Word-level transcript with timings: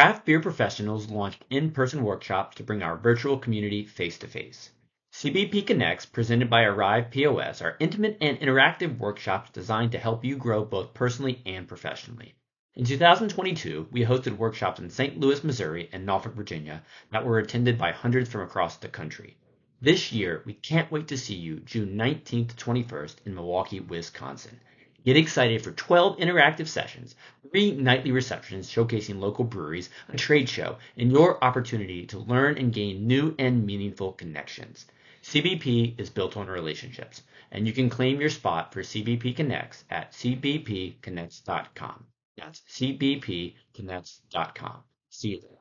Craft 0.00 0.24
beer 0.24 0.40
professionals 0.40 1.10
launched 1.10 1.44
in 1.50 1.72
person 1.72 2.02
workshops 2.02 2.56
to 2.56 2.62
bring 2.62 2.82
our 2.82 2.96
virtual 2.96 3.36
community 3.36 3.84
face 3.84 4.16
to 4.16 4.26
face. 4.26 4.70
CBP 5.12 5.66
Connects, 5.66 6.06
presented 6.06 6.48
by 6.48 6.62
Arryved 6.62 7.10
POS, 7.10 7.60
are 7.60 7.76
intimate 7.80 8.16
and 8.18 8.40
interactive 8.40 8.96
workshops 8.96 9.50
designed 9.50 9.92
to 9.92 9.98
help 9.98 10.24
you 10.24 10.38
grow 10.38 10.64
both 10.64 10.94
personally 10.94 11.42
and 11.44 11.68
professionally. 11.68 12.34
In 12.74 12.86
2022, 12.86 13.88
we 13.90 14.06
hosted 14.06 14.38
workshops 14.38 14.80
in 14.80 14.88
St. 14.88 15.20
Louis, 15.20 15.44
Missouri 15.44 15.90
and 15.92 16.06
Norfolk, 16.06 16.32
Virginia 16.32 16.82
that 17.10 17.26
were 17.26 17.38
attended 17.38 17.76
by 17.76 17.92
hundreds 17.92 18.30
from 18.30 18.40
across 18.40 18.78
the 18.78 18.88
country. 18.88 19.36
This 19.82 20.12
year, 20.12 20.42
we 20.46 20.54
can't 20.54 20.90
wait 20.90 21.08
to 21.08 21.18
see 21.18 21.36
you 21.36 21.60
June 21.60 21.94
19th 21.94 22.56
to 22.56 22.64
21st 22.64 23.16
in 23.26 23.34
Milwaukee, 23.34 23.80
Wisconsin. 23.80 24.60
Get 25.04 25.16
excited 25.16 25.62
for 25.62 25.72
12 25.72 26.18
interactive 26.18 26.68
sessions, 26.68 27.16
three 27.50 27.72
nightly 27.72 28.12
receptions 28.12 28.70
showcasing 28.70 29.18
local 29.18 29.44
breweries, 29.44 29.90
a 30.10 30.16
trade 30.16 30.48
show, 30.48 30.76
and 30.96 31.10
your 31.10 31.42
opportunity 31.42 32.06
to 32.06 32.18
learn 32.18 32.56
and 32.58 32.72
gain 32.72 33.06
new 33.06 33.34
and 33.38 33.64
meaningful 33.64 34.12
connections. 34.12 34.86
CBP 35.22 35.98
is 35.98 36.10
built 36.10 36.36
on 36.36 36.48
relationships, 36.48 37.22
and 37.50 37.66
you 37.66 37.72
can 37.72 37.88
claim 37.88 38.20
your 38.20 38.28
spot 38.28 38.74
for 38.74 38.82
CBP 38.82 39.34
Connects 39.36 39.84
at 39.90 40.12
cbpconnects.com. 40.12 42.04
That's 42.36 42.60
cbpconnects.com. 42.60 44.82
See 45.08 45.28
you 45.28 45.40
there. 45.40 45.56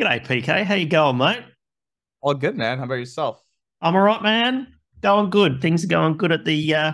G'day, 0.00 0.26
PK. 0.26 0.64
How 0.64 0.74
you 0.74 0.86
going, 0.86 1.18
mate? 1.18 1.44
All 2.20 2.34
good, 2.34 2.56
man. 2.56 2.78
How 2.78 2.84
about 2.84 2.94
yourself? 2.94 3.40
I'm 3.84 3.96
all 3.96 4.02
right, 4.02 4.22
man. 4.22 4.68
Going 5.00 5.30
good. 5.30 5.60
Things 5.60 5.82
are 5.82 5.88
going 5.88 6.16
good 6.16 6.30
at 6.30 6.44
the 6.44 6.72
uh, 6.72 6.92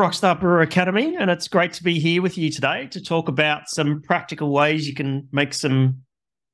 Rockstar 0.00 0.40
Brewer 0.40 0.62
Academy, 0.62 1.14
and 1.14 1.30
it's 1.30 1.46
great 1.46 1.74
to 1.74 1.82
be 1.82 2.00
here 2.00 2.22
with 2.22 2.38
you 2.38 2.50
today 2.50 2.86
to 2.92 3.02
talk 3.02 3.28
about 3.28 3.68
some 3.68 4.00
practical 4.00 4.50
ways 4.50 4.88
you 4.88 4.94
can 4.94 5.28
make 5.30 5.52
some 5.52 5.98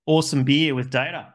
awesome 0.05 0.42
beer 0.42 0.74
with 0.74 0.91
data. 0.91 1.33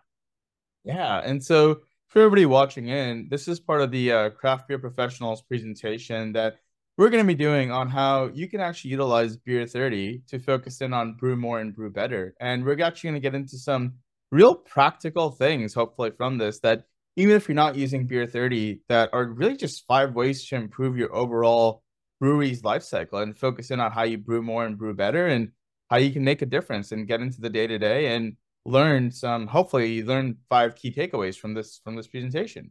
Yeah, 0.84 1.20
and 1.20 1.42
so 1.42 1.84
for 2.10 2.20
everybody 2.20 2.46
watching 2.46 2.90
in, 2.90 3.30
this 3.32 3.48
is 3.48 3.62
part 3.62 3.80
of 3.80 3.92
the 3.92 4.12
uh, 4.12 4.30
Craft 4.32 4.68
Beer 4.68 4.78
Professionals 4.78 5.42
presentation 5.44 6.34
that 6.34 6.58
we're 6.98 7.12
going 7.12 7.24
to 7.24 7.34
be 7.34 7.34
doing 7.34 7.72
on 7.72 7.88
how 7.88 8.30
you 8.34 8.50
can 8.50 8.60
actually 8.60 8.92
utilize 8.92 9.38
Beer 9.38 9.66
30 9.66 10.24
to 10.28 10.38
focus 10.38 10.82
in 10.82 10.92
on 10.92 11.14
brew 11.14 11.38
more 11.38 11.62
and 11.62 11.74
brew 11.74 11.90
better. 11.90 12.36
And 12.42 12.66
we're 12.66 12.82
actually 12.82 13.12
going 13.12 13.22
to 13.22 13.26
get 13.26 13.36
into 13.36 13.58
some 13.58 13.94
real 14.32 14.54
practical 14.54 15.32
things, 15.32 15.74
hopefully, 15.74 16.12
from 16.12 16.38
this 16.38 16.60
that 16.60 16.88
even 17.16 17.36
if 17.36 17.48
you're 17.48 17.56
not 17.56 17.76
using 17.76 18.08
Beer 18.08 18.26
30, 18.26 18.82
that 18.90 19.10
are 19.14 19.26
really 19.26 19.58
just 19.58 19.86
five 19.86 20.14
ways 20.14 20.48
to 20.48 20.56
improve 20.56 20.98
your 20.98 21.14
overall 21.14 21.84
brewery's 22.20 22.64
life 22.64 22.84
cycle 22.84 23.20
and 23.20 23.38
focus 23.38 23.72
in 23.72 23.80
on 23.80 23.92
how 23.92 24.04
you 24.04 24.18
brew 24.18 24.42
more 24.42 24.66
and 24.66 24.78
brew 24.78 24.94
better 24.94 25.28
and 25.28 25.50
how 25.90 25.98
you 25.98 26.12
can 26.12 26.24
make 26.24 26.42
a 26.42 26.46
difference 26.46 26.92
and 26.92 27.08
get 27.08 27.20
into 27.20 27.42
the 27.42 27.50
day 27.50 27.68
to 27.68 27.78
day 27.78 28.16
and 28.16 28.38
learn 28.64 29.12
some 29.12 29.48
hopefully 29.48 29.92
you 29.92 30.06
learn 30.06 30.38
five 30.48 30.76
key 30.76 30.92
takeaways 30.92 31.36
from 31.36 31.54
this 31.54 31.82
from 31.84 31.96
this 31.96 32.08
presentation. 32.08 32.70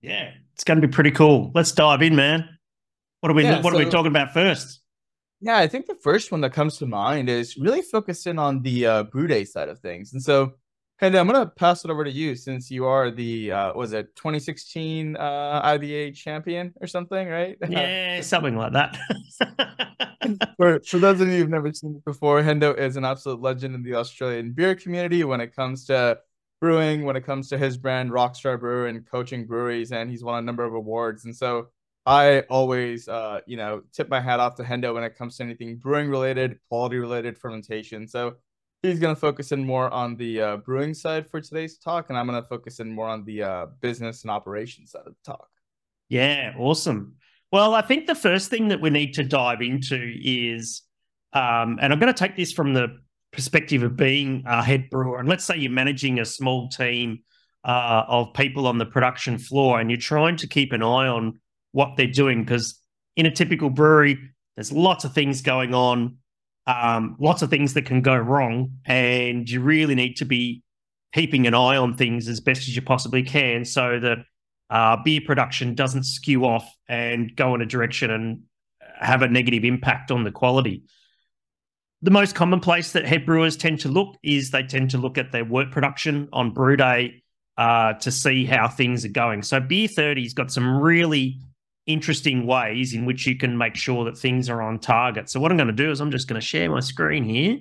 Yeah 0.00 0.30
it's 0.54 0.64
going 0.64 0.80
to 0.80 0.86
be 0.86 0.92
pretty 0.92 1.10
cool. 1.10 1.50
Let's 1.54 1.72
dive 1.72 2.00
in 2.00 2.14
man. 2.14 2.48
What 3.20 3.32
are 3.32 3.34
we 3.34 3.42
yeah, 3.42 3.60
what 3.60 3.72
so, 3.72 3.78
are 3.78 3.84
we 3.84 3.90
talking 3.90 4.12
about 4.12 4.32
first? 4.32 4.80
Yeah 5.40 5.58
i 5.58 5.66
think 5.66 5.86
the 5.86 5.96
first 5.96 6.30
one 6.30 6.40
that 6.42 6.52
comes 6.52 6.78
to 6.78 6.86
mind 6.86 7.28
is 7.28 7.56
really 7.56 7.82
focusing 7.82 8.38
on 8.38 8.62
the 8.62 8.86
uh, 8.86 9.02
brew 9.02 9.26
day 9.26 9.44
side 9.44 9.68
of 9.68 9.80
things. 9.80 10.12
And 10.12 10.22
so 10.22 10.52
Henry, 10.98 11.18
I'm 11.18 11.26
gonna 11.26 11.46
pass 11.46 11.84
it 11.84 11.90
over 11.90 12.04
to 12.04 12.10
you 12.10 12.34
since 12.34 12.70
you 12.70 12.86
are 12.86 13.10
the 13.10 13.52
uh, 13.52 13.72
was 13.74 13.92
it 13.92 14.16
2016 14.16 15.16
uh, 15.16 15.62
IBA 15.62 16.14
champion 16.14 16.72
or 16.80 16.86
something, 16.86 17.28
right? 17.28 17.58
Yeah, 17.68 18.22
something 18.22 18.56
like 18.56 18.72
that. 18.72 18.96
for 20.56 20.80
for 20.80 20.98
those 20.98 21.20
of 21.20 21.28
you 21.28 21.38
who've 21.38 21.50
never 21.50 21.70
seen 21.74 21.96
it 21.96 22.04
before, 22.06 22.42
Hendo 22.42 22.76
is 22.78 22.96
an 22.96 23.04
absolute 23.04 23.42
legend 23.42 23.74
in 23.74 23.82
the 23.82 23.94
Australian 23.94 24.52
beer 24.52 24.74
community 24.74 25.22
when 25.22 25.42
it 25.42 25.54
comes 25.54 25.84
to 25.86 26.18
brewing, 26.62 27.04
when 27.04 27.16
it 27.16 27.26
comes 27.26 27.50
to 27.50 27.58
his 27.58 27.76
brand 27.76 28.10
Rockstar 28.10 28.58
Brewer 28.58 28.86
and 28.86 29.06
coaching 29.06 29.46
breweries, 29.46 29.92
and 29.92 30.08
he's 30.08 30.24
won 30.24 30.38
a 30.38 30.42
number 30.42 30.64
of 30.64 30.72
awards. 30.72 31.26
And 31.26 31.36
so 31.36 31.68
I 32.06 32.40
always, 32.48 33.06
uh, 33.06 33.40
you 33.46 33.58
know, 33.58 33.82
tip 33.92 34.08
my 34.08 34.20
hat 34.20 34.40
off 34.40 34.54
to 34.54 34.62
Hendo 34.62 34.94
when 34.94 35.04
it 35.04 35.18
comes 35.18 35.36
to 35.36 35.42
anything 35.42 35.76
brewing 35.76 36.08
related, 36.08 36.58
quality 36.70 36.96
related, 36.96 37.36
fermentation. 37.36 38.08
So 38.08 38.36
he's 38.82 38.98
going 38.98 39.14
to 39.14 39.20
focus 39.20 39.52
in 39.52 39.64
more 39.64 39.90
on 39.90 40.16
the 40.16 40.40
uh, 40.40 40.56
brewing 40.58 40.94
side 40.94 41.28
for 41.28 41.40
today's 41.40 41.78
talk, 41.78 42.06
and 42.08 42.18
I'm 42.18 42.26
going 42.26 42.40
to 42.40 42.48
focus 42.48 42.80
in 42.80 42.92
more 42.92 43.08
on 43.08 43.24
the 43.24 43.42
uh, 43.42 43.66
business 43.80 44.22
and 44.22 44.30
operations 44.30 44.92
side 44.92 45.02
of 45.06 45.14
the 45.14 45.32
talk. 45.32 45.48
Yeah, 46.08 46.54
awesome. 46.58 47.16
Well, 47.52 47.74
I 47.74 47.82
think 47.82 48.06
the 48.06 48.14
first 48.14 48.50
thing 48.50 48.68
that 48.68 48.80
we 48.80 48.90
need 48.90 49.14
to 49.14 49.24
dive 49.24 49.60
into 49.60 50.14
is, 50.22 50.82
um, 51.32 51.78
and 51.80 51.92
I'm 51.92 51.98
going 51.98 52.12
to 52.12 52.18
take 52.18 52.36
this 52.36 52.52
from 52.52 52.74
the 52.74 52.98
perspective 53.32 53.82
of 53.82 53.96
being 53.96 54.42
a 54.46 54.62
head 54.62 54.90
brewer, 54.90 55.18
and 55.18 55.28
let's 55.28 55.44
say 55.44 55.56
you're 55.56 55.70
managing 55.70 56.20
a 56.20 56.24
small 56.24 56.68
team 56.68 57.20
uh, 57.64 58.04
of 58.08 58.32
people 58.34 58.66
on 58.66 58.78
the 58.78 58.86
production 58.86 59.38
floor, 59.38 59.80
and 59.80 59.90
you're 59.90 59.98
trying 59.98 60.36
to 60.36 60.46
keep 60.46 60.72
an 60.72 60.82
eye 60.82 61.08
on 61.08 61.40
what 61.72 61.96
they're 61.96 62.06
doing 62.06 62.44
because 62.44 62.80
in 63.16 63.26
a 63.26 63.30
typical 63.30 63.70
brewery, 63.70 64.18
there's 64.54 64.72
lots 64.72 65.04
of 65.04 65.12
things 65.12 65.42
going 65.42 65.74
on, 65.74 66.16
um, 66.66 67.16
lots 67.18 67.42
of 67.42 67.50
things 67.50 67.74
that 67.74 67.86
can 67.86 68.02
go 68.02 68.16
wrong, 68.16 68.72
and 68.84 69.48
you 69.48 69.60
really 69.60 69.94
need 69.94 70.16
to 70.16 70.24
be 70.24 70.62
keeping 71.12 71.46
an 71.46 71.54
eye 71.54 71.76
on 71.76 71.96
things 71.96 72.28
as 72.28 72.40
best 72.40 72.62
as 72.62 72.76
you 72.76 72.82
possibly 72.82 73.22
can 73.22 73.64
so 73.64 73.98
that 74.00 74.18
uh, 74.68 74.96
beer 75.04 75.20
production 75.24 75.74
doesn't 75.74 76.04
skew 76.04 76.44
off 76.44 76.68
and 76.88 77.34
go 77.36 77.54
in 77.54 77.62
a 77.62 77.66
direction 77.66 78.10
and 78.10 78.40
have 79.00 79.22
a 79.22 79.28
negative 79.28 79.64
impact 79.64 80.10
on 80.10 80.24
the 80.24 80.30
quality. 80.30 80.82
The 82.02 82.10
most 82.10 82.34
common 82.34 82.60
place 82.60 82.92
that 82.92 83.06
head 83.06 83.24
brewers 83.24 83.56
tend 83.56 83.80
to 83.80 83.88
look 83.88 84.16
is 84.22 84.50
they 84.50 84.62
tend 84.62 84.90
to 84.90 84.98
look 84.98 85.16
at 85.18 85.32
their 85.32 85.44
work 85.44 85.70
production 85.70 86.28
on 86.32 86.52
brew 86.52 86.76
day 86.76 87.22
uh, 87.56 87.94
to 87.94 88.10
see 88.10 88.44
how 88.44 88.68
things 88.68 89.04
are 89.04 89.10
going. 89.10 89.42
So 89.42 89.60
Beer 89.60 89.88
30's 89.88 90.34
got 90.34 90.52
some 90.52 90.76
really 90.76 91.40
interesting 91.86 92.46
ways 92.46 92.94
in 92.94 93.06
which 93.06 93.26
you 93.26 93.36
can 93.36 93.56
make 93.56 93.76
sure 93.76 94.04
that 94.04 94.18
things 94.18 94.48
are 94.48 94.60
on 94.60 94.78
target. 94.78 95.30
So 95.30 95.40
what 95.40 95.50
I'm 95.50 95.56
going 95.56 95.68
to 95.68 95.72
do 95.72 95.90
is 95.90 96.00
I'm 96.00 96.10
just 96.10 96.28
going 96.28 96.40
to 96.40 96.46
share 96.46 96.70
my 96.70 96.80
screen 96.80 97.24
here. 97.24 97.58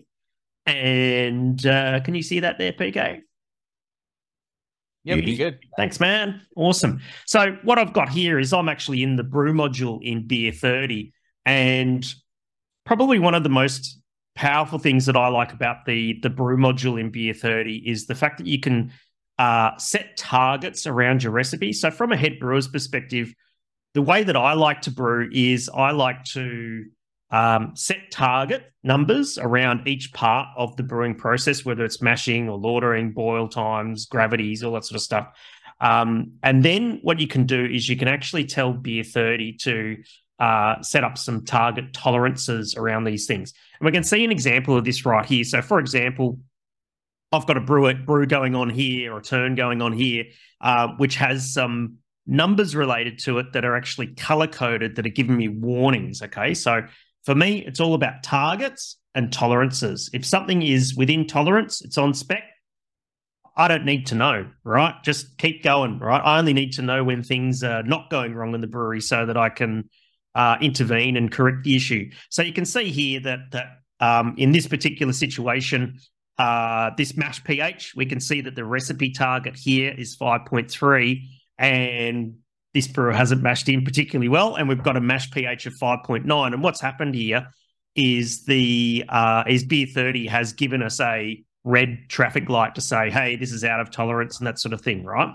And 0.66 1.63
uh, 1.66 2.00
can 2.02 2.16
you 2.16 2.24
see 2.24 2.40
that 2.40 2.58
there, 2.58 2.74
PK? 2.74 3.22
Yeah, 5.03 5.14
pretty 5.14 5.35
good. 5.35 5.59
Thanks, 5.78 6.00
man. 6.00 6.41
Awesome. 6.56 7.00
So 7.28 7.58
what 7.64 7.78
I've 7.78 7.94
got 7.94 8.09
here 8.09 8.40
is 8.40 8.52
I'm 8.52 8.68
actually 8.68 9.03
in 9.03 9.16
the 9.16 9.24
brew 9.24 9.53
module 9.53 10.00
in 10.02 10.25
Beer 10.25 10.52
30. 10.52 11.14
And 11.46 12.12
probably 12.85 13.19
one 13.19 13.35
of 13.35 13.44
the 13.44 13.50
most 13.50 14.02
powerful 14.34 14.80
things 14.80 15.06
that 15.06 15.16
I 15.16 15.28
like 15.28 15.53
about 15.53 15.85
the, 15.85 16.19
the 16.24 16.31
brew 16.31 16.58
module 16.58 17.00
in 17.00 17.12
Beer 17.12 17.35
30 17.35 17.88
is 17.88 18.08
the 18.08 18.16
fact 18.16 18.40
that 18.40 18.47
you 18.47 18.59
can 18.59 18.91
uh, 19.38 19.78
set 19.78 20.18
targets 20.18 20.88
around 20.88 21.22
your 21.22 21.31
recipe. 21.31 21.72
So 21.72 21.91
from 21.91 22.12
a 22.12 22.18
head 22.18 22.40
brewer's 22.40 22.68
perspective, 22.68 23.31
the 23.96 24.02
way 24.02 24.24
that 24.24 24.36
I 24.36 24.54
like 24.54 24.82
to 24.82 24.92
brew 24.92 25.30
is 25.32 25.70
I 25.74 25.92
like 25.92 26.26
to 26.26 26.84
um, 27.32 27.72
set 27.76 28.12
target 28.12 28.74
numbers 28.84 29.38
around 29.38 29.88
each 29.88 30.12
part 30.12 30.50
of 30.58 30.76
the 30.76 30.84
brewing 30.84 31.16
process, 31.16 31.64
whether 31.64 31.86
it's 31.86 32.02
mashing 32.02 32.50
or 32.50 32.60
lautering, 32.60 33.14
boil 33.14 33.48
times, 33.48 34.06
gravities, 34.06 34.64
all 34.64 34.74
that 34.74 34.84
sort 34.84 34.98
of 34.98 35.02
stuff. 35.02 35.30
Um, 35.80 36.34
and 36.44 36.62
then 36.64 37.00
what 37.04 37.22
you 37.22 37.28
can 37.28 37.46
do 37.46 37.66
is 37.66 37.88
you 37.88 37.96
can 37.96 38.10
actually 38.10 38.44
tell 38.44 38.74
Beer 38.74 39.06
30 39.06 39.54
to 39.62 39.98
uh, 40.40 40.82
set 40.82 41.06
up 41.06 41.18
some 41.18 41.46
target 41.46 41.94
tolerances 41.94 42.76
around 42.76 43.06
these 43.06 43.26
things. 43.26 43.54
And 43.80 43.86
we 43.86 43.94
can 43.94 44.04
see 44.04 44.26
an 44.26 44.32
example 44.32 44.78
of 44.78 44.84
this 44.84 45.06
right 45.06 45.26
here. 45.26 45.46
So, 45.46 45.62
for 45.62 45.80
example, 45.80 46.38
I've 47.32 47.48
got 47.48 47.56
a 47.56 47.62
brew, 47.62 47.94
brew 47.94 48.26
going 48.26 48.56
on 48.56 48.70
here 48.70 49.14
or 49.14 49.20
a 49.20 49.24
turn 49.24 49.56
going 49.56 49.82
on 49.82 49.94
here, 49.94 50.26
uh, 50.60 50.90
which 50.98 51.16
has 51.16 51.54
some 51.54 52.00
numbers 52.28 52.75
related 52.75 53.19
to 53.19 53.40
it 53.40 53.53
that 53.53 53.66
are 53.66 53.75
actually 53.75 54.08
color 54.08 54.47
coded 54.47 54.96
that 54.96 55.06
are 55.06 55.09
giving 55.09 55.38
me 55.38 55.47
warnings. 55.47 56.22
Okay. 56.22 56.53
So 56.53 56.81
for 57.24 57.36
me, 57.36 57.63
it's 57.66 57.80
all 57.80 57.94
about 57.94 58.23
targets 58.23 58.97
and 59.14 59.32
tolerances. 59.32 60.09
If 60.14 60.26
something 60.26 60.61
is 60.61 60.96
within 60.96 61.28
tolerance, 61.28 61.82
it's 61.82 61.97
on 61.97 62.14
spec. 62.14 62.44
I 63.58 63.67
don't 63.67 63.85
need 63.85 64.08
to 64.08 64.16
know, 64.16 64.47
right? 64.64 64.94
Just 65.03 65.38
keep 65.38 65.64
going, 65.64 66.00
right? 66.00 66.20
I 66.20 66.40
only 66.40 66.53
need 66.53 66.73
to 66.73 66.82
know 66.82 67.03
when 67.03 67.23
things 67.23 67.64
are 67.64 67.84
not 67.84 68.09
going 68.09 68.35
wrong 68.35 68.53
in 68.53 68.61
the 68.61 68.67
brewery 68.67 69.00
so 69.00 69.26
that 69.26 69.38
I 69.38 69.47
can 69.50 69.90
uh, 70.35 70.58
intervene 70.59 71.16
and 71.16 71.32
correct 71.32 71.64
the 71.64 71.76
issue. 71.76 72.11
So 72.29 72.41
you 72.41 72.52
can 72.52 72.66
see 72.66 72.91
here 72.91 73.22
that 73.22 73.40
that 73.52 73.67
um, 74.02 74.35
in 74.38 74.52
this 74.52 74.67
particular 74.67 75.14
situation, 75.14 76.00
uh, 76.38 76.91
this 76.97 77.16
mash 77.16 77.41
pH, 77.44 77.94
we 77.96 78.05
can 78.05 78.20
see 78.20 78.41
that 78.41 78.55
the 78.55 78.66
recipe 78.66 79.11
target 79.11 79.55
here 79.55 79.94
is 79.97 80.17
5.3, 80.17 81.22
and 81.57 82.35
this 82.73 82.87
brewer 82.87 83.13
hasn't 83.13 83.41
mashed 83.41 83.69
in 83.69 83.84
particularly 83.84 84.28
well, 84.28 84.55
and 84.55 84.67
we've 84.67 84.84
got 84.84 84.97
a 84.97 85.02
mash 85.02 85.31
pH 85.31 85.66
of 85.66 85.73
5.9. 85.73 86.53
And 86.53 86.63
what's 86.63 86.81
happened 86.81 87.16
here 87.16 87.47
is 87.96 88.43
the 88.46 89.05
uh, 89.07 89.43
is 89.47 89.63
beer 89.63 89.87
30 89.87 90.28
has 90.28 90.53
given 90.53 90.84
us 90.84 90.99
a 90.99 91.41
red 91.63 91.97
traffic 92.09 92.49
light 92.49 92.75
to 92.75 92.81
say, 92.81 93.09
hey, 93.09 93.37
this 93.37 93.52
is 93.52 93.63
out 93.63 93.79
of 93.79 93.91
tolerance 93.91 94.37
and 94.37 94.47
that 94.47 94.59
sort 94.59 94.73
of 94.73 94.81
thing, 94.81 95.05
right? 95.05 95.34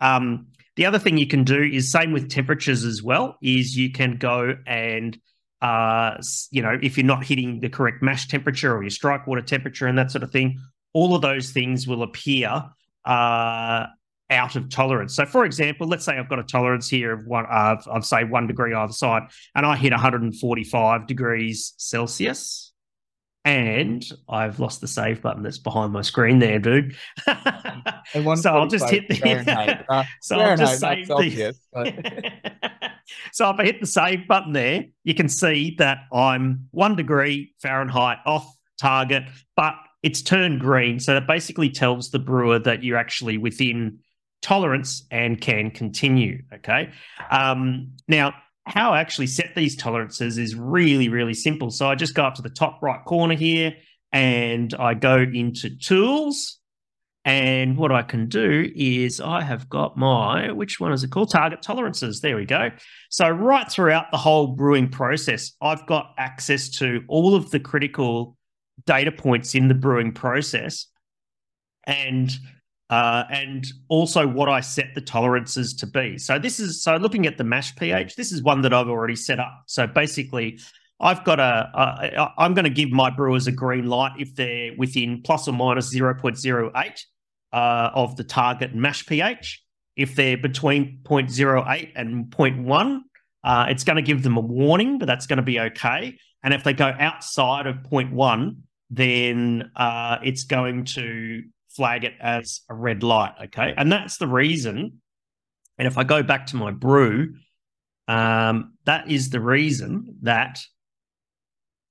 Um, 0.00 0.48
the 0.76 0.86
other 0.86 0.98
thing 0.98 1.16
you 1.18 1.26
can 1.26 1.44
do 1.44 1.62
is 1.62 1.90
same 1.90 2.12
with 2.12 2.30
temperatures 2.30 2.84
as 2.84 3.02
well, 3.02 3.36
is 3.42 3.76
you 3.76 3.92
can 3.92 4.16
go 4.16 4.56
and 4.66 5.18
uh, 5.62 6.16
you 6.50 6.62
know, 6.62 6.78
if 6.82 6.96
you're 6.96 7.06
not 7.06 7.24
hitting 7.24 7.60
the 7.60 7.68
correct 7.68 8.02
mash 8.02 8.28
temperature 8.28 8.74
or 8.74 8.82
your 8.82 8.90
strike 8.90 9.26
water 9.26 9.42
temperature 9.42 9.86
and 9.86 9.98
that 9.98 10.10
sort 10.10 10.22
of 10.22 10.30
thing, 10.30 10.58
all 10.92 11.14
of 11.14 11.22
those 11.22 11.50
things 11.50 11.86
will 11.86 12.02
appear 12.02 12.64
uh, 13.04 13.86
out 14.30 14.56
of 14.56 14.68
tolerance. 14.68 15.14
So, 15.14 15.26
for 15.26 15.44
example, 15.44 15.86
let's 15.86 16.04
say 16.04 16.16
I've 16.16 16.28
got 16.28 16.38
a 16.38 16.44
tolerance 16.44 16.88
here 16.88 17.12
of 17.12 17.26
one, 17.26 17.46
uh, 17.50 17.76
of 17.86 18.04
say 18.04 18.24
one 18.24 18.46
degree 18.46 18.74
either 18.74 18.92
side, 18.92 19.24
and 19.54 19.66
I 19.66 19.76
hit 19.76 19.92
145 19.92 21.06
degrees 21.06 21.74
Celsius. 21.76 22.68
And 23.42 24.04
I've 24.28 24.60
lost 24.60 24.82
the 24.82 24.86
save 24.86 25.22
button 25.22 25.42
that's 25.42 25.56
behind 25.56 25.94
my 25.94 26.02
screen 26.02 26.40
there, 26.40 26.58
dude. 26.58 26.94
so 27.26 28.50
I'll 28.50 28.66
just 28.66 28.90
hit 28.90 29.08
the 29.08 29.84
uh, 29.88 30.04
so 30.20 30.38
I'll 30.38 30.58
just 30.58 30.78
save 30.78 31.08
the 31.08 31.54
so 33.32 33.48
if 33.48 33.58
I 33.58 33.64
hit 33.64 33.80
the 33.80 33.86
save 33.86 34.28
button 34.28 34.52
there, 34.52 34.84
you 35.04 35.14
can 35.14 35.30
see 35.30 35.74
that 35.78 36.00
I'm 36.12 36.68
one 36.70 36.96
degree 36.96 37.54
Fahrenheit 37.62 38.18
off 38.26 38.54
target, 38.78 39.24
but 39.56 39.74
it's 40.02 40.20
turned 40.20 40.60
green. 40.60 41.00
So 41.00 41.14
that 41.14 41.26
basically 41.26 41.70
tells 41.70 42.10
the 42.10 42.18
brewer 42.18 42.58
that 42.58 42.84
you're 42.84 42.98
actually 42.98 43.38
within 43.38 44.00
tolerance 44.42 45.06
and 45.10 45.40
can 45.40 45.70
continue. 45.70 46.42
Okay. 46.54 46.90
Um, 47.30 47.92
now, 48.08 48.34
how 48.66 48.92
I 48.92 49.00
actually 49.00 49.26
set 49.26 49.54
these 49.54 49.76
tolerances 49.76 50.38
is 50.38 50.54
really, 50.54 51.08
really 51.08 51.34
simple. 51.34 51.70
So 51.70 51.88
I 51.88 51.94
just 51.94 52.14
go 52.14 52.24
up 52.24 52.34
to 52.36 52.42
the 52.42 52.50
top 52.50 52.82
right 52.82 53.04
corner 53.04 53.34
here 53.34 53.74
and 54.12 54.72
I 54.74 54.94
go 54.94 55.18
into 55.18 55.76
tools. 55.76 56.58
And 57.24 57.76
what 57.76 57.92
I 57.92 58.02
can 58.02 58.28
do 58.28 58.70
is 58.74 59.20
I 59.20 59.42
have 59.42 59.68
got 59.68 59.96
my, 59.96 60.52
which 60.52 60.80
one 60.80 60.92
is 60.92 61.04
it 61.04 61.10
called? 61.10 61.30
Target 61.30 61.60
tolerances. 61.60 62.20
There 62.20 62.36
we 62.36 62.46
go. 62.46 62.70
So, 63.10 63.28
right 63.28 63.70
throughout 63.70 64.10
the 64.10 64.16
whole 64.16 64.48
brewing 64.48 64.88
process, 64.88 65.52
I've 65.60 65.84
got 65.86 66.14
access 66.16 66.70
to 66.78 67.02
all 67.08 67.34
of 67.34 67.50
the 67.50 67.60
critical 67.60 68.38
data 68.86 69.12
points 69.12 69.54
in 69.54 69.68
the 69.68 69.74
brewing 69.74 70.12
process. 70.12 70.86
And 71.84 72.30
uh, 72.90 73.24
and 73.30 73.72
also 73.88 74.26
what 74.26 74.48
I 74.48 74.60
set 74.60 74.94
the 74.94 75.00
tolerances 75.00 75.74
to 75.74 75.86
be. 75.86 76.18
So 76.18 76.38
this 76.40 76.58
is 76.58 76.82
so 76.82 76.96
looking 76.96 77.24
at 77.26 77.38
the 77.38 77.44
mash 77.44 77.74
pH. 77.76 78.16
This 78.16 78.32
is 78.32 78.42
one 78.42 78.62
that 78.62 78.74
I've 78.74 78.88
already 78.88 79.14
set 79.14 79.38
up. 79.38 79.62
So 79.66 79.86
basically, 79.86 80.58
I've 80.98 81.24
got 81.24 81.38
a. 81.38 81.70
a 81.72 82.32
I'm 82.36 82.52
going 82.52 82.64
to 82.64 82.70
give 82.70 82.90
my 82.90 83.08
brewers 83.08 83.46
a 83.46 83.52
green 83.52 83.86
light 83.86 84.12
if 84.18 84.34
they're 84.34 84.72
within 84.76 85.22
plus 85.22 85.46
or 85.46 85.52
minus 85.52 85.94
0.08 85.94 87.00
uh, 87.52 87.90
of 87.94 88.16
the 88.16 88.24
target 88.24 88.74
mash 88.74 89.06
pH. 89.06 89.62
If 89.96 90.16
they're 90.16 90.36
between 90.36 91.00
0.08 91.04 91.92
and 91.94 92.26
0.1, 92.26 93.00
uh, 93.44 93.66
it's 93.68 93.84
going 93.84 93.96
to 93.96 94.02
give 94.02 94.22
them 94.22 94.36
a 94.36 94.40
warning, 94.40 94.98
but 94.98 95.06
that's 95.06 95.26
going 95.26 95.36
to 95.36 95.42
be 95.42 95.60
okay. 95.60 96.18
And 96.42 96.54
if 96.54 96.64
they 96.64 96.72
go 96.72 96.92
outside 96.98 97.66
of 97.66 97.76
0.1, 97.76 98.56
then 98.90 99.70
uh, 99.76 100.18
it's 100.22 100.44
going 100.44 100.84
to 100.86 101.42
flag 101.70 102.04
it 102.04 102.14
as 102.20 102.60
a 102.68 102.74
red 102.74 103.02
light. 103.02 103.34
Okay. 103.44 103.74
And 103.76 103.90
that's 103.90 104.18
the 104.18 104.26
reason. 104.26 105.00
And 105.78 105.88
if 105.88 105.98
I 105.98 106.04
go 106.04 106.22
back 106.22 106.46
to 106.46 106.56
my 106.56 106.70
brew, 106.70 107.34
um, 108.08 108.74
that 108.84 109.10
is 109.10 109.30
the 109.30 109.40
reason 109.40 110.16
that 110.22 110.60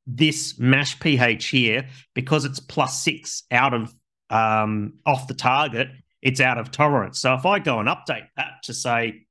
this 0.05 0.59
mash 0.59 0.99
pH 0.99 1.47
here, 1.47 1.87
because 2.13 2.45
it's 2.45 2.59
plus 2.59 3.03
six 3.03 3.43
out 3.51 3.73
of 3.73 3.93
um, 4.29 4.93
off 5.05 5.27
the 5.27 5.33
target, 5.33 5.89
it's 6.21 6.41
out 6.41 6.57
of 6.57 6.71
tolerance. 6.71 7.19
So 7.19 7.33
if 7.33 7.45
I 7.45 7.59
go 7.59 7.79
and 7.79 7.87
update 7.87 8.27
that 8.35 8.63
to 8.63 8.73
say, 8.73 9.25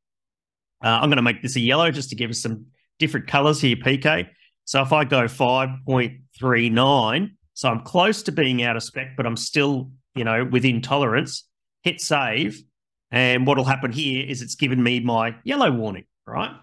uh, 0.82 1.00
I'm 1.02 1.10
going 1.10 1.16
to 1.16 1.22
make 1.22 1.42
this 1.42 1.56
a 1.56 1.60
yellow 1.60 1.90
just 1.90 2.08
to 2.10 2.16
give 2.16 2.30
us 2.30 2.40
some 2.40 2.66
different 2.98 3.26
colors 3.26 3.60
here, 3.60 3.76
PK. 3.76 4.28
So 4.64 4.80
if 4.82 4.92
I 4.92 5.04
go 5.04 5.24
5.39, 5.24 7.30
so 7.54 7.68
I'm 7.68 7.80
close 7.80 8.22
to 8.24 8.32
being 8.32 8.62
out 8.62 8.76
of 8.76 8.82
spec, 8.82 9.16
but 9.16 9.24
I'm 9.26 9.36
still 9.36 9.90
you 10.18 10.24
know, 10.24 10.44
within 10.44 10.82
tolerance, 10.82 11.44
hit 11.82 12.00
save. 12.00 12.62
And 13.10 13.46
what'll 13.46 13.64
happen 13.64 13.92
here 13.92 14.24
is 14.26 14.42
it's 14.42 14.54
given 14.54 14.82
me 14.82 15.00
my 15.00 15.36
yellow 15.44 15.72
warning, 15.72 16.04
right? 16.26 16.54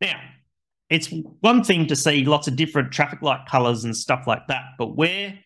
Now, 0.00 0.18
it's 0.88 1.12
one 1.40 1.62
thing 1.62 1.86
to 1.88 1.96
see 1.96 2.24
lots 2.24 2.48
of 2.48 2.56
different 2.56 2.90
traffic 2.92 3.22
light 3.22 3.46
colors 3.46 3.84
and 3.84 3.96
stuff 3.96 4.26
like 4.26 4.46
that, 4.48 4.62
but 4.78 4.96
where 4.96 5.38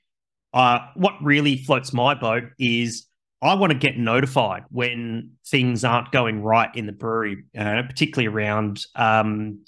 uh, 0.53 0.79
what 0.95 1.15
really 1.21 1.57
floats 1.57 1.93
my 1.93 2.15
boat 2.15 2.45
is 2.59 3.07
I 3.43 3.55
want 3.55 3.73
to 3.73 3.79
get 3.79 3.99
notified 3.99 4.63
when 4.71 5.33
things 5.47 5.85
aren't 5.85 6.13
going 6.13 6.43
right 6.43 6.75
in 6.75 6.87
the 6.87 6.93
brewery, 6.93 7.45
uh, 7.59 7.83
particularly 7.83 8.29
around 8.29 8.81
um, 8.95 9.65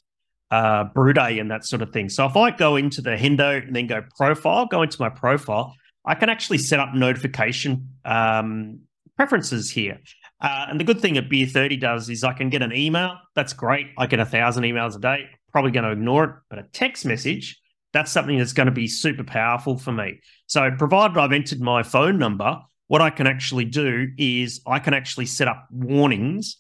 uh, 0.51 0.85
brew 0.85 1.13
day 1.13 1.41
and 1.41 1.51
that 1.51 1.67
sort 1.67 1.83
of 1.83 1.91
thing. 1.93 2.09
So 2.09 2.25
if 2.25 2.37
I 2.37 2.53
go 2.53 2.77
into 2.77 3.03
the 3.03 3.11
Hendo 3.11 3.67
and 3.67 3.77
then 3.77 3.87
go 3.87 4.03
profile, 4.17 4.65
go 4.67 4.83
into 4.83 4.97
my 5.01 5.11
profile, 5.11 5.75
I 6.07 6.15
can 6.15 6.29
actually 6.29 6.59
set 6.59 6.81
up 6.81 6.95
notification 6.95 7.89
um, 8.05 8.81
preferences 9.17 9.71
here. 9.71 10.01
Uh, 10.41 10.67
and 10.69 10.79
the 10.79 10.85
good 10.85 11.01
thing 11.01 11.15
that 11.15 11.29
Beer 11.29 11.47
30 11.47 11.77
does 11.79 12.09
is 12.09 12.23
I 12.23 12.33
can 12.33 12.51
get 12.51 12.63
an 12.63 12.73
email. 12.73 13.17
That's 13.35 13.53
great. 13.53 13.89
I 13.99 14.07
get 14.07 14.21
a 14.21 14.25
thousand 14.27 14.65
emails 14.65 14.97
a 14.97 15.01
day. 15.01 15.27
Probably 15.51 15.71
going 15.71 15.85
to 15.85 15.93
ignore 15.93 16.25
it, 16.25 16.31
but 16.51 16.59
a 16.59 16.65
text 16.73 17.07
message, 17.07 17.61
that's 17.93 18.13
something 18.13 18.39
that's 18.39 18.53
going 18.53 18.67
to 18.67 18.73
be 18.73 18.87
super 18.87 19.25
powerful 19.25 19.79
for 19.79 19.93
me. 19.93 20.21
So, 20.47 20.71
provided 20.77 21.17
I've 21.17 21.33
entered 21.33 21.61
my 21.61 21.83
phone 21.83 22.19
number, 22.19 22.61
what 22.89 23.01
I 23.01 23.11
can 23.11 23.27
actually 23.27 23.65
do 23.65 24.09
is 24.19 24.61
I 24.67 24.79
can 24.79 24.93
actually 24.93 25.27
set 25.27 25.49
up 25.49 25.67
warnings 25.71 26.59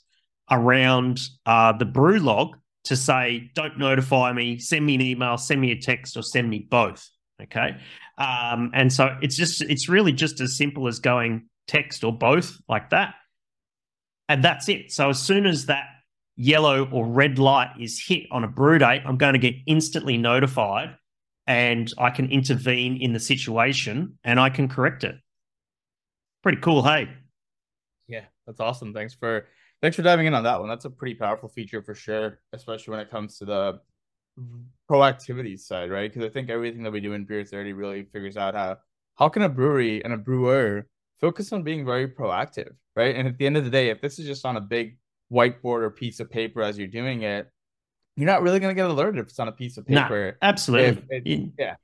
around 0.50 1.20
uh, 1.44 1.72
the 1.72 1.84
brew 1.84 2.18
log 2.18 2.56
to 2.84 2.96
say, 2.96 3.50
don't 3.54 3.78
notify 3.78 4.32
me, 4.32 4.58
send 4.58 4.86
me 4.86 4.94
an 4.94 5.02
email, 5.02 5.36
send 5.36 5.60
me 5.60 5.72
a 5.72 5.80
text, 5.80 6.16
or 6.16 6.22
send 6.22 6.48
me 6.48 6.66
both. 6.70 7.08
Okay. 7.42 7.76
Um, 8.18 8.70
and 8.74 8.92
so 8.92 9.16
it's 9.20 9.36
just, 9.36 9.62
it's 9.62 9.88
really 9.88 10.12
just 10.12 10.40
as 10.40 10.56
simple 10.56 10.88
as 10.88 10.98
going 10.98 11.48
text 11.66 12.02
or 12.04 12.16
both 12.16 12.58
like 12.68 12.90
that. 12.90 13.14
And 14.28 14.42
that's 14.42 14.68
it. 14.68 14.90
So 14.90 15.10
as 15.10 15.22
soon 15.22 15.46
as 15.46 15.66
that 15.66 15.84
yellow 16.36 16.88
or 16.90 17.06
red 17.06 17.38
light 17.38 17.72
is 17.78 18.02
hit 18.04 18.24
on 18.30 18.44
a 18.44 18.48
brew 18.48 18.78
date, 18.78 19.02
I'm 19.04 19.16
going 19.16 19.34
to 19.34 19.38
get 19.38 19.54
instantly 19.66 20.16
notified 20.16 20.96
and 21.46 21.92
I 21.98 22.10
can 22.10 22.30
intervene 22.30 22.96
in 22.96 23.12
the 23.12 23.20
situation 23.20 24.18
and 24.24 24.40
I 24.40 24.50
can 24.50 24.68
correct 24.68 25.04
it. 25.04 25.16
Pretty 26.42 26.60
cool, 26.60 26.82
hey? 26.82 27.08
Yeah, 28.08 28.24
that's 28.46 28.60
awesome. 28.60 28.92
Thanks 28.92 29.14
for 29.14 29.46
thanks 29.82 29.96
for 29.96 30.02
diving 30.02 30.26
in 30.26 30.34
on 30.34 30.44
that 30.44 30.60
one. 30.60 30.68
That's 30.68 30.84
a 30.84 30.90
pretty 30.90 31.14
powerful 31.14 31.48
feature 31.48 31.82
for 31.82 31.94
sure, 31.94 32.40
especially 32.52 32.92
when 32.92 33.00
it 33.00 33.10
comes 33.10 33.38
to 33.38 33.44
the 33.44 33.80
proactivity 34.90 35.58
side, 35.58 35.90
right? 35.90 36.12
Because 36.12 36.28
I 36.28 36.32
think 36.32 36.50
everything 36.50 36.82
that 36.82 36.92
we 36.92 37.00
do 37.00 37.12
in 37.12 37.24
Beer 37.24 37.44
30 37.44 37.72
really 37.72 38.04
figures 38.04 38.36
out 38.36 38.54
how 38.54 38.78
how 39.16 39.28
can 39.28 39.42
a 39.42 39.48
brewery 39.48 40.04
and 40.04 40.12
a 40.12 40.18
brewer 40.18 40.86
focus 41.20 41.52
on 41.52 41.62
being 41.62 41.84
very 41.84 42.08
proactive, 42.08 42.72
right? 42.94 43.16
And 43.16 43.26
at 43.26 43.38
the 43.38 43.46
end 43.46 43.56
of 43.56 43.64
the 43.64 43.70
day, 43.70 43.88
if 43.88 44.00
this 44.00 44.18
is 44.18 44.26
just 44.26 44.44
on 44.44 44.56
a 44.56 44.60
big 44.60 44.98
whiteboard 45.32 45.82
or 45.82 45.90
piece 45.90 46.20
of 46.20 46.30
paper 46.30 46.62
as 46.62 46.78
you're 46.78 46.86
doing 46.86 47.22
it, 47.22 47.50
you're 48.16 48.26
not 48.26 48.42
really 48.42 48.60
going 48.60 48.74
to 48.74 48.78
get 48.80 48.88
alerted 48.88 49.20
if 49.20 49.28
it's 49.28 49.38
on 49.38 49.48
a 49.48 49.52
piece 49.52 49.76
of 49.76 49.86
paper. 49.86 50.36
Nah, 50.40 50.48
absolutely. 50.48 51.02
It, 51.10 51.52
yeah. 51.58 51.76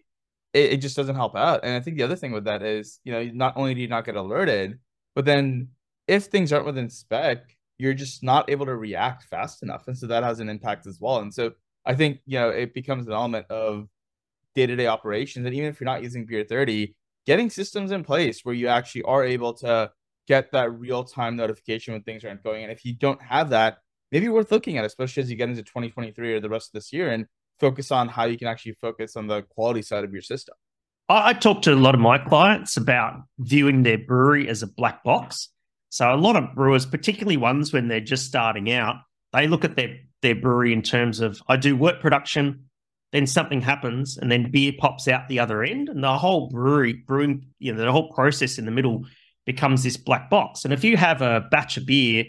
It, 0.52 0.72
it 0.74 0.76
just 0.78 0.96
doesn't 0.96 1.16
help 1.16 1.34
out. 1.36 1.60
And 1.62 1.74
I 1.74 1.80
think 1.80 1.96
the 1.96 2.02
other 2.02 2.16
thing 2.16 2.32
with 2.32 2.44
that 2.44 2.62
is, 2.62 3.00
you 3.04 3.12
know, 3.12 3.24
not 3.32 3.56
only 3.56 3.74
do 3.74 3.80
you 3.80 3.88
not 3.88 4.04
get 4.04 4.16
alerted, 4.16 4.78
but 5.14 5.24
then 5.24 5.68
if 6.08 6.26
things 6.26 6.52
aren't 6.52 6.66
within 6.66 6.90
spec, 6.90 7.56
you're 7.78 7.94
just 7.94 8.22
not 8.22 8.50
able 8.50 8.66
to 8.66 8.76
react 8.76 9.24
fast 9.24 9.62
enough. 9.62 9.88
And 9.88 9.96
so 9.96 10.06
that 10.06 10.22
has 10.22 10.40
an 10.40 10.48
impact 10.48 10.86
as 10.86 11.00
well. 11.00 11.18
And 11.18 11.32
so 11.32 11.52
I 11.84 11.94
think 11.94 12.20
you 12.26 12.38
know 12.38 12.50
it 12.50 12.74
becomes 12.74 13.06
an 13.06 13.12
element 13.12 13.46
of 13.50 13.88
day 14.54 14.66
to 14.66 14.76
day 14.76 14.86
operations, 14.86 15.46
and 15.46 15.54
even 15.54 15.68
if 15.68 15.80
you're 15.80 15.86
not 15.86 16.02
using 16.02 16.26
Beer 16.26 16.44
30, 16.44 16.94
getting 17.26 17.50
systems 17.50 17.90
in 17.90 18.04
place 18.04 18.44
where 18.44 18.54
you 18.54 18.68
actually 18.68 19.02
are 19.02 19.24
able 19.24 19.54
to 19.54 19.90
get 20.28 20.52
that 20.52 20.72
real 20.78 21.04
time 21.04 21.36
notification 21.36 21.92
when 21.92 22.02
things 22.02 22.24
aren't 22.24 22.42
going. 22.42 22.62
And 22.62 22.72
if 22.72 22.84
you 22.84 22.94
don't 22.94 23.20
have 23.22 23.50
that, 23.50 23.78
maybe 24.12 24.28
worth 24.28 24.52
looking 24.52 24.78
at, 24.78 24.84
especially 24.84 25.22
as 25.22 25.30
you 25.30 25.36
get 25.36 25.48
into 25.48 25.62
2023 25.62 26.34
or 26.34 26.40
the 26.40 26.48
rest 26.48 26.68
of 26.68 26.72
this 26.74 26.92
year, 26.92 27.10
and 27.10 27.26
focus 27.58 27.90
on 27.90 28.08
how 28.08 28.24
you 28.24 28.38
can 28.38 28.48
actually 28.48 28.72
focus 28.80 29.16
on 29.16 29.26
the 29.26 29.42
quality 29.42 29.82
side 29.82 30.04
of 30.04 30.12
your 30.12 30.22
system. 30.22 30.54
I 31.08 31.34
talk 31.34 31.62
to 31.62 31.74
a 31.74 31.76
lot 31.76 31.94
of 31.94 32.00
my 32.00 32.18
clients 32.18 32.76
about 32.76 33.22
viewing 33.38 33.82
their 33.82 33.98
brewery 33.98 34.48
as 34.48 34.62
a 34.62 34.66
black 34.66 35.04
box. 35.04 35.48
So 35.90 36.12
a 36.12 36.16
lot 36.16 36.36
of 36.36 36.54
brewers, 36.54 36.86
particularly 36.86 37.36
ones 37.36 37.72
when 37.72 37.88
they're 37.88 38.00
just 38.00 38.26
starting 38.26 38.72
out, 38.72 38.96
they 39.32 39.46
look 39.46 39.64
at 39.64 39.76
their 39.76 39.98
their 40.22 40.34
brewery 40.34 40.72
in 40.72 40.82
terms 40.82 41.20
of 41.20 41.42
I 41.48 41.56
do 41.56 41.76
work 41.76 42.00
production, 42.00 42.66
then 43.12 43.26
something 43.26 43.60
happens, 43.60 44.16
and 44.16 44.32
then 44.32 44.50
beer 44.50 44.72
pops 44.78 45.06
out 45.06 45.28
the 45.28 45.38
other 45.38 45.62
end, 45.62 45.88
and 45.88 46.02
the 46.02 46.16
whole 46.16 46.48
brewery 46.48 46.94
brewing, 46.94 47.46
you 47.58 47.72
know, 47.72 47.84
the 47.84 47.92
whole 47.92 48.10
process 48.12 48.58
in 48.58 48.64
the 48.64 48.70
middle 48.70 49.04
becomes 49.44 49.82
this 49.82 49.96
black 49.96 50.30
box. 50.30 50.64
And 50.64 50.72
if 50.72 50.84
you 50.84 50.96
have 50.96 51.20
a 51.20 51.46
batch 51.50 51.76
of 51.76 51.84
beer 51.84 52.24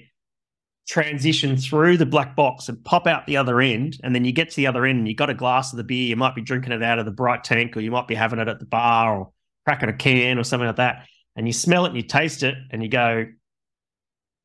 transition 0.85 1.55
through 1.55 1.95
the 1.95 2.05
black 2.05 2.35
box 2.35 2.67
and 2.67 2.83
pop 2.83 3.07
out 3.07 3.25
the 3.25 3.37
other 3.37 3.61
end, 3.61 3.97
and 4.03 4.13
then 4.13 4.25
you 4.25 4.33
get 4.33 4.49
to 4.49 4.55
the 4.57 4.67
other 4.67 4.85
end 4.85 4.99
and 4.99 5.07
you 5.07 5.15
got 5.15 5.29
a 5.29 5.33
glass 5.33 5.71
of 5.71 5.77
the 5.77 5.83
beer, 5.83 6.07
you 6.07 6.17
might 6.17 6.35
be 6.35 6.41
drinking 6.41 6.73
it 6.73 6.83
out 6.83 6.99
of 6.99 7.05
the 7.05 7.11
bright 7.11 7.43
tank, 7.43 7.77
or 7.77 7.79
you 7.79 7.91
might 7.91 8.07
be 8.07 8.15
having 8.15 8.39
it 8.39 8.49
at 8.49 8.59
the 8.59 8.65
bar 8.65 9.17
or 9.17 9.31
cracking 9.65 9.89
a 9.89 9.93
can 9.93 10.37
or 10.37 10.43
something 10.43 10.67
like 10.67 10.75
that, 10.75 11.07
and 11.35 11.47
you 11.47 11.53
smell 11.53 11.85
it 11.85 11.89
and 11.89 11.97
you 11.97 12.03
taste 12.03 12.43
it 12.43 12.55
and 12.71 12.83
you 12.83 12.89
go, 12.89 13.25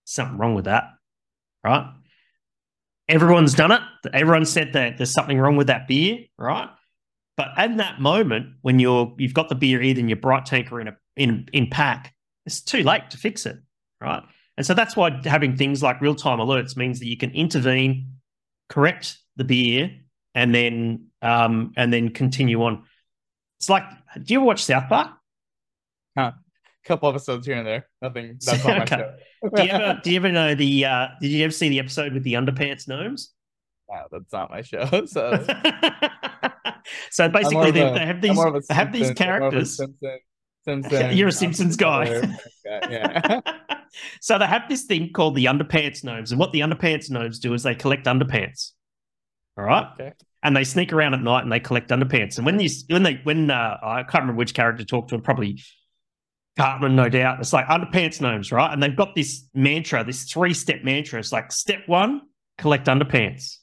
something 0.05 0.39
wrong 0.39 0.55
with 0.55 0.67
that, 0.67 0.85
right? 1.65 1.93
Everyone's 3.09 3.55
done 3.55 3.73
it. 3.73 3.81
Everyone 4.13 4.45
said 4.45 4.73
that 4.75 4.97
there's 4.97 5.13
something 5.13 5.39
wrong 5.39 5.57
with 5.57 5.69
that 5.69 5.89
beer, 5.89 6.19
right? 6.39 6.69
But 7.37 7.49
at 7.57 7.77
that 7.77 8.01
moment, 8.01 8.55
when 8.63 8.79
you're 8.79 9.15
you've 9.19 9.35
got 9.35 9.49
the 9.49 9.55
beer 9.55 9.81
either 9.81 10.01
in 10.01 10.09
your 10.09 10.17
bright 10.17 10.45
tank 10.45 10.73
or 10.73 10.81
in 10.81 10.89
a 10.89 10.97
in 11.17 11.49
in 11.53 11.69
pack, 11.69 12.15
it's 12.47 12.61
too 12.61 12.83
late 12.83 13.11
to 13.11 13.17
fix 13.17 13.47
it, 13.47 13.59
right? 14.01 14.23
And 14.57 14.67
so 14.67 14.75
that's 14.75 14.97
why 14.97 15.21
having 15.25 15.57
things 15.57 15.83
like 15.83 16.01
real 16.01 16.17
time 16.17 16.39
alerts 16.39 16.77
means 16.77 16.99
that 16.99 17.07
you 17.07 17.17
can 17.17 17.31
intervene, 17.31 18.15
correct 18.69 19.19
the 19.37 19.45
beer, 19.45 19.91
and 20.35 20.53
then 20.53 21.07
um, 21.23 21.73
and 21.77 21.93
then 21.93 22.11
continue 22.11 22.63
on. 22.65 22.85
It's 23.61 23.69
like, 23.69 23.85
do 24.15 24.35
you 24.35 24.41
ever 24.41 24.47
watch 24.47 24.65
South 24.65 24.89
Park? 24.89 25.13
Huh. 26.17 26.33
Couple 26.89 27.09
episodes 27.11 27.47
here 27.47 27.57
and 27.57 27.67
there. 27.67 27.87
Nothing. 28.03 28.39
That's 28.45 28.65
not 28.65 28.77
my 28.79 28.83
Okay. 28.83 28.97
show. 28.97 29.51
Do 29.55 29.63
you 29.63 29.69
ever 29.71 30.01
do 30.03 30.11
you 30.11 30.17
ever 30.17 30.33
know 30.33 30.55
the? 30.55 30.85
Uh, 30.87 31.07
did 31.21 31.29
you 31.31 31.45
ever 31.45 31.53
see 31.53 31.69
the 31.69 31.79
episode 31.79 32.15
with 32.15 32.23
the 32.25 32.33
underpants 32.35 32.89
gnomes? 32.89 33.33
Wow, 33.91 34.05
that's 34.13 34.31
not 34.35 34.51
my 34.51 34.61
show. 34.61 34.85
So 35.07 35.47
so 37.11 37.29
basically, 37.29 37.71
they, 37.71 37.81
a- 37.81 37.95
they 37.95 38.05
have 38.07 38.21
these 38.21 38.37
they 38.69 38.75
have 38.75 38.93
these 38.93 39.07
Simpsons- 39.07 39.21
I'm 39.21 39.39
more 39.41 39.49
of 39.49 39.55
a 39.55 39.57
characters. 39.57 39.77
Simpson- 39.77 40.19
Simpson, 40.67 41.17
You're 41.17 41.29
a 41.29 41.33
Simpsons 41.33 41.77
guy. 41.77 42.23
Yeah. 42.67 43.41
so 44.21 44.39
they 44.39 44.47
have 44.47 44.69
this 44.69 44.85
thing 44.85 45.11
called 45.15 45.35
the 45.37 45.47
underpants 45.47 46.05
gnomes, 46.05 46.31
and 46.33 46.39
what 46.39 46.53
the 46.53 46.61
underpants 46.61 47.11
gnomes 47.11 47.39
do 47.39 47.55
is 47.55 47.63
they 47.63 47.75
collect 47.75 48.05
underpants. 48.05 48.73
All 49.57 49.65
right, 49.65 49.87
okay. 49.99 50.13
and 50.43 50.55
they 50.55 50.65
sneak 50.65 50.93
around 50.93 51.15
at 51.15 51.23
night 51.23 51.43
and 51.45 51.51
they 51.51 51.61
collect 51.61 51.89
underpants. 51.89 52.37
And 52.37 52.45
when 52.45 52.61
you 52.61 52.69
when 52.91 53.03
they 53.03 53.21
when 53.25 53.51
uh, 53.51 53.79
I 53.83 54.03
can't 54.03 54.25
remember 54.25 54.39
which 54.39 54.53
character 54.53 54.85
talked 54.85 55.09
to 55.11 55.15
it, 55.17 55.25
probably 55.25 55.63
Cartman, 56.59 56.97
no 56.97 57.09
doubt. 57.09 57.39
It's 57.39 57.53
like 57.53 57.67
underpants 57.67 58.21
gnomes, 58.21 58.51
right? 58.51 58.73
And 58.73 58.83
they've 58.83 58.95
got 58.95 59.15
this 59.15 59.49
mantra, 59.55 60.03
this 60.03 60.25
three 60.25 60.53
step 60.53 60.83
mantra. 60.83 61.21
It's 61.21 61.33
like 61.33 61.53
step 61.53 61.83
one, 61.87 62.23
collect 62.59 62.87
underpants. 62.87 63.59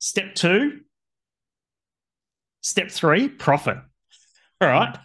Step 0.00 0.34
two, 0.34 0.80
step 2.60 2.90
three, 2.90 3.28
profit. 3.28 3.78
All 4.60 4.68
right, 4.68 4.96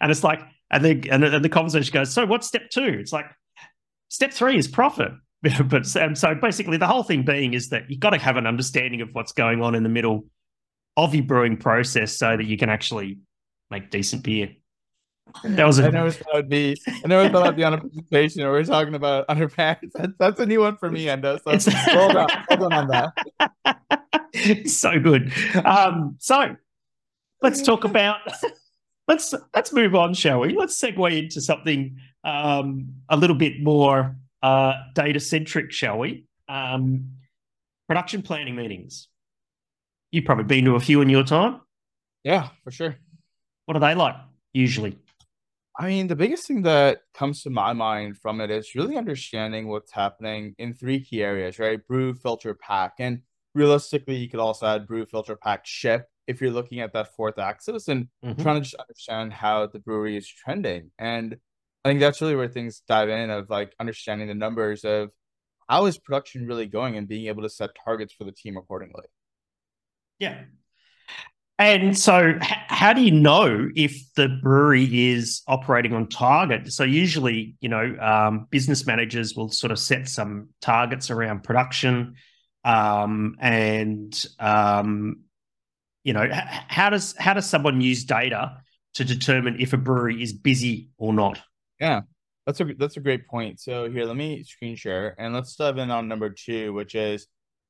and 0.00 0.10
it's 0.10 0.24
like, 0.24 0.40
and 0.70 0.82
the 0.82 1.10
and, 1.10 1.22
the- 1.22 1.36
and 1.36 1.44
the 1.44 1.50
conversation 1.50 1.92
goes. 1.92 2.10
So 2.10 2.24
what's 2.24 2.46
step 2.46 2.70
two? 2.70 2.96
It's 3.00 3.12
like 3.12 3.26
step 4.08 4.32
three 4.32 4.56
is 4.56 4.66
profit. 4.66 5.12
but 5.66 5.84
so, 5.84 6.14
so 6.14 6.34
basically, 6.34 6.78
the 6.78 6.86
whole 6.86 7.02
thing 7.02 7.22
being 7.24 7.52
is 7.52 7.68
that 7.68 7.90
you've 7.90 8.00
got 8.00 8.10
to 8.10 8.18
have 8.18 8.38
an 8.38 8.46
understanding 8.46 9.02
of 9.02 9.10
what's 9.12 9.32
going 9.32 9.60
on 9.62 9.74
in 9.74 9.82
the 9.82 9.88
middle 9.90 10.24
of 10.96 11.14
your 11.14 11.24
brewing 11.24 11.58
process 11.58 12.16
so 12.16 12.34
that 12.36 12.46
you 12.46 12.56
can 12.56 12.70
actually 12.70 13.18
make 13.70 13.90
decent 13.90 14.22
beer. 14.22 14.52
That 15.44 15.66
was 15.66 15.80
I 15.80 15.88
a 15.88 15.90
never 15.90 16.10
thought 16.10 16.34
it'd 16.34 16.48
be. 16.48 16.76
I 16.86 17.06
never 17.06 17.28
thought 17.28 17.46
I'd 17.46 17.56
be 17.56 17.64
on 17.64 17.74
a 17.74 17.78
presentation 18.10 18.42
where 18.42 18.52
we're 18.52 18.64
talking 18.64 18.94
about 18.94 19.26
underpants. 19.28 19.92
That's, 19.94 20.12
that's 20.18 20.40
a 20.40 20.46
new 20.46 20.60
one 20.60 20.76
for 20.76 20.90
me, 20.90 21.06
Hendo. 21.06 21.38
So 21.60 21.70
well 21.94 22.12
done, 22.12 22.28
well 22.50 22.68
done 22.68 22.72
on 22.72 22.88
that. 22.88 24.66
so 24.68 24.98
good. 25.00 25.32
Um, 25.64 26.16
so 26.18 26.56
let's 27.40 27.62
talk 27.62 27.84
about 27.84 28.20
let's 29.08 29.34
let's 29.54 29.72
move 29.72 29.94
on, 29.94 30.14
shall 30.14 30.40
we? 30.40 30.54
Let's 30.54 30.80
segue 30.80 31.18
into 31.18 31.40
something 31.40 31.96
um, 32.24 32.88
a 33.08 33.16
little 33.16 33.36
bit 33.36 33.62
more 33.62 34.16
uh, 34.42 34.74
data 34.94 35.20
centric, 35.20 35.72
shall 35.72 35.98
we? 35.98 36.26
Um, 36.48 37.12
production 37.88 38.22
planning 38.22 38.56
meetings. 38.56 39.08
You've 40.10 40.24
probably 40.24 40.44
been 40.44 40.64
to 40.66 40.74
a 40.74 40.80
few 40.80 41.00
in 41.00 41.08
your 41.08 41.24
time. 41.24 41.60
Yeah, 42.24 42.48
for 42.64 42.70
sure. 42.70 42.96
What 43.66 43.76
are 43.76 43.80
they 43.80 43.94
like 43.94 44.16
usually? 44.52 44.98
I 45.78 45.88
mean, 45.88 46.06
the 46.08 46.16
biggest 46.16 46.46
thing 46.46 46.62
that 46.62 47.02
comes 47.14 47.42
to 47.42 47.50
my 47.50 47.72
mind 47.72 48.18
from 48.18 48.40
it 48.40 48.50
is 48.50 48.74
really 48.74 48.96
understanding 48.96 49.68
what's 49.68 49.92
happening 49.92 50.54
in 50.58 50.74
three 50.74 51.02
key 51.02 51.22
areas, 51.22 51.58
right? 51.58 51.84
Brew, 51.86 52.12
filter, 52.14 52.54
pack. 52.54 52.94
And 52.98 53.22
realistically, 53.54 54.16
you 54.16 54.28
could 54.28 54.40
also 54.40 54.66
add 54.66 54.86
brew, 54.86 55.06
filter, 55.06 55.34
pack, 55.34 55.64
ship 55.64 56.08
if 56.26 56.40
you're 56.40 56.50
looking 56.50 56.80
at 56.80 56.92
that 56.92 57.14
fourth 57.16 57.38
axis 57.38 57.88
and 57.88 58.08
Mhm. 58.22 58.42
trying 58.42 58.56
to 58.56 58.60
just 58.62 58.74
understand 58.74 59.32
how 59.32 59.66
the 59.66 59.78
brewery 59.78 60.16
is 60.16 60.28
trending. 60.28 60.90
And 60.98 61.38
I 61.84 61.88
think 61.88 62.00
that's 62.00 62.20
really 62.20 62.36
where 62.36 62.48
things 62.48 62.80
dive 62.86 63.08
in 63.08 63.30
of 63.30 63.48
like 63.48 63.74
understanding 63.80 64.28
the 64.28 64.34
numbers 64.34 64.84
of 64.84 65.10
how 65.68 65.86
is 65.86 65.98
production 65.98 66.46
really 66.46 66.66
going 66.66 66.96
and 66.96 67.08
being 67.08 67.26
able 67.28 67.42
to 67.42 67.50
set 67.50 67.70
targets 67.84 68.12
for 68.12 68.24
the 68.24 68.32
team 68.32 68.56
accordingly. 68.58 69.04
Yeah. 70.18 70.44
And 71.62 71.96
so, 71.96 72.34
h- 72.42 72.58
how 72.66 72.92
do 72.92 73.00
you 73.02 73.12
know 73.12 73.68
if 73.76 74.12
the 74.14 74.28
brewery 74.42 75.10
is 75.10 75.42
operating 75.46 75.94
on 75.94 76.08
target? 76.08 76.72
So, 76.72 76.82
usually, 76.82 77.54
you 77.60 77.68
know, 77.68 77.96
um, 78.00 78.48
business 78.50 78.84
managers 78.84 79.36
will 79.36 79.48
sort 79.48 79.70
of 79.70 79.78
set 79.78 80.08
some 80.08 80.48
targets 80.60 81.08
around 81.08 81.44
production, 81.44 82.16
um, 82.64 83.36
and 83.40 84.12
um, 84.40 85.20
you 86.02 86.12
know, 86.12 86.24
h- 86.24 86.32
how 86.66 86.90
does 86.90 87.14
how 87.16 87.32
does 87.32 87.48
someone 87.48 87.80
use 87.80 88.02
data 88.02 88.56
to 88.94 89.04
determine 89.04 89.60
if 89.60 89.72
a 89.72 89.76
brewery 89.76 90.20
is 90.20 90.32
busy 90.32 90.90
or 90.98 91.12
not? 91.12 91.40
Yeah, 91.78 92.00
that's 92.44 92.60
a 92.60 92.74
that's 92.76 92.96
a 92.96 93.00
great 93.00 93.28
point. 93.28 93.60
So 93.60 93.88
here, 93.88 94.04
let 94.04 94.16
me 94.16 94.42
screen 94.42 94.74
share 94.74 95.14
and 95.16 95.32
let's 95.32 95.54
dive 95.54 95.78
in 95.78 95.92
on 95.92 96.08
number 96.08 96.28
two, 96.30 96.72
which 96.72 96.96
is 96.96 97.28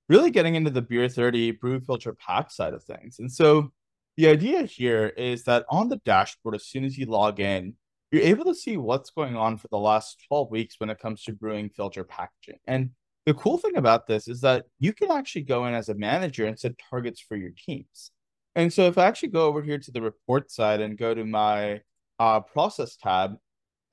really 0.08 0.30
getting 0.30 0.54
into 0.54 0.70
the 0.70 0.82
beer 0.82 1.11
30 1.11 1.50
brew 1.52 1.78
filter 1.80 2.14
pack 2.14 2.50
side 2.50 2.72
of 2.72 2.82
things. 2.84 3.18
And 3.18 3.30
so 3.30 3.70
the 4.16 4.28
idea 4.28 4.62
here 4.62 5.09
is 5.16 5.45
that 5.45 5.64
on 5.71 5.88
the 5.88 6.00
dashboard, 6.04 6.54
as 6.54 6.66
soon 6.66 6.85
as 6.85 6.99
you 6.99 7.07
log 7.07 7.40
in, 7.40 7.75
you're 8.11 8.23
able 8.23 8.45
to 8.45 8.54
see 8.54 8.76
what's 8.76 9.11
going 9.11 9.37
on 9.37 9.57
for 9.57 9.69
the 9.69 9.78
last 9.78 10.23
12 10.28 10.50
weeks 10.50 10.75
when 10.78 10.90
it 10.90 10.99
comes 10.99 11.23
to 11.25 11.33
brewing 11.33 11.71
filter 11.71 12.04
packaging. 12.04 12.59
And 12.66 12.90
the 13.25 13.33
cool 13.35 13.57
thing 13.57 13.76
about 13.76 14.07
this 14.07 14.28
is 14.28 14.42
that 14.42 14.66
you 14.78 14.92
can 14.92 15.11
actually 15.11 15.42
go 15.42 15.66
in 15.66 15.75
as 15.75 15.88
a 15.88 15.95
manager 15.95 16.45
and 16.47 16.59
set 16.59 16.73
targets 16.90 17.21
for 17.21 17.37
your 17.37 17.52
teams. 17.57 18.11
And 18.54 18.71
so 18.71 18.87
if 18.87 18.99
I 18.99 19.07
actually 19.07 19.31
go 19.31 19.47
over 19.47 19.62
here 19.62 19.78
to 19.78 19.90
the 19.90 20.02
report 20.02 20.50
side 20.50 20.81
and 20.81 20.99
go 20.99 21.14
to 21.14 21.25
my 21.25 21.81
uh, 22.19 22.40
process 22.40 22.97
tab, 22.97 23.37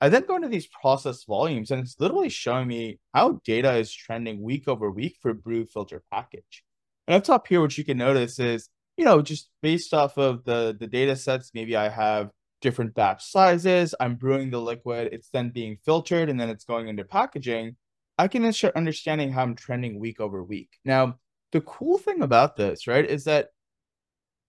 I 0.02 0.10
then 0.10 0.26
go 0.26 0.36
into 0.36 0.48
these 0.48 0.66
process 0.66 1.24
volumes 1.24 1.70
and 1.70 1.80
it's 1.82 1.96
literally 1.98 2.28
showing 2.28 2.68
me 2.68 2.98
how 3.14 3.40
data 3.44 3.72
is 3.76 3.92
trending 3.92 4.42
week 4.42 4.68
over 4.68 4.90
week 4.90 5.16
for 5.20 5.32
brew 5.32 5.64
filter 5.64 6.02
package. 6.10 6.64
And 7.06 7.16
up 7.16 7.24
top 7.24 7.46
here, 7.46 7.60
what 7.60 7.76
you 7.76 7.84
can 7.84 7.98
notice 7.98 8.38
is, 8.38 8.68
you 9.00 9.06
know, 9.06 9.22
just 9.22 9.48
based 9.62 9.94
off 9.94 10.18
of 10.18 10.44
the, 10.44 10.76
the 10.78 10.86
data 10.86 11.16
sets, 11.16 11.52
maybe 11.54 11.74
I 11.74 11.88
have 11.88 12.28
different 12.60 12.94
batch 12.94 13.24
sizes. 13.24 13.94
I'm 13.98 14.14
brewing 14.14 14.50
the 14.50 14.60
liquid. 14.60 15.08
It's 15.10 15.30
then 15.30 15.48
being 15.48 15.78
filtered 15.86 16.28
and 16.28 16.38
then 16.38 16.50
it's 16.50 16.66
going 16.66 16.86
into 16.86 17.04
packaging. 17.06 17.76
I 18.18 18.28
can 18.28 18.42
then 18.42 18.52
start 18.52 18.76
understanding 18.76 19.32
how 19.32 19.40
I'm 19.40 19.56
trending 19.56 19.98
week 19.98 20.20
over 20.20 20.44
week. 20.44 20.68
Now, 20.84 21.18
the 21.52 21.62
cool 21.62 21.96
thing 21.96 22.20
about 22.20 22.56
this, 22.56 22.86
right, 22.86 23.06
is 23.06 23.24
that 23.24 23.48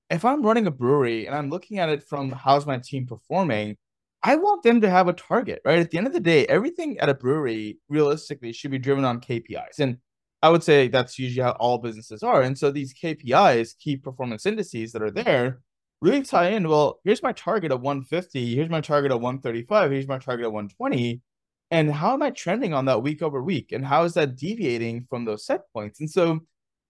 if 0.10 0.26
I'm 0.26 0.46
running 0.46 0.68
a 0.68 0.72
brewery 0.72 1.28
and 1.28 1.34
I'm 1.34 1.50
looking 1.50 1.80
at 1.80 1.88
it 1.88 2.04
from 2.04 2.30
how's 2.30 2.66
my 2.66 2.78
team 2.78 3.06
performing, 3.08 3.78
I 4.22 4.36
want 4.36 4.64
them 4.64 4.82
to 4.82 4.90
have 4.90 5.08
a 5.08 5.14
target, 5.14 5.62
right? 5.64 5.80
At 5.80 5.92
the 5.92 5.98
end 5.98 6.08
of 6.08 6.14
the 6.14 6.20
day, 6.20 6.46
everything 6.48 7.00
at 7.00 7.08
a 7.08 7.14
brewery 7.14 7.78
realistically 7.88 8.52
should 8.52 8.72
be 8.72 8.80
driven 8.80 9.06
on 9.06 9.22
KPIs. 9.22 9.80
And 9.80 10.00
I 10.44 10.50
would 10.50 10.64
say 10.64 10.88
that's 10.88 11.20
usually 11.20 11.44
how 11.44 11.52
all 11.52 11.78
businesses 11.78 12.24
are. 12.24 12.42
And 12.42 12.58
so 12.58 12.72
these 12.72 12.94
KPIs, 12.94 13.78
key 13.78 13.98
performance 13.98 14.46
indices 14.46 14.92
that 14.92 15.02
are 15.04 15.12
there, 15.12 15.62
really 16.02 16.24
tie 16.24 16.50
in. 16.50 16.68
Well, 16.68 17.00
here's 17.04 17.22
my 17.22 17.32
target 17.34 17.72
of 17.72 17.82
150. 17.82 18.56
Here's 18.56 18.70
my 18.70 18.82
target 18.82 19.12
of 19.12 19.22
135. 19.22 19.92
Here's 19.92 20.08
my 20.08 20.18
target 20.18 20.48
of 20.48 20.54
120. 20.54 21.22
And 21.70 21.92
how 21.92 22.14
am 22.14 22.24
I 22.24 22.32
trending 22.32 22.74
on 22.74 22.86
that 22.86 23.04
week 23.04 23.22
over 23.22 23.42
week? 23.42 23.72
And 23.72 23.86
how 23.86 24.04
is 24.04 24.14
that 24.16 24.36
deviating 24.36 25.06
from 25.10 25.26
those 25.26 25.46
set 25.46 25.62
points? 25.74 26.00
And 26.00 26.10
so 26.10 26.40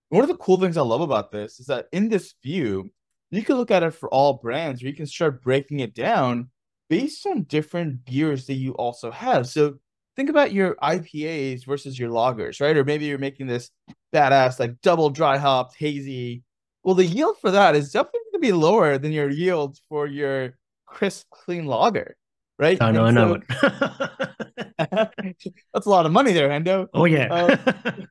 one 0.09 0.23
of 0.23 0.29
the 0.29 0.37
cool 0.37 0.59
things 0.59 0.77
I 0.77 0.81
love 0.81 1.01
about 1.01 1.31
this 1.31 1.59
is 1.59 1.67
that 1.67 1.87
in 1.91 2.09
this 2.09 2.33
view, 2.41 2.89
you 3.29 3.43
can 3.43 3.57
look 3.57 3.71
at 3.71 3.83
it 3.83 3.91
for 3.91 4.09
all 4.09 4.33
brands, 4.33 4.81
or 4.81 4.87
you 4.87 4.93
can 4.93 5.05
start 5.05 5.41
breaking 5.41 5.79
it 5.79 5.93
down 5.93 6.49
based 6.89 7.25
on 7.25 7.43
different 7.43 8.03
beers 8.05 8.45
that 8.47 8.55
you 8.55 8.73
also 8.73 9.11
have. 9.11 9.47
So 9.47 9.75
think 10.15 10.29
about 10.29 10.53
your 10.53 10.75
IPAs 10.75 11.65
versus 11.65 11.97
your 11.97 12.09
lagers, 12.09 12.61
right? 12.61 12.75
Or 12.75 12.83
maybe 12.83 13.05
you're 13.05 13.17
making 13.17 13.47
this 13.47 13.69
badass 14.13 14.59
like 14.59 14.81
double 14.81 15.09
dry 15.09 15.37
hopped 15.37 15.75
hazy. 15.77 16.43
Well, 16.83 16.95
the 16.95 17.05
yield 17.05 17.37
for 17.39 17.51
that 17.51 17.75
is 17.75 17.91
definitely 17.91 18.21
going 18.31 18.41
to 18.41 18.47
be 18.47 18.53
lower 18.53 18.97
than 18.97 19.11
your 19.11 19.29
yield 19.29 19.77
for 19.87 20.07
your 20.07 20.57
crisp, 20.87 21.27
clean 21.29 21.65
lager, 21.65 22.15
right? 22.57 22.81
I 22.81 22.91
know, 22.91 23.05
I 23.05 23.11
know 23.11 23.39
so-. 23.61 24.07
That's 24.77 25.85
a 25.85 25.89
lot 25.89 26.05
of 26.05 26.11
money 26.11 26.33
there, 26.33 26.49
Hendo. 26.49 26.87
oh 26.93 27.05
yeah. 27.05 27.55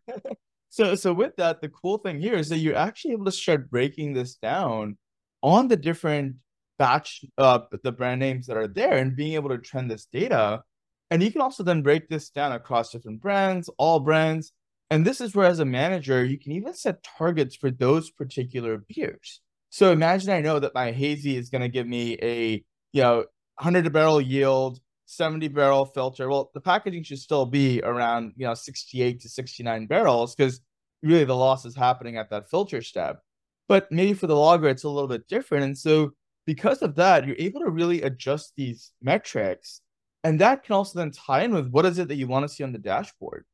So 0.72 0.94
so 0.94 1.12
with 1.12 1.34
that, 1.36 1.60
the 1.60 1.68
cool 1.68 1.98
thing 1.98 2.20
here 2.20 2.34
is 2.34 2.48
that 2.48 2.58
you're 2.58 2.76
actually 2.76 3.12
able 3.12 3.24
to 3.24 3.32
start 3.32 3.70
breaking 3.70 4.14
this 4.14 4.36
down 4.36 4.96
on 5.42 5.66
the 5.66 5.76
different 5.76 6.36
batch 6.78 7.24
uh 7.36 7.58
the 7.82 7.92
brand 7.92 8.20
names 8.20 8.46
that 8.46 8.56
are 8.56 8.68
there 8.68 8.96
and 8.96 9.16
being 9.16 9.34
able 9.34 9.50
to 9.50 9.58
trend 9.58 9.90
this 9.90 10.06
data. 10.06 10.62
And 11.10 11.22
you 11.22 11.32
can 11.32 11.40
also 11.40 11.62
then 11.62 11.82
break 11.82 12.08
this 12.08 12.30
down 12.30 12.52
across 12.52 12.90
different 12.90 13.20
brands, 13.20 13.68
all 13.78 14.00
brands. 14.00 14.52
And 14.90 15.06
this 15.06 15.20
is 15.20 15.34
where 15.34 15.46
as 15.46 15.58
a 15.58 15.64
manager, 15.64 16.24
you 16.24 16.38
can 16.38 16.52
even 16.52 16.74
set 16.74 17.02
targets 17.02 17.56
for 17.56 17.70
those 17.70 18.10
particular 18.10 18.78
beers. 18.88 19.40
So 19.70 19.92
imagine 19.92 20.30
I 20.30 20.40
know 20.40 20.58
that 20.58 20.74
my 20.74 20.92
hazy 20.92 21.36
is 21.36 21.50
going 21.50 21.62
to 21.62 21.68
give 21.68 21.86
me 21.86 22.18
a 22.22 22.64
you 22.92 23.02
know 23.02 23.18
100 23.56 23.92
barrel 23.92 24.20
yield 24.20 24.80
70 25.10 25.48
barrel 25.48 25.86
filter. 25.86 26.28
Well, 26.28 26.50
the 26.54 26.60
packaging 26.60 27.02
should 27.02 27.18
still 27.18 27.44
be 27.44 27.82
around, 27.82 28.32
you 28.36 28.46
know, 28.46 28.54
68 28.54 29.20
to 29.20 29.28
69 29.28 29.86
barrels 29.86 30.34
because 30.34 30.60
really 31.02 31.24
the 31.24 31.34
loss 31.34 31.64
is 31.64 31.74
happening 31.74 32.16
at 32.16 32.30
that 32.30 32.48
filter 32.48 32.80
step. 32.80 33.20
But 33.68 33.90
maybe 33.90 34.14
for 34.14 34.28
the 34.28 34.36
lager, 34.36 34.68
it's 34.68 34.84
a 34.84 34.88
little 34.88 35.08
bit 35.08 35.26
different. 35.28 35.64
And 35.64 35.76
so 35.76 36.12
because 36.46 36.80
of 36.82 36.94
that, 36.94 37.26
you're 37.26 37.36
able 37.38 37.60
to 37.60 37.70
really 37.70 38.02
adjust 38.02 38.52
these 38.56 38.92
metrics. 39.02 39.80
And 40.22 40.40
that 40.40 40.64
can 40.64 40.74
also 40.74 40.98
then 40.98 41.10
tie 41.10 41.42
in 41.42 41.54
with 41.54 41.68
what 41.68 41.86
is 41.86 41.98
it 41.98 42.08
that 42.08 42.16
you 42.16 42.26
want 42.26 42.44
to 42.44 42.54
see 42.54 42.64
on 42.64 42.72
the 42.72 42.78
dashboard. 42.78 43.44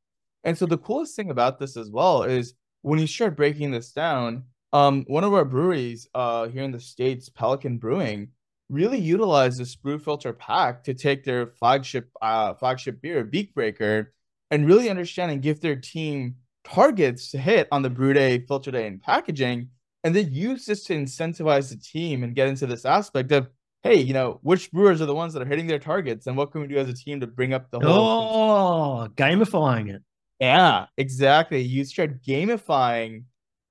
And 0.43 0.57
so 0.57 0.65
the 0.65 0.77
coolest 0.77 1.15
thing 1.15 1.29
about 1.29 1.59
this 1.59 1.77
as 1.77 1.89
well 1.89 2.23
is 2.23 2.53
when 2.81 2.99
you 2.99 3.07
start 3.07 3.37
breaking 3.37 3.71
this 3.71 3.91
down, 3.91 4.43
um, 4.73 5.05
one 5.07 5.23
of 5.23 5.33
our 5.33 5.45
breweries 5.45 6.07
uh, 6.13 6.47
here 6.47 6.63
in 6.63 6.71
the 6.71 6.79
States, 6.79 7.29
Pelican 7.29 7.77
Brewing, 7.77 8.29
really 8.69 8.99
utilized 8.99 9.59
this 9.59 9.75
brew 9.75 9.97
filter 9.97 10.33
pack 10.33 10.83
to 10.83 10.93
take 10.93 11.23
their 11.23 11.47
flagship 11.47 12.09
uh, 12.21 12.53
flagship 12.53 13.01
beer, 13.01 13.23
Beak 13.23 13.53
Breaker, 13.53 14.13
and 14.51 14.67
really 14.67 14.89
understand 14.89 15.31
and 15.31 15.41
give 15.41 15.61
their 15.61 15.75
team 15.75 16.35
targets 16.65 17.31
to 17.31 17.37
hit 17.37 17.67
on 17.71 17.81
the 17.81 17.89
brew 17.89 18.13
day, 18.13 18.39
filter 18.39 18.71
day, 18.71 18.87
and 18.87 19.01
packaging, 19.01 19.69
and 20.03 20.15
then 20.15 20.33
use 20.33 20.65
this 20.65 20.83
to 20.85 20.95
incentivize 20.95 21.69
the 21.69 21.77
team 21.77 22.23
and 22.23 22.35
get 22.35 22.49
into 22.49 22.65
this 22.65 22.85
aspect 22.85 23.31
of 23.31 23.49
hey, 23.87 24.01
you 24.01 24.13
know, 24.13 24.39
which 24.43 24.71
brewers 24.71 25.01
are 25.01 25.05
the 25.05 25.15
ones 25.15 25.33
that 25.33 25.41
are 25.41 25.45
hitting 25.45 25.67
their 25.67 25.79
targets, 25.79 26.27
and 26.27 26.35
what 26.35 26.51
can 26.51 26.61
we 26.61 26.67
do 26.67 26.77
as 26.77 26.89
a 26.89 26.93
team 26.93 27.21
to 27.21 27.27
bring 27.27 27.53
up 27.53 27.71
the 27.71 27.79
whole? 27.79 27.93
Oh, 27.93 29.07
gamifying 29.15 29.93
it. 29.93 30.01
Yeah, 30.39 30.87
exactly. 30.97 31.61
You 31.61 31.83
start 31.85 32.21
gamifying 32.21 33.23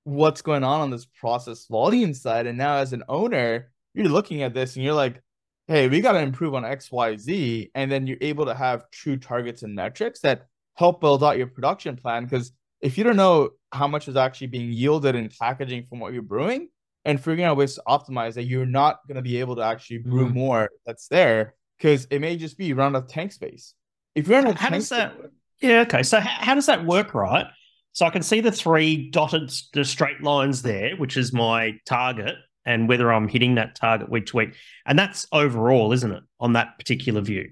what's 0.05 0.43
going 0.43 0.65
on 0.65 0.81
on 0.81 0.91
this 0.91 1.05
process 1.05 1.67
volume 1.67 2.15
side, 2.15 2.47
and 2.47 2.57
now 2.57 2.77
as 2.77 2.93
an 2.93 3.03
owner, 3.09 3.71
you're 3.95 4.09
looking 4.09 4.43
at 4.43 4.55
this 4.55 4.77
and 4.77 4.85
you're 4.85 4.95
like, 4.95 5.23
hey, 5.69 5.89
we 5.89 6.01
got 6.01 6.13
to 6.13 6.21
improve 6.21 6.55
on 6.55 6.65
X, 6.65 6.91
Y, 6.91 7.17
Z, 7.17 7.71
and 7.75 7.91
then 7.91 8.07
you're 8.07 8.19
able 8.21 8.47
to 8.47 8.55
have 8.55 8.91
true 8.91 9.17
targets 9.17 9.63
and 9.63 9.75
metrics 9.75 10.21
that 10.21 10.47
help 10.75 11.01
build 11.01 11.25
out 11.25 11.39
your 11.39 11.47
production 11.47 11.97
plan 11.97 12.25
because 12.25 12.53
if 12.81 12.99
you 12.99 13.05
don't 13.05 13.17
know 13.17 13.51
how 13.73 13.89
much 13.89 14.09
is 14.09 14.17
actually 14.17 14.47
being 14.47 14.71
yielded 14.71 15.15
in 15.15 15.31
packaging 15.41 15.87
from 15.89 15.99
what 15.99 16.13
you're 16.13 16.23
brewing 16.23 16.69
and 17.07 17.19
figuring 17.19 17.45
out 17.45 17.57
ways 17.57 17.77
to 17.77 17.83
optimize 17.89 18.35
that, 18.35 18.43
you're 18.43 18.67
not 18.67 18.99
going 19.07 19.17
to 19.17 19.23
be 19.23 19.39
able 19.39 19.57
to 19.57 19.63
actually 19.63 19.99
brew 19.99 20.29
mm. 20.29 20.35
more 20.35 20.71
that's 20.85 21.07
there 21.07 21.55
because 21.79 22.07
it 22.11 22.19
may 22.19 22.37
just 22.37 22.59
be 22.59 22.73
run 22.73 22.97
out 22.97 23.05
of 23.05 23.09
tank 23.09 23.33
space. 23.33 23.75
If 24.15 24.29
you're 24.29 24.41
in 24.41 24.47
a 24.47 24.55
how 24.55 24.71
does 24.71 24.89
that? 24.91 25.15
Space, 25.17 25.31
yeah, 25.61 25.81
okay. 25.83 26.03
So 26.03 26.21
how 26.21 26.55
does 26.55 26.67
that 26.67 26.85
work, 26.85 27.15
right? 27.15 27.47
So 27.93 28.05
I 28.05 28.11
can 28.11 28.23
see 28.23 28.41
the 28.41 28.53
three 28.53 29.09
dotted 29.11 29.53
the 29.73 29.85
straight 29.85 30.21
lines 30.21 30.63
there, 30.63 30.97
which 30.97 31.17
is 31.17 31.33
my 31.33 31.79
target, 31.87 32.35
and 32.67 32.89
whether 32.89 33.13
I'm 33.13 33.29
hitting 33.29 33.55
that 33.55 33.77
target 33.77 34.11
week 34.11 34.27
to 34.27 34.37
week, 34.39 34.55
and 34.85 34.99
that's 34.99 35.27
overall, 35.33 35.93
isn't 35.93 36.13
it, 36.13 36.23
on 36.41 36.55
that 36.55 36.77
particular 36.77 37.21
view? 37.21 37.51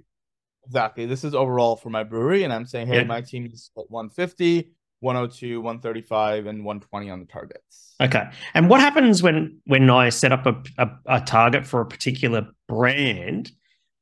Exactly. 0.66 1.06
This 1.06 1.23
is 1.23 1.34
overall 1.34 1.76
for 1.76 1.90
my 1.90 2.02
brewery, 2.02 2.42
and 2.42 2.52
I'm 2.52 2.66
saying, 2.66 2.88
hey, 2.88 3.04
my 3.04 3.20
team 3.20 3.46
is 3.46 3.70
at 3.78 3.88
150. 3.88 4.73
102, 5.04 5.61
135, 5.61 6.46
and 6.46 6.64
120 6.64 7.11
on 7.11 7.20
the 7.20 7.26
targets. 7.26 7.94
Okay. 8.00 8.25
And 8.54 8.68
what 8.68 8.80
happens 8.80 9.23
when 9.23 9.61
when 9.66 9.88
I 9.90 10.08
set 10.08 10.32
up 10.32 10.46
a, 10.46 10.62
a, 10.78 10.88
a 11.06 11.20
target 11.20 11.66
for 11.66 11.80
a 11.80 11.87
particular 11.87 12.49
brand? 12.66 13.52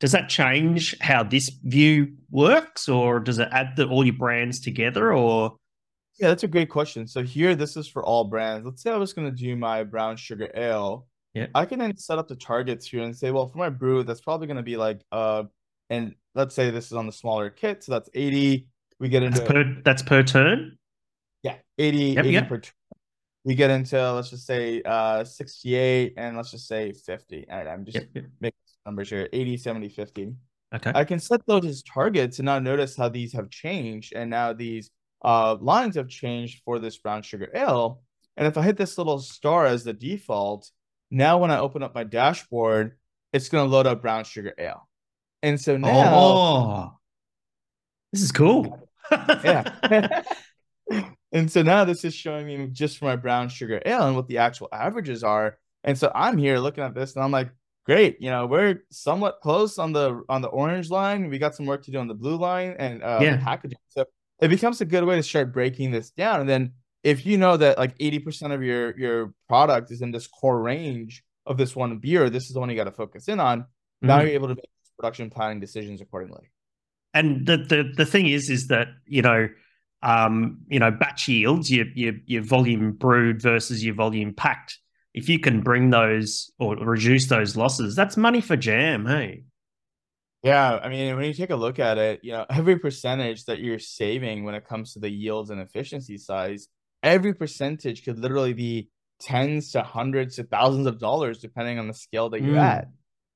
Does 0.00 0.12
that 0.12 0.28
change 0.28 0.98
how 1.00 1.22
this 1.22 1.48
view 1.62 2.14
works, 2.30 2.88
or 2.88 3.20
does 3.20 3.38
it 3.38 3.48
add 3.52 3.76
the, 3.76 3.86
all 3.86 4.04
your 4.04 4.16
brands 4.16 4.60
together, 4.60 5.12
or? 5.12 5.56
Yeah, 6.18 6.28
that's 6.28 6.42
a 6.42 6.48
great 6.48 6.70
question. 6.70 7.06
So 7.06 7.22
here, 7.22 7.54
this 7.54 7.76
is 7.76 7.86
for 7.86 8.04
all 8.04 8.24
brands. 8.24 8.64
Let's 8.66 8.82
say 8.82 8.90
I 8.90 8.96
was 8.96 9.12
going 9.12 9.30
to 9.30 9.36
do 9.36 9.54
my 9.56 9.84
brown 9.84 10.16
sugar 10.16 10.50
ale. 10.54 11.06
Yeah. 11.34 11.46
I 11.54 11.64
can 11.66 11.78
then 11.78 11.96
set 11.96 12.18
up 12.18 12.28
the 12.28 12.36
targets 12.36 12.86
here 12.86 13.02
and 13.02 13.16
say, 13.16 13.30
well, 13.30 13.46
for 13.46 13.58
my 13.58 13.70
brew, 13.70 14.02
that's 14.02 14.20
probably 14.20 14.46
going 14.46 14.58
to 14.58 14.62
be 14.62 14.76
like, 14.76 15.00
uh, 15.12 15.44
and 15.88 16.14
let's 16.34 16.54
say 16.54 16.70
this 16.70 16.86
is 16.86 16.92
on 16.92 17.06
the 17.06 17.12
smaller 17.12 17.48
kit, 17.48 17.84
so 17.84 17.92
that's 17.92 18.10
80. 18.12 18.66
We 18.98 19.08
get 19.08 19.22
into 19.22 19.38
that's 19.38 19.50
per, 19.50 19.76
that's 19.84 20.02
per 20.02 20.22
turn. 20.22 20.78
Yeah, 21.42 21.56
80, 21.78 21.98
yep, 21.98 22.24
80 22.24 22.32
yep. 22.32 22.48
per 22.48 22.58
turn. 22.58 22.72
We 23.44 23.56
get 23.56 23.70
into 23.70 24.12
let's 24.12 24.30
just 24.30 24.46
say 24.46 24.82
uh 24.82 25.24
68 25.24 26.14
and 26.16 26.36
let's 26.36 26.50
just 26.50 26.68
say 26.68 26.92
50. 26.92 27.46
All 27.50 27.58
right, 27.58 27.66
I'm 27.66 27.84
just 27.84 27.98
yep, 28.14 28.24
making 28.40 28.56
numbers 28.86 29.10
here 29.10 29.28
80, 29.32 29.56
70, 29.56 29.88
50. 29.88 30.34
Okay. 30.74 30.92
I 30.94 31.04
can 31.04 31.18
set 31.18 31.44
those 31.46 31.66
as 31.66 31.82
targets 31.82 32.38
and 32.38 32.46
now 32.46 32.58
notice 32.58 32.96
how 32.96 33.08
these 33.08 33.32
have 33.32 33.50
changed. 33.50 34.12
And 34.14 34.30
now 34.30 34.52
these 34.52 34.90
uh 35.24 35.56
lines 35.60 35.96
have 35.96 36.08
changed 36.08 36.62
for 36.64 36.78
this 36.78 36.98
brown 36.98 37.22
sugar 37.22 37.50
ale. 37.54 38.02
And 38.36 38.46
if 38.46 38.56
I 38.56 38.62
hit 38.62 38.76
this 38.76 38.96
little 38.96 39.18
star 39.18 39.66
as 39.66 39.84
the 39.84 39.92
default, 39.92 40.70
now 41.10 41.38
when 41.38 41.50
I 41.50 41.58
open 41.58 41.82
up 41.82 41.94
my 41.94 42.04
dashboard, 42.04 42.96
it's 43.32 43.48
going 43.48 43.68
to 43.68 43.70
load 43.70 43.86
up 43.86 44.00
brown 44.00 44.24
sugar 44.24 44.54
ale. 44.58 44.88
And 45.42 45.60
so 45.60 45.76
now, 45.76 46.14
oh, 46.14 46.98
this 48.12 48.22
is 48.22 48.32
cool. 48.32 48.88
yeah. 49.10 50.22
and 51.32 51.50
so 51.50 51.62
now 51.62 51.84
this 51.84 52.04
is 52.04 52.14
showing 52.14 52.46
me 52.46 52.68
just 52.72 52.98
for 52.98 53.06
my 53.06 53.16
brown 53.16 53.48
sugar 53.48 53.80
ale 53.86 54.06
and 54.06 54.14
what 54.14 54.28
the 54.28 54.38
actual 54.38 54.68
averages 54.72 55.24
are. 55.24 55.58
And 55.82 55.98
so 55.98 56.12
I'm 56.14 56.36
here 56.36 56.58
looking 56.58 56.84
at 56.84 56.94
this 56.94 57.16
and 57.16 57.24
I'm 57.24 57.30
like, 57.30 57.50
great, 57.86 58.20
you 58.20 58.30
know, 58.30 58.46
we're 58.46 58.84
somewhat 58.90 59.40
close 59.42 59.78
on 59.78 59.92
the 59.92 60.22
on 60.28 60.42
the 60.42 60.48
orange 60.48 60.90
line. 60.90 61.28
We 61.28 61.38
got 61.38 61.54
some 61.54 61.66
work 61.66 61.82
to 61.84 61.90
do 61.90 61.98
on 61.98 62.06
the 62.06 62.14
blue 62.14 62.36
line 62.36 62.76
and 62.78 63.02
uh 63.02 63.18
yeah. 63.22 63.38
packaging. 63.38 63.78
So 63.88 64.04
it 64.40 64.48
becomes 64.48 64.80
a 64.80 64.84
good 64.84 65.04
way 65.04 65.16
to 65.16 65.22
start 65.22 65.52
breaking 65.52 65.90
this 65.90 66.10
down. 66.10 66.40
And 66.40 66.48
then 66.48 66.72
if 67.02 67.26
you 67.26 67.38
know 67.38 67.56
that 67.56 67.78
like 67.78 67.96
80% 67.98 68.52
of 68.52 68.62
your 68.62 68.96
your 68.98 69.34
product 69.48 69.90
is 69.90 70.02
in 70.02 70.10
this 70.10 70.26
core 70.26 70.60
range 70.60 71.24
of 71.46 71.56
this 71.56 71.74
one 71.74 71.98
beer, 71.98 72.30
this 72.30 72.44
is 72.44 72.52
the 72.52 72.60
one 72.60 72.70
you 72.70 72.76
got 72.76 72.84
to 72.84 72.92
focus 72.92 73.26
in 73.26 73.40
on. 73.40 73.60
Mm-hmm. 73.62 74.06
Now 74.06 74.20
you're 74.20 74.30
able 74.30 74.48
to 74.48 74.54
make 74.54 74.70
production 74.98 75.30
planning 75.30 75.60
decisions 75.60 76.00
accordingly. 76.00 76.50
And 77.14 77.46
the, 77.46 77.56
the 77.56 77.92
the 77.96 78.06
thing 78.06 78.28
is, 78.28 78.48
is 78.48 78.68
that 78.68 78.88
you 79.06 79.22
know 79.22 79.48
um, 80.02 80.58
you 80.68 80.78
know, 80.78 80.90
batch 80.90 81.28
yields, 81.28 81.70
your, 81.70 81.86
your, 81.94 82.14
your 82.26 82.42
volume 82.42 82.92
brewed 82.92 83.40
versus 83.40 83.84
your 83.84 83.94
volume 83.94 84.34
packed. 84.34 84.78
If 85.14 85.28
you 85.28 85.38
can 85.38 85.60
bring 85.60 85.90
those 85.90 86.50
or 86.58 86.76
reduce 86.76 87.26
those 87.26 87.56
losses, 87.56 87.94
that's 87.94 88.16
money 88.16 88.40
for 88.40 88.56
jam. 88.56 89.06
Hey. 89.06 89.44
Yeah, 90.42 90.80
I 90.82 90.88
mean, 90.88 91.14
when 91.14 91.26
you 91.26 91.34
take 91.34 91.50
a 91.50 91.56
look 91.56 91.78
at 91.78 91.98
it, 91.98 92.20
you 92.24 92.32
know, 92.32 92.44
every 92.50 92.78
percentage 92.78 93.44
that 93.44 93.60
you're 93.60 93.78
saving 93.78 94.44
when 94.44 94.54
it 94.54 94.66
comes 94.66 94.94
to 94.94 94.98
the 94.98 95.10
yields 95.10 95.50
and 95.50 95.60
efficiency 95.60 96.18
size, 96.18 96.66
every 97.02 97.34
percentage 97.34 98.04
could 98.04 98.18
literally 98.18 98.52
be 98.52 98.88
tens 99.20 99.70
to 99.72 99.82
hundreds 99.82 100.36
to 100.36 100.42
thousands 100.42 100.86
of 100.86 100.98
dollars 100.98 101.38
depending 101.38 101.78
on 101.78 101.86
the 101.86 101.94
scale 101.94 102.30
that 102.30 102.42
you're 102.42 102.56
mm. 102.56 102.62
at. 102.62 102.88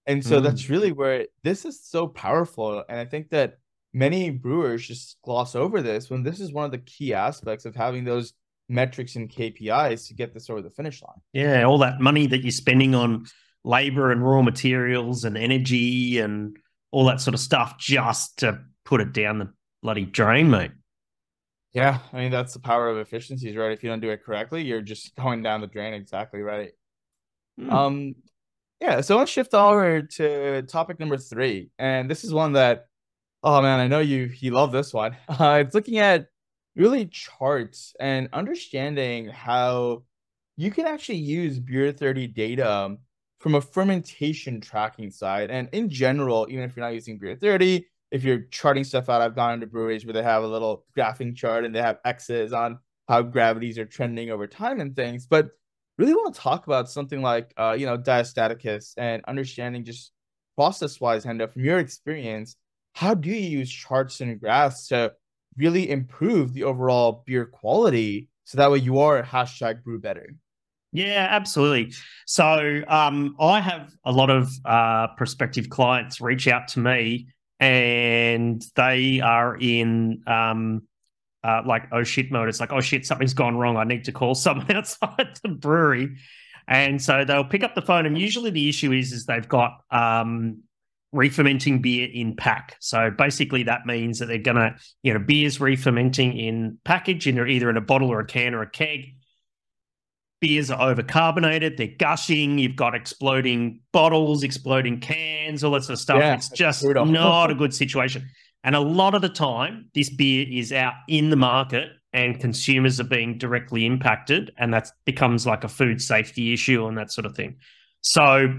And 0.07 0.25
so 0.25 0.41
mm. 0.41 0.43
that's 0.43 0.69
really 0.69 0.93
where 0.93 1.27
this 1.45 1.65
is 1.65 1.85
so 1.85 2.09
powerful. 2.09 2.83
And 2.89 2.99
I 2.99 3.05
think 3.05 3.31
that 3.31 3.59
many 3.97 4.29
brewers 4.29 4.87
just 4.87 5.17
gloss 5.25 5.55
over 5.55 5.81
this 5.81 6.11
when 6.11 6.23
this 6.23 6.39
is 6.39 6.53
one 6.53 6.67
of 6.67 6.71
the 6.71 6.79
key 6.79 7.15
aspects 7.15 7.65
of 7.65 7.75
having 7.75 8.05
those 8.05 8.35
metrics 8.69 9.17
and 9.17 9.31
KPIs 9.31 10.09
to 10.09 10.15
get 10.15 10.35
this 10.35 10.51
over 10.51 10.61
the 10.61 10.69
finish 10.71 11.03
line. 11.03 11.17
Yeah, 11.33 11.65
all 11.65 11.79
that 11.79 11.99
money 11.99 12.27
that 12.27 12.43
you're 12.43 12.51
spending 12.51 12.95
on 12.95 13.25
labor 13.65 14.13
and 14.13 14.23
raw 14.23 14.43
materials 14.43 15.25
and 15.25 15.39
energy 15.39 16.19
and 16.19 16.59
all 16.91 17.07
that 17.07 17.23
sort 17.23 17.33
of 17.33 17.41
stuff 17.41 17.79
just 17.79 18.41
to 18.41 18.61
put 18.85 19.01
it 19.01 19.15
down 19.15 19.39
the 19.39 19.53
bloody 19.83 20.05
drain, 20.05 20.51
mate. 20.51 20.73
Yeah, 21.73 22.01
I 22.13 22.19
mean 22.19 22.31
that's 22.31 22.53
the 22.53 22.61
power 22.61 22.91
of 22.91 22.99
efficiencies, 22.99 23.57
right? 23.57 23.73
If 23.73 23.83
you 23.83 23.89
don't 23.89 24.01
do 24.01 24.11
it 24.11 24.23
correctly, 24.23 24.63
you're 24.63 24.83
just 24.83 25.15
going 25.17 25.43
down 25.43 25.63
the 25.63 25.69
drain. 25.69 25.95
Exactly 25.95 26.43
right. 26.43 26.73
Hmm. 27.59 27.71
Um, 27.71 28.15
yeah. 28.79 29.01
So 29.01 29.17
let's 29.17 29.31
shift 29.31 29.55
over 29.55 30.03
to 30.03 30.63
topic 30.63 31.01
number 31.01 31.17
three, 31.17 31.71
and 31.79 32.11
this 32.11 32.25
is 32.25 32.33
one 32.35 32.53
that 32.53 32.87
Oh 33.49 33.63
man, 33.63 33.79
I 33.79 33.87
know 33.87 34.01
you 34.01 34.33
you 34.41 34.51
love 34.51 34.73
this 34.73 34.93
one. 34.93 35.17
Uh, 35.29 35.63
it's 35.65 35.75
looking 35.75 35.99
at 35.99 36.29
really 36.75 37.07
charts 37.07 37.95
and 38.01 38.29
understanding 38.33 39.29
how 39.29 40.03
you 40.57 40.71
can 40.73 40.87
actually 40.87 41.19
use 41.19 41.61
Beer 41.61 41.93
30 41.93 42.27
data 42.27 42.97
from 43.39 43.55
a 43.55 43.61
fermentation 43.61 44.61
tracking 44.61 45.13
side. 45.13 45.51
And 45.53 45.69
in 45.73 45.89
general, 45.91 46.49
even 46.51 46.65
if 46.65 46.75
you're 46.77 46.85
not 46.85 46.95
using 46.95 47.19
Beer 47.19 47.37
30, 47.37 47.87
if 48.11 48.25
you're 48.25 48.43
charting 48.51 48.83
stuff 48.85 49.09
out, 49.09 49.23
I've 49.23 49.37
gone 49.37 49.55
into 49.55 49.67
breweries 49.69 50.05
where 50.05 50.13
they 50.15 50.25
have 50.25 50.43
a 50.43 50.49
little 50.49 50.85
graphing 50.99 51.37
chart 51.37 51.65
and 51.65 51.73
they 51.75 51.83
have 51.83 51.99
X's 52.05 52.53
on 52.53 52.81
how 53.09 53.23
gravities 53.23 53.79
are 53.79 53.87
trending 53.87 54.31
over 54.31 54.49
time 54.49 54.81
and 54.81 54.97
things. 54.97 55.27
But 55.27 55.51
really 55.99 56.15
want 56.15 56.35
to 56.35 56.41
talk 56.41 56.67
about 56.67 56.91
something 56.91 57.23
like, 57.23 57.55
uh, 57.57 57.77
you 57.79 57.87
know, 57.87 57.97
diastaticus 57.99 58.95
and 58.97 59.23
understanding 59.29 59.85
just 59.85 60.13
process 60.57 61.01
wise, 61.01 61.25
Hendo, 61.25 61.51
from 61.53 61.65
your 61.65 61.79
experience, 61.79 62.57
how 62.97 63.13
do 63.13 63.29
you 63.29 63.37
use 63.59 63.71
charts 63.71 64.23
and 64.23 64.41
graphs 64.41 64.89
to 64.89 65.13
really 65.59 65.91
improve 65.91 66.55
the 66.55 66.65
overall 66.65 67.23
beer 67.27 67.45
quality? 67.45 68.31
So 68.45 68.57
that 68.57 68.71
way 68.71 68.79
you 68.79 69.01
are 69.01 69.23
hashtag 69.23 69.85
brew 69.85 70.01
better. 70.01 70.35
Yeah 70.93 71.27
absolutely. 71.29 71.93
So 72.25 72.83
um, 72.89 73.37
i 73.39 73.61
have 73.61 73.93
a 74.07 74.13
lot 74.13 74.31
of 74.31 74.51
uh, 74.65 75.09
prospective 75.09 75.69
clients 75.69 76.23
reach 76.23 76.49
out 76.49 76.69
to 76.69 76.79
me 76.81 77.29
and 77.61 78.65
they 78.77 79.21
are 79.21 79.59
in 79.61 80.23
um, 80.27 80.83
uh, 81.45 81.61
like 81.67 81.89
oh 81.93 82.03
shit 82.03 82.33
mode. 82.33 82.49
It's 82.49 82.61
like 82.61 82.73
oh 82.73 82.81
shit 82.81 83.05
something's 83.05 83.35
gone 83.35 83.59
wrong. 83.59 83.77
I 83.77 83.85
need 83.85 84.05
to 84.05 84.13
call 84.13 84.35
someone 84.47 84.73
outside 84.73 85.39
the 85.43 85.51
brewery. 85.51 86.17
And 86.67 87.01
so 87.03 87.27
they'll 87.27 87.45
pick 87.45 87.63
up 87.63 87.75
the 87.75 87.83
phone 87.83 88.07
and 88.07 88.17
usually 88.17 88.51
the 88.51 88.71
issue 88.71 88.93
is 88.93 89.13
is 89.13 89.27
they've 89.27 89.47
got 89.47 89.83
um, 89.91 90.63
re-fermenting 91.17 91.83
beer 91.83 92.09
in 92.13 92.37
pack. 92.37 92.77
So 92.81 93.11
basically, 93.11 93.65
that 93.65 93.87
means 93.87 94.19
that 94.19 94.27
they're 94.27 94.39
gonna, 94.39 94.77
you 95.03 95.13
know, 95.13 95.19
beer's 95.19 95.61
re-fermenting 95.61 96.37
in 96.39 96.79
package, 96.85 97.27
in 97.27 97.39
either 97.39 97.71
in 97.71 97.77
a 97.77 97.81
bottle 97.81 98.11
or 98.11 98.21
a 98.21 98.27
can 98.27 98.55
or 98.55 98.63
a 98.63 98.71
keg. 98.71 99.15
beers 100.41 100.71
are 100.71 100.95
overcarbonated, 100.95 101.77
they're 101.77 101.97
gushing, 101.99 102.59
you've 102.59 102.77
got 102.77 102.95
exploding 102.95 103.81
bottles, 103.93 104.43
exploding 104.43 105.01
cans, 105.01 105.65
all 105.65 105.73
that 105.73 105.83
sort 105.83 105.95
of 105.95 106.01
stuff. 106.01 106.19
Yeah, 106.19 106.35
it's 106.35 106.51
just 106.51 106.83
brutal. 106.83 107.07
not 107.07 107.51
a 107.51 107.55
good 107.55 107.75
situation. 107.75 108.29
And 108.63 108.75
a 108.75 108.81
lot 108.81 109.15
of 109.15 109.23
the 109.23 109.29
time, 109.29 109.91
this 109.95 110.11
beer 110.11 110.47
is 110.49 110.73
out 110.73 110.95
in 111.09 111.31
the 111.31 111.37
market 111.37 111.91
and 112.13 112.41
consumers 112.41 112.99
are 112.99 113.05
being 113.05 113.37
directly 113.39 113.85
impacted, 113.85 114.51
and 114.57 114.73
that 114.73 114.91
becomes 115.05 115.47
like 115.47 115.65
a 115.65 115.69
food 115.69 116.01
safety 116.01 116.53
issue 116.53 116.87
and 116.87 116.97
that 116.97 117.13
sort 117.13 117.27
of 117.27 117.37
thing. 117.37 117.57
So 118.01 118.59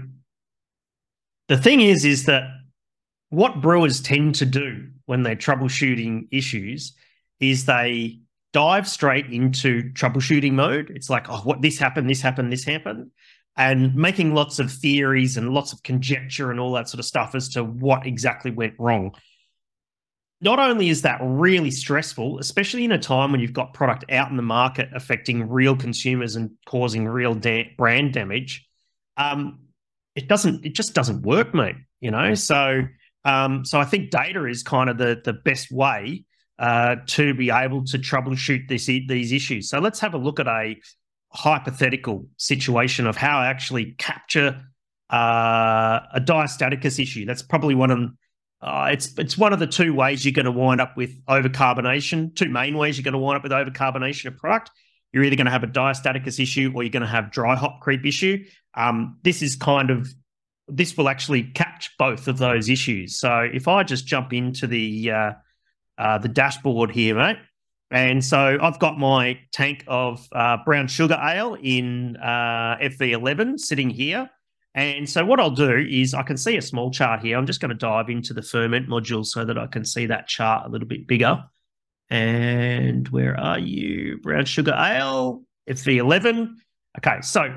the 1.48 1.56
thing 1.56 1.80
is, 1.80 2.04
is 2.04 2.26
that 2.26 2.44
what 3.30 3.60
brewers 3.60 4.00
tend 4.00 4.36
to 4.36 4.46
do 4.46 4.88
when 5.06 5.22
they're 5.22 5.36
troubleshooting 5.36 6.28
issues 6.30 6.94
is 7.40 7.64
they 7.64 8.20
dive 8.52 8.88
straight 8.88 9.26
into 9.26 9.90
troubleshooting 9.92 10.52
mode. 10.52 10.90
It's 10.94 11.10
like, 11.10 11.28
oh, 11.28 11.38
what 11.38 11.62
this 11.62 11.78
happened, 11.78 12.08
this 12.08 12.20
happened, 12.20 12.52
this 12.52 12.64
happened, 12.64 13.10
and 13.56 13.94
making 13.94 14.34
lots 14.34 14.58
of 14.58 14.70
theories 14.70 15.36
and 15.36 15.50
lots 15.50 15.72
of 15.72 15.82
conjecture 15.82 16.50
and 16.50 16.60
all 16.60 16.72
that 16.72 16.88
sort 16.88 17.00
of 17.00 17.06
stuff 17.06 17.34
as 17.34 17.50
to 17.50 17.64
what 17.64 18.06
exactly 18.06 18.50
went 18.50 18.74
wrong. 18.78 19.14
Not 20.40 20.60
only 20.60 20.88
is 20.88 21.02
that 21.02 21.18
really 21.20 21.70
stressful, 21.70 22.38
especially 22.38 22.84
in 22.84 22.92
a 22.92 22.98
time 22.98 23.32
when 23.32 23.40
you've 23.40 23.52
got 23.52 23.74
product 23.74 24.04
out 24.10 24.30
in 24.30 24.36
the 24.36 24.42
market 24.42 24.88
affecting 24.94 25.48
real 25.48 25.74
consumers 25.74 26.36
and 26.36 26.50
causing 26.64 27.08
real 27.08 27.34
da- 27.34 27.74
brand 27.76 28.12
damage, 28.12 28.66
um, 29.16 29.67
it 30.18 30.26
doesn't. 30.26 30.66
It 30.66 30.74
just 30.74 30.94
doesn't 30.94 31.22
work, 31.22 31.54
mate. 31.54 31.76
You 32.00 32.10
know, 32.10 32.34
so 32.34 32.82
um, 33.24 33.64
so 33.64 33.78
I 33.78 33.84
think 33.84 34.10
data 34.10 34.44
is 34.46 34.64
kind 34.64 34.90
of 34.90 34.98
the 34.98 35.20
the 35.24 35.32
best 35.32 35.70
way 35.70 36.24
uh, 36.58 36.96
to 37.06 37.34
be 37.34 37.50
able 37.50 37.84
to 37.84 37.98
troubleshoot 37.98 38.68
this, 38.68 38.86
these 38.86 39.32
issues. 39.32 39.70
So 39.70 39.78
let's 39.78 40.00
have 40.00 40.14
a 40.14 40.18
look 40.18 40.40
at 40.40 40.48
a 40.48 40.76
hypothetical 41.30 42.26
situation 42.36 43.06
of 43.06 43.16
how 43.16 43.38
I 43.38 43.46
actually 43.46 43.92
capture 43.92 44.60
uh, 45.12 46.00
a 46.12 46.20
diastaticus 46.20 47.00
issue. 47.00 47.24
That's 47.24 47.42
probably 47.42 47.76
one 47.76 47.92
of 47.92 48.10
uh, 48.60 48.88
it's 48.90 49.16
it's 49.18 49.38
one 49.38 49.52
of 49.52 49.60
the 49.60 49.68
two 49.68 49.94
ways 49.94 50.24
you're 50.24 50.32
going 50.32 50.46
to 50.46 50.50
wind 50.50 50.80
up 50.80 50.96
with 50.96 51.24
overcarbonation. 51.26 52.34
Two 52.34 52.48
main 52.48 52.76
ways 52.76 52.98
you're 52.98 53.04
going 53.04 53.12
to 53.12 53.18
wind 53.18 53.36
up 53.36 53.44
with 53.44 53.52
overcarbonation 53.52 54.26
of 54.26 54.36
product. 54.36 54.72
You're 55.12 55.24
either 55.24 55.36
going 55.36 55.46
to 55.46 55.52
have 55.52 55.64
a 55.64 55.68
diastaticus 55.68 56.40
issue 56.40 56.72
or 56.74 56.82
you're 56.82 56.90
going 56.90 57.02
to 57.02 57.08
have 57.08 57.30
dry 57.30 57.56
hop 57.56 57.80
creep 57.80 58.04
issue. 58.04 58.44
Um, 58.74 59.18
this 59.22 59.42
is 59.42 59.56
kind 59.56 59.90
of 59.90 60.08
this 60.68 60.96
will 60.96 61.08
actually 61.08 61.44
catch 61.44 61.90
both 61.98 62.28
of 62.28 62.38
those 62.38 62.68
issues. 62.68 63.18
So 63.18 63.48
if 63.52 63.66
I 63.68 63.82
just 63.82 64.06
jump 64.06 64.32
into 64.32 64.66
the 64.66 65.10
uh, 65.10 65.32
uh, 65.96 66.18
the 66.18 66.28
dashboard 66.28 66.90
here, 66.90 67.16
mate. 67.16 67.38
And 67.90 68.22
so 68.22 68.58
I've 68.60 68.78
got 68.78 68.98
my 68.98 69.40
tank 69.50 69.82
of 69.88 70.26
uh, 70.32 70.58
brown 70.64 70.88
sugar 70.88 71.18
ale 71.20 71.56
in 71.60 72.16
uh, 72.18 72.76
FV11 72.82 73.58
sitting 73.58 73.88
here. 73.88 74.30
And 74.74 75.08
so 75.08 75.24
what 75.24 75.40
I'll 75.40 75.50
do 75.50 75.86
is 75.90 76.12
I 76.12 76.22
can 76.22 76.36
see 76.36 76.56
a 76.56 76.62
small 76.62 76.90
chart 76.90 77.20
here. 77.20 77.36
I'm 77.36 77.46
just 77.46 77.60
going 77.60 77.70
to 77.70 77.74
dive 77.74 78.10
into 78.10 78.34
the 78.34 78.42
ferment 78.42 78.88
module 78.88 79.24
so 79.24 79.44
that 79.44 79.58
I 79.58 79.66
can 79.66 79.84
see 79.84 80.06
that 80.06 80.28
chart 80.28 80.66
a 80.66 80.68
little 80.68 80.86
bit 80.86 81.06
bigger. 81.06 81.42
And 82.10 83.08
where 83.08 83.38
are 83.38 83.58
you? 83.58 84.18
Brown 84.22 84.44
sugar 84.44 84.74
ale, 84.74 85.42
FV11. 85.68 86.54
Okay, 86.98 87.20
so 87.20 87.54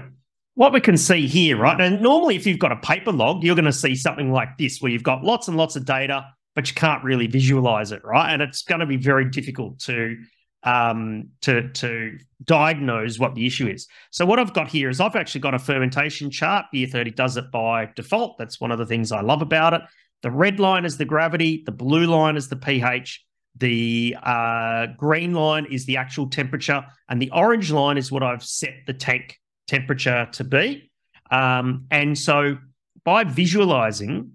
what 0.55 0.73
we 0.73 0.81
can 0.81 0.97
see 0.97 1.27
here, 1.27 1.57
right? 1.57 1.79
And 1.79 2.01
normally, 2.01 2.35
if 2.35 2.45
you've 2.45 2.59
got 2.59 2.71
a 2.71 2.77
paper 2.77 3.11
log, 3.11 3.43
you're 3.43 3.55
going 3.55 3.65
to 3.65 3.73
see 3.73 3.95
something 3.95 4.31
like 4.31 4.57
this, 4.57 4.81
where 4.81 4.91
you've 4.91 5.03
got 5.03 5.23
lots 5.23 5.47
and 5.47 5.57
lots 5.57 5.75
of 5.75 5.85
data 5.85 6.25
but 6.55 6.67
you 6.67 6.75
can't 6.75 7.03
really 7.03 7.27
visualize 7.27 7.91
it, 7.91 8.03
right? 8.03 8.33
And 8.33 8.41
it's 8.41 8.63
going 8.63 8.79
to 8.79 8.85
be 8.85 8.97
very 8.97 9.29
difficult 9.29 9.79
to 9.81 10.17
um, 10.63 11.29
to 11.41 11.69
to 11.69 12.17
diagnose 12.43 13.17
what 13.17 13.33
the 13.33 13.47
issue 13.47 13.67
is. 13.67 13.87
So 14.11 14.25
what 14.25 14.37
I've 14.37 14.53
got 14.53 14.69
here 14.69 14.89
is 14.89 14.99
I've 14.99 15.15
actually 15.15 15.41
got 15.41 15.55
a 15.55 15.59
fermentation 15.59 16.29
chart. 16.29 16.67
Beer 16.71 16.87
30 16.87 17.11
does 17.11 17.37
it 17.37 17.51
by 17.51 17.89
default. 17.95 18.37
That's 18.37 18.61
one 18.61 18.71
of 18.71 18.77
the 18.77 18.85
things 18.85 19.11
I 19.11 19.21
love 19.21 19.41
about 19.41 19.73
it. 19.73 19.81
The 20.21 20.29
red 20.29 20.59
line 20.59 20.85
is 20.85 20.97
the 20.97 21.05
gravity, 21.05 21.63
the 21.65 21.71
blue 21.71 22.05
line 22.05 22.37
is 22.37 22.47
the 22.47 22.55
pH, 22.55 23.25
the 23.57 24.15
uh, 24.23 24.87
green 24.97 25.33
line 25.33 25.65
is 25.65 25.85
the 25.85 25.97
actual 25.97 26.27
temperature, 26.27 26.83
and 27.09 27.21
the 27.21 27.31
orange 27.31 27.71
line 27.71 27.97
is 27.97 28.11
what 28.11 28.23
I've 28.23 28.43
set 28.43 28.73
the 28.87 28.93
tank 28.93 29.39
temperature 29.67 30.27
to 30.31 30.43
be. 30.43 30.91
Um, 31.29 31.85
and 31.91 32.17
so 32.17 32.57
by 33.03 33.23
visualizing 33.23 34.33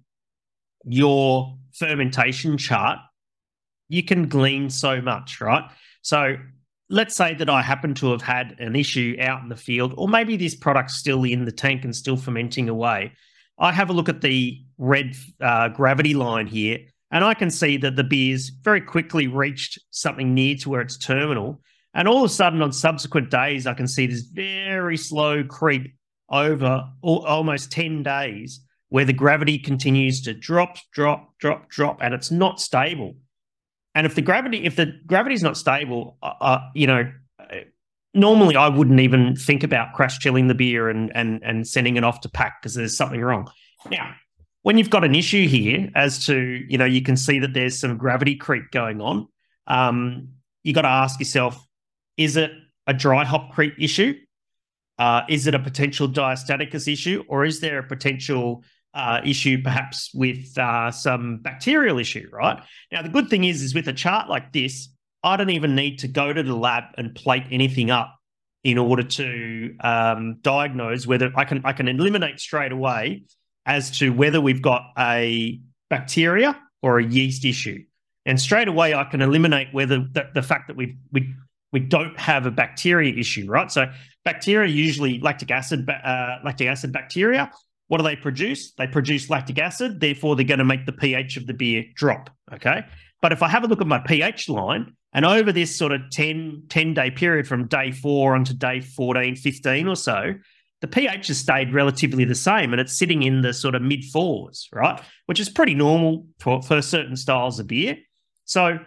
your 0.84 1.56
fermentation 1.72 2.56
chart, 2.56 2.98
you 3.88 4.02
can 4.02 4.28
glean 4.28 4.70
so 4.70 5.00
much, 5.00 5.40
right? 5.40 5.64
So 6.02 6.36
let's 6.88 7.16
say 7.16 7.34
that 7.34 7.50
I 7.50 7.62
happen 7.62 7.94
to 7.94 8.12
have 8.12 8.22
had 8.22 8.56
an 8.58 8.76
issue 8.76 9.16
out 9.20 9.42
in 9.42 9.48
the 9.48 9.56
field, 9.56 9.94
or 9.96 10.08
maybe 10.08 10.36
this 10.36 10.54
product's 10.54 10.94
still 10.94 11.24
in 11.24 11.44
the 11.44 11.52
tank 11.52 11.84
and 11.84 11.94
still 11.94 12.16
fermenting 12.16 12.68
away. 12.68 13.12
I 13.58 13.72
have 13.72 13.90
a 13.90 13.92
look 13.92 14.08
at 14.08 14.20
the 14.20 14.62
red 14.78 15.16
uh, 15.40 15.68
gravity 15.68 16.14
line 16.14 16.46
here, 16.46 16.80
and 17.10 17.24
I 17.24 17.34
can 17.34 17.50
see 17.50 17.76
that 17.78 17.96
the 17.96 18.04
beer's 18.04 18.48
very 18.48 18.80
quickly 18.80 19.26
reached 19.26 19.78
something 19.90 20.34
near 20.34 20.56
to 20.56 20.70
where 20.70 20.80
it's 20.80 20.98
terminal. 20.98 21.60
And 21.94 22.08
all 22.08 22.24
of 22.24 22.30
a 22.30 22.34
sudden, 22.34 22.62
on 22.62 22.72
subsequent 22.72 23.30
days, 23.30 23.66
I 23.66 23.74
can 23.74 23.86
see 23.86 24.06
this 24.06 24.22
very 24.22 24.96
slow 24.96 25.44
creep 25.44 25.94
over 26.30 26.84
almost 27.02 27.70
10 27.70 28.02
days 28.02 28.60
where 28.88 29.04
the 29.04 29.12
gravity 29.12 29.58
continues 29.58 30.22
to 30.22 30.34
drop, 30.34 30.76
drop, 30.92 31.32
drop, 31.38 31.68
drop, 31.68 31.98
and 32.02 32.12
it's 32.12 32.30
not 32.30 32.60
stable. 32.60 33.14
And 33.94 34.06
if 34.06 34.14
the 34.14 34.22
gravity, 34.22 34.64
if 34.64 34.76
the 34.76 34.92
gravity 35.06 35.34
is 35.34 35.42
not 35.42 35.56
stable, 35.56 36.18
uh, 36.22 36.58
you 36.74 36.86
know, 36.86 37.10
normally 38.16 38.56
I 38.56 38.68
wouldn't 38.68 39.00
even 39.00 39.36
think 39.36 39.62
about 39.62 39.94
crash 39.94 40.18
chilling 40.18 40.48
the 40.48 40.54
beer 40.54 40.88
and 40.88 41.14
and 41.14 41.42
and 41.42 41.66
sending 41.66 41.96
it 41.96 42.04
off 42.04 42.20
to 42.22 42.28
pack 42.28 42.60
because 42.60 42.74
there's 42.74 42.96
something 42.96 43.20
wrong. 43.20 43.48
Now, 43.90 44.14
when 44.66 44.78
you've 44.78 44.90
got 44.90 45.04
an 45.04 45.14
issue 45.14 45.46
here, 45.46 45.88
as 45.94 46.26
to 46.26 46.36
you 46.68 46.76
know, 46.76 46.86
you 46.86 47.00
can 47.00 47.16
see 47.16 47.38
that 47.38 47.54
there's 47.54 47.78
some 47.78 47.96
gravity 47.96 48.34
creep 48.34 48.72
going 48.72 49.00
on. 49.00 49.28
Um, 49.68 50.30
you 50.64 50.72
got 50.72 50.82
to 50.82 50.88
ask 50.88 51.20
yourself: 51.20 51.64
Is 52.16 52.36
it 52.36 52.50
a 52.84 52.92
dry 52.92 53.24
hop 53.24 53.52
creep 53.52 53.74
issue? 53.78 54.14
Uh, 54.98 55.22
is 55.28 55.46
it 55.46 55.54
a 55.54 55.60
potential 55.60 56.08
diastaticus 56.08 56.92
issue, 56.92 57.22
or 57.28 57.44
is 57.44 57.60
there 57.60 57.78
a 57.78 57.86
potential 57.86 58.64
uh, 58.92 59.20
issue 59.24 59.62
perhaps 59.62 60.10
with 60.12 60.58
uh, 60.58 60.90
some 60.90 61.38
bacterial 61.42 62.00
issue, 62.00 62.28
right? 62.32 62.60
Now, 62.90 63.02
the 63.02 63.08
good 63.08 63.30
thing 63.30 63.44
is, 63.44 63.62
is 63.62 63.72
with 63.72 63.86
a 63.86 63.92
chart 63.92 64.28
like 64.28 64.52
this, 64.52 64.88
I 65.22 65.36
don't 65.36 65.50
even 65.50 65.76
need 65.76 66.00
to 66.00 66.08
go 66.08 66.32
to 66.32 66.42
the 66.42 66.56
lab 66.56 66.86
and 66.98 67.14
plate 67.14 67.44
anything 67.52 67.92
up 67.92 68.16
in 68.64 68.78
order 68.78 69.04
to 69.04 69.76
um, 69.78 70.38
diagnose 70.40 71.06
whether 71.06 71.30
I 71.36 71.44
can 71.44 71.60
I 71.64 71.72
can 71.72 71.86
eliminate 71.86 72.40
straight 72.40 72.72
away 72.72 73.26
as 73.66 73.90
to 73.98 74.10
whether 74.10 74.40
we've 74.40 74.62
got 74.62 74.92
a 74.98 75.60
bacteria 75.90 76.58
or 76.82 76.98
a 76.98 77.04
yeast 77.04 77.44
issue, 77.44 77.84
and 78.24 78.40
straight 78.40 78.68
away 78.68 78.94
I 78.94 79.04
can 79.04 79.20
eliminate 79.20 79.68
whether 79.72 79.98
the, 79.98 80.30
the 80.34 80.42
fact 80.42 80.68
that 80.68 80.76
we 80.76 80.96
we 81.12 81.34
we 81.72 81.80
don't 81.80 82.18
have 82.18 82.46
a 82.46 82.50
bacteria 82.50 83.14
issue, 83.14 83.46
right? 83.48 83.70
So 83.70 83.90
bacteria 84.24 84.70
usually 84.70 85.20
lactic 85.20 85.50
acid 85.50 85.88
uh, 85.88 86.38
lactic 86.44 86.68
acid 86.68 86.92
bacteria 86.92 87.50
what 87.88 87.98
do 87.98 88.04
they 88.04 88.16
produce? 88.16 88.72
They 88.72 88.86
produce 88.86 89.30
lactic 89.30 89.58
acid, 89.58 90.00
therefore 90.00 90.36
they're 90.36 90.44
going 90.44 90.58
to 90.58 90.64
make 90.64 90.86
the 90.86 90.92
pH 90.92 91.36
of 91.36 91.46
the 91.46 91.54
beer 91.54 91.84
drop. 91.94 92.30
Okay. 92.52 92.84
But 93.22 93.32
if 93.32 93.42
I 93.42 93.48
have 93.48 93.64
a 93.64 93.66
look 93.66 93.80
at 93.80 93.86
my 93.86 93.98
pH 93.98 94.48
line, 94.48 94.94
and 95.12 95.24
over 95.24 95.52
this 95.52 95.76
sort 95.76 95.92
of 95.92 96.02
10, 96.10 96.64
10 96.68 96.94
day 96.94 97.10
period 97.10 97.46
from 97.46 97.68
day 97.68 97.92
four 97.92 98.34
onto 98.34 98.52
day 98.52 98.80
14, 98.80 99.36
15 99.36 99.88
or 99.88 99.96
so, 99.96 100.34
the 100.80 100.86
pH 100.86 101.28
has 101.28 101.38
stayed 101.38 101.72
relatively 101.72 102.24
the 102.24 102.34
same 102.34 102.72
and 102.72 102.80
it's 102.80 102.96
sitting 102.96 103.22
in 103.22 103.42
the 103.42 103.54
sort 103.54 103.74
of 103.74 103.82
mid 103.82 104.04
fours, 104.04 104.68
right? 104.72 105.00
Which 105.26 105.40
is 105.40 105.48
pretty 105.48 105.74
normal 105.74 106.26
for, 106.38 106.62
for 106.62 106.82
certain 106.82 107.16
styles 107.16 107.58
of 107.58 107.66
beer. 107.66 107.96
So 108.44 108.78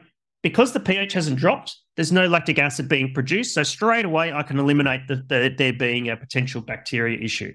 because 0.43 0.73
the 0.73 0.80
pH 0.80 1.13
hasn't 1.13 1.38
dropped, 1.38 1.75
there's 1.95 2.12
no 2.12 2.28
lactic 2.28 2.60
acid 2.60 2.88
being 2.88 3.13
produced. 3.13 3.54
So 3.54 3.63
straight 3.63 4.06
away, 4.06 4.32
I 4.32 4.43
can 4.43 4.60
eliminate 4.60 5.08
the, 5.08 5.15
the, 5.15 5.54
there 5.58 5.73
being 5.73 6.10
a 6.10 6.15
potential 6.15 6.62
bacteria 6.62 7.19
issue. 7.19 7.54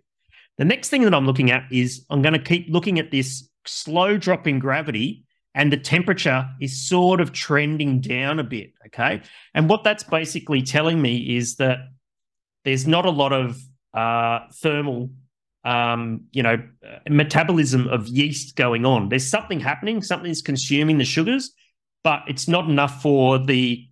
The 0.58 0.64
next 0.64 0.88
thing 0.88 1.02
that 1.02 1.14
I'm 1.14 1.26
looking 1.26 1.50
at 1.50 1.64
is 1.72 2.04
I'm 2.10 2.22
going 2.22 2.34
to 2.34 2.38
keep 2.38 2.66
looking 2.68 2.98
at 2.98 3.10
this 3.10 3.48
slow 3.66 4.18
drop 4.18 4.46
in 4.46 4.58
gravity 4.58 5.24
and 5.54 5.72
the 5.72 5.76
temperature 5.76 6.48
is 6.60 6.88
sort 6.88 7.20
of 7.20 7.32
trending 7.32 8.00
down 8.00 8.38
a 8.38 8.44
bit. 8.44 8.72
Okay. 8.86 9.22
And 9.54 9.68
what 9.70 9.84
that's 9.84 10.02
basically 10.02 10.62
telling 10.62 11.00
me 11.00 11.36
is 11.36 11.56
that 11.56 11.78
there's 12.64 12.86
not 12.86 13.06
a 13.06 13.10
lot 13.10 13.32
of 13.32 13.58
uh, 13.94 14.40
thermal, 14.54 15.10
um, 15.64 16.22
you 16.32 16.42
know, 16.42 16.56
metabolism 17.08 17.88
of 17.88 18.06
yeast 18.08 18.56
going 18.56 18.84
on. 18.84 19.08
There's 19.08 19.26
something 19.26 19.60
happening, 19.60 20.02
something's 20.02 20.42
consuming 20.42 20.98
the 20.98 21.04
sugars, 21.04 21.52
but 22.02 22.22
it's 22.28 22.48
not 22.48 22.68
enough 22.68 23.00
for 23.00 23.38
the 23.38 23.86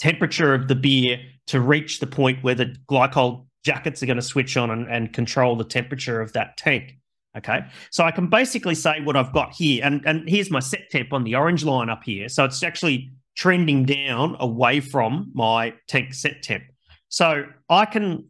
temperature 0.00 0.54
of 0.54 0.66
the 0.66 0.74
beer 0.74 1.20
to 1.46 1.60
reach 1.60 2.00
the 2.00 2.06
point 2.06 2.42
where 2.42 2.54
the 2.54 2.74
glycol 2.90 3.46
jackets 3.64 4.02
are 4.02 4.06
going 4.06 4.16
to 4.16 4.22
switch 4.22 4.56
on 4.56 4.70
and, 4.70 4.88
and 4.88 5.12
control 5.12 5.54
the 5.54 5.64
temperature 5.64 6.20
of 6.20 6.32
that 6.32 6.56
tank. 6.56 6.98
Okay. 7.36 7.60
So 7.90 8.04
I 8.04 8.10
can 8.10 8.28
basically 8.28 8.74
say 8.74 9.00
what 9.00 9.16
I've 9.16 9.32
got 9.32 9.54
here. 9.54 9.82
And, 9.84 10.02
and 10.04 10.28
here's 10.28 10.50
my 10.50 10.60
set 10.60 10.90
temp 10.90 11.12
on 11.12 11.24
the 11.24 11.36
orange 11.36 11.64
line 11.64 11.88
up 11.88 12.02
here. 12.04 12.28
So 12.28 12.44
it's 12.44 12.62
actually 12.62 13.12
trending 13.36 13.84
down 13.84 14.36
away 14.40 14.80
from 14.80 15.30
my 15.32 15.72
tank 15.88 16.12
set 16.12 16.42
temp. 16.42 16.64
So 17.08 17.44
I 17.70 17.86
can 17.86 18.28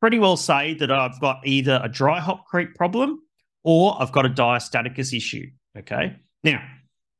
pretty 0.00 0.18
well 0.18 0.36
say 0.36 0.74
that 0.74 0.90
I've 0.90 1.20
got 1.20 1.46
either 1.46 1.80
a 1.82 1.88
dry 1.88 2.20
hop 2.20 2.46
creep 2.46 2.74
problem 2.74 3.20
or 3.62 4.00
I've 4.00 4.12
got 4.12 4.26
a 4.26 4.30
diastaticus 4.30 5.16
issue. 5.16 5.50
Okay. 5.78 6.16
Now, 6.42 6.62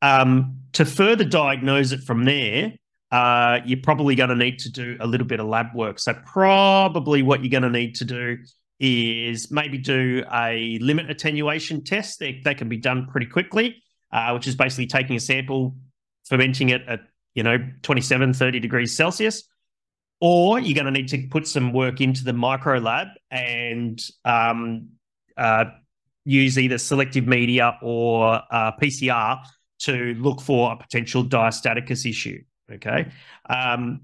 um, 0.03 0.61
to 0.73 0.85
further 0.85 1.25
diagnose 1.25 1.93
it 1.93 2.01
from 2.01 2.25
there, 2.25 2.73
uh, 3.11 3.61
you're 3.64 3.83
probably 3.83 4.14
going 4.14 4.31
to 4.31 4.37
need 4.37 4.59
to 4.61 4.71
do 4.71 4.97
a 5.01 5.07
little 5.07 5.27
bit 5.27 5.40
of 5.40 5.47
lab 5.47 5.75
work. 5.75 5.99
So, 5.99 6.14
probably 6.25 7.23
what 7.23 7.45
you're 7.45 7.51
going 7.51 7.71
to 7.71 7.79
need 7.79 7.95
to 7.97 8.05
do 8.05 8.38
is 8.79 9.51
maybe 9.51 9.77
do 9.77 10.25
a 10.33 10.79
limit 10.81 11.11
attenuation 11.11 11.85
test. 11.85 12.19
They, 12.19 12.40
they 12.45 12.55
can 12.55 12.69
be 12.69 12.79
done 12.79 13.07
pretty 13.11 13.27
quickly, 13.27 13.83
uh, 14.11 14.31
which 14.33 14.47
is 14.47 14.55
basically 14.55 14.87
taking 14.87 15.16
a 15.16 15.21
sample, 15.21 15.77
fermenting 16.25 16.71
it 16.71 16.83
at, 16.88 17.01
you 17.35 17.43
know, 17.43 17.59
27, 17.83 18.33
30 18.33 18.61
degrees 18.61 18.97
Celsius. 18.97 19.47
Or 20.21 20.61
you're 20.61 20.75
going 20.75 20.85
to 20.85 20.91
need 20.91 21.09
to 21.09 21.27
put 21.29 21.47
some 21.47 21.73
work 21.73 22.01
into 22.01 22.25
the 22.25 22.35
micro 22.35 22.79
lab 22.79 23.09
and 23.31 23.99
um, 24.25 24.91
uh, 25.37 25.65
use 26.25 26.59
either 26.59 26.79
selective 26.79 27.27
media 27.27 27.79
or 27.83 28.43
uh, 28.51 28.73
PCR 28.81 29.43
to 29.81 30.15
look 30.15 30.41
for 30.41 30.73
a 30.73 30.77
potential 30.77 31.25
diastaticus 31.25 32.09
issue. 32.09 32.43
Okay. 32.71 33.11
Um, 33.49 34.03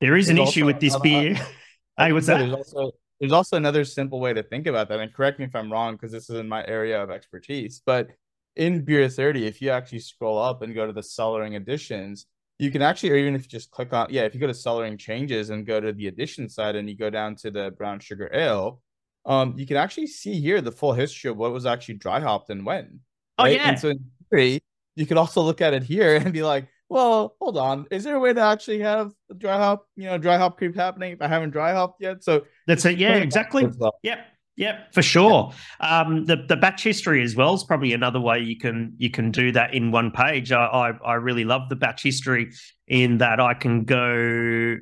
there 0.00 0.16
is 0.16 0.28
an 0.28 0.36
There's 0.36 0.48
issue 0.48 0.66
with 0.66 0.80
this 0.80 0.94
uh, 0.94 0.98
uh, 0.98 1.02
beer. 1.02 1.34
hey, 1.98 2.12
what's 2.12 2.26
that? 2.26 2.38
There's 2.38 2.52
also 2.52 2.92
there's 3.20 3.32
also 3.32 3.56
another 3.56 3.84
simple 3.84 4.20
way 4.20 4.32
to 4.32 4.42
think 4.42 4.66
about 4.66 4.88
that, 4.88 5.00
and 5.00 5.12
correct 5.14 5.38
me 5.38 5.44
if 5.44 5.54
I'm 5.54 5.70
wrong 5.70 5.94
because 5.94 6.12
this 6.12 6.28
isn't 6.30 6.48
my 6.48 6.66
area 6.66 7.02
of 7.02 7.10
expertise. 7.10 7.80
But 7.84 8.08
in 8.56 8.84
Beer 8.84 9.08
30, 9.08 9.46
if 9.46 9.62
you 9.62 9.70
actually 9.70 10.00
scroll 10.00 10.38
up 10.38 10.62
and 10.62 10.74
go 10.74 10.86
to 10.86 10.92
the 10.92 11.00
cellaring 11.00 11.56
additions, 11.56 12.26
you 12.58 12.70
can 12.70 12.82
actually, 12.82 13.10
or 13.10 13.16
even 13.16 13.34
if 13.34 13.42
you 13.42 13.48
just 13.48 13.70
click 13.70 13.92
on, 13.92 14.08
yeah, 14.10 14.22
if 14.22 14.34
you 14.34 14.40
go 14.40 14.46
to 14.46 14.52
cellaring 14.52 14.98
changes 14.98 15.50
and 15.50 15.66
go 15.66 15.80
to 15.80 15.92
the 15.92 16.06
addition 16.06 16.48
side 16.48 16.76
and 16.76 16.88
you 16.88 16.96
go 16.96 17.10
down 17.10 17.34
to 17.36 17.50
the 17.50 17.72
brown 17.72 17.98
sugar 17.98 18.30
ale, 18.32 18.80
um, 19.26 19.54
you 19.56 19.66
can 19.66 19.76
actually 19.76 20.06
see 20.06 20.40
here 20.40 20.60
the 20.60 20.72
full 20.72 20.92
history 20.92 21.30
of 21.30 21.36
what 21.36 21.52
was 21.52 21.66
actually 21.66 21.94
dry 21.94 22.20
hopped 22.20 22.50
and 22.50 22.64
when. 22.64 23.00
Oh, 23.38 23.44
right? 23.44 23.56
yeah. 23.56 23.68
And 23.68 23.78
so 23.78 23.88
in 23.88 24.04
theory, 24.30 24.60
you 24.94 25.06
could 25.06 25.16
also 25.16 25.42
look 25.42 25.60
at 25.60 25.74
it 25.74 25.82
here 25.82 26.16
and 26.16 26.32
be 26.32 26.42
like, 26.42 26.68
well, 26.88 27.34
hold 27.40 27.56
on, 27.56 27.86
is 27.90 28.04
there 28.04 28.14
a 28.14 28.20
way 28.20 28.32
to 28.32 28.40
actually 28.40 28.80
have 28.80 29.10
dry 29.38 29.56
hop, 29.56 29.86
you 29.96 30.04
know, 30.04 30.18
dry 30.18 30.36
hop 30.36 30.58
creep 30.58 30.76
happening 30.76 31.12
if 31.12 31.22
I 31.22 31.26
haven't 31.26 31.50
dry 31.50 31.72
hopped 31.72 32.00
yet? 32.00 32.22
So 32.22 32.44
That's 32.66 32.84
it. 32.84 32.98
Yeah, 32.98 33.16
exactly. 33.16 33.66
Yep. 34.02 34.26
Yep, 34.56 34.94
for 34.94 35.02
sure. 35.02 35.52
Um, 35.80 36.26
the 36.26 36.36
the 36.36 36.56
batch 36.56 36.84
history 36.84 37.22
as 37.24 37.34
well 37.34 37.54
is 37.54 37.64
probably 37.64 37.92
another 37.92 38.20
way 38.20 38.38
you 38.38 38.56
can 38.56 38.94
you 38.98 39.10
can 39.10 39.32
do 39.32 39.50
that 39.52 39.74
in 39.74 39.90
one 39.90 40.12
page. 40.12 40.52
I 40.52 40.64
I, 40.64 40.90
I 41.04 41.14
really 41.14 41.44
love 41.44 41.68
the 41.68 41.76
batch 41.76 42.04
history 42.04 42.52
in 42.86 43.18
that 43.18 43.40
I 43.40 43.54
can 43.54 43.84
go 43.84 44.76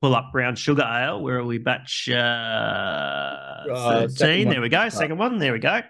pull 0.00 0.14
up 0.14 0.30
brown 0.32 0.54
sugar 0.54 0.84
ale. 0.84 1.20
Where 1.20 1.38
are 1.38 1.44
we? 1.44 1.58
Batch 1.58 2.08
uh, 2.08 3.64
second 3.64 4.16
thirteen. 4.16 4.46
one. 4.46 4.54
there 4.54 4.62
we 4.62 4.68
go. 4.68 4.88
Second 4.88 5.18
one. 5.18 5.38
There 5.38 5.52
we 5.52 5.58
go. 5.58 5.80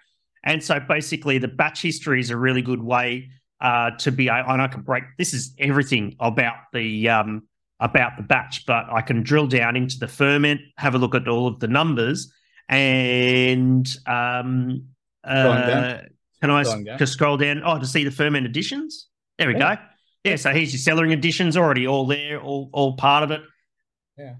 And 0.44 0.62
so 0.62 0.80
basically, 0.80 1.36
the 1.36 1.48
batch 1.48 1.82
history 1.82 2.20
is 2.20 2.30
a 2.30 2.36
really 2.38 2.62
good 2.62 2.82
way 2.82 3.28
uh, 3.60 3.90
to 3.98 4.12
be. 4.12 4.28
And 4.28 4.62
I 4.62 4.68
can 4.68 4.80
break. 4.80 5.04
This 5.18 5.34
is 5.34 5.52
everything 5.58 6.16
about 6.20 6.56
the 6.72 7.10
um, 7.10 7.42
about 7.80 8.16
the 8.16 8.22
batch, 8.22 8.64
but 8.64 8.86
I 8.90 9.02
can 9.02 9.22
drill 9.22 9.46
down 9.46 9.76
into 9.76 9.98
the 9.98 10.08
ferment, 10.08 10.62
have 10.78 10.94
a 10.94 10.98
look 10.98 11.14
at 11.14 11.28
all 11.28 11.46
of 11.46 11.60
the 11.60 11.68
numbers, 11.68 12.32
and 12.68 13.88
um, 14.06 14.84
uh, 15.24 16.02
can 16.40 16.50
I 16.50 16.62
down. 16.62 16.98
just 16.98 17.12
scroll 17.14 17.36
down? 17.36 17.62
Oh, 17.64 17.78
to 17.78 17.86
see 17.86 18.04
the 18.04 18.10
ferment 18.10 18.46
additions. 18.46 19.08
There 19.38 19.48
we 19.48 19.54
Yeah. 19.54 19.76
go. 19.76 19.82
Yeah, 20.24 20.36
so 20.36 20.50
here's 20.52 20.72
your 20.72 20.96
cellaring 20.96 21.12
additions 21.12 21.56
already 21.56 21.86
all 21.86 22.06
there, 22.06 22.40
all 22.40 22.68
all 22.72 22.96
part 22.96 23.22
of 23.22 23.30
it. 23.30 23.42
Yeah. 24.18 24.34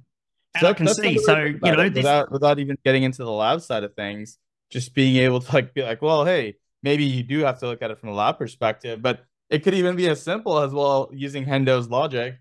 and 0.54 0.60
So 0.60 0.68
I 0.68 0.72
can 0.72 0.88
see. 0.88 1.18
So 1.18 1.38
you 1.38 1.58
know, 1.60 1.80
it 1.80 1.94
this, 1.94 2.02
without 2.02 2.32
without 2.32 2.58
even 2.58 2.76
getting 2.84 3.04
into 3.04 3.22
the 3.24 3.30
lab 3.30 3.60
side 3.60 3.84
of 3.84 3.94
things, 3.94 4.38
just 4.70 4.94
being 4.94 5.16
able 5.16 5.40
to 5.40 5.52
like 5.54 5.74
be 5.74 5.82
like, 5.82 6.02
well, 6.02 6.24
hey, 6.24 6.56
maybe 6.82 7.04
you 7.04 7.22
do 7.22 7.40
have 7.40 7.60
to 7.60 7.66
look 7.66 7.82
at 7.82 7.90
it 7.92 8.00
from 8.00 8.08
a 8.08 8.14
lab 8.14 8.38
perspective, 8.38 9.00
but 9.00 9.24
it 9.48 9.60
could 9.62 9.74
even 9.74 9.94
be 9.94 10.08
as 10.08 10.20
simple 10.20 10.58
as 10.58 10.72
well 10.72 11.08
using 11.12 11.44
Hendo's 11.44 11.88
logic. 11.88 12.34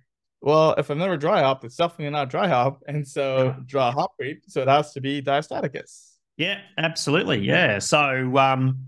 Well, 0.45 0.75
if 0.77 0.91
I've 0.91 0.97
never 0.97 1.17
dry 1.17 1.41
hop, 1.41 1.65
it's 1.65 1.75
definitely 1.75 2.11
not 2.11 2.29
dry 2.29 2.47
hop, 2.47 2.83
and 2.87 3.05
so 3.05 3.55
dry 3.65 3.89
hop 3.89 4.15
creep, 4.15 4.43
so 4.47 4.61
it 4.61 4.67
has 4.67 4.93
to 4.93 5.01
be 5.01 5.19
diastaticus. 5.19 6.11
Yeah, 6.37 6.59
absolutely. 6.77 7.39
Yeah. 7.39 7.79
So 7.79 8.37
um 8.37 8.85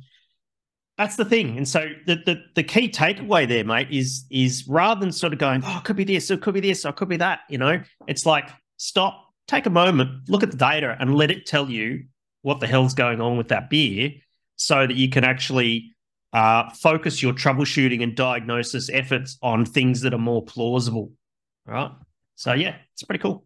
that's 1.00 1.16
the 1.16 1.26
thing. 1.26 1.58
And 1.58 1.68
so 1.68 1.90
the, 2.06 2.16
the 2.26 2.44
the 2.56 2.64
key 2.64 2.90
takeaway 2.90 3.48
there, 3.48 3.64
mate, 3.64 3.88
is 3.90 4.26
is 4.30 4.68
rather 4.68 5.00
than 5.00 5.12
sort 5.12 5.34
of 5.34 5.40
going, 5.40 5.64
oh, 5.66 5.78
it 5.80 5.84
could 5.84 5.96
be 5.96 6.04
this, 6.04 6.30
it 6.30 6.42
could 6.42 6.54
be 6.54 6.60
this, 6.60 6.86
or 6.86 6.90
it 6.90 6.96
could 6.96 7.10
be 7.10 7.18
that, 7.18 7.40
you 7.50 7.58
know, 7.58 7.82
it's 8.08 8.28
like 8.28 8.50
stop, 8.78 9.34
take 9.48 9.66
a 9.66 9.72
moment, 9.72 10.30
look 10.30 10.44
at 10.44 10.52
the 10.52 10.58
data 10.58 10.96
and 11.00 11.16
let 11.16 11.32
it 11.32 11.48
tell 11.48 11.72
you 11.72 12.06
what 12.44 12.60
the 12.60 12.68
hell's 12.68 12.94
going 12.94 13.20
on 13.20 13.36
with 13.36 13.48
that 13.48 13.68
beer 13.68 14.12
so 14.58 14.86
that 14.86 14.96
you 14.96 15.10
can 15.10 15.24
actually 15.24 15.96
uh, 16.34 16.70
focus 16.72 17.24
your 17.24 17.34
troubleshooting 17.34 18.04
and 18.04 18.16
diagnosis 18.16 18.92
efforts 18.92 19.40
on 19.42 19.66
things 19.66 20.02
that 20.02 20.14
are 20.14 20.20
more 20.20 20.44
plausible. 20.44 21.14
Right. 21.68 21.92
So 22.36 22.54
yeah, 22.54 22.78
it's 22.94 23.04
pretty 23.04 23.22
cool. 23.22 23.46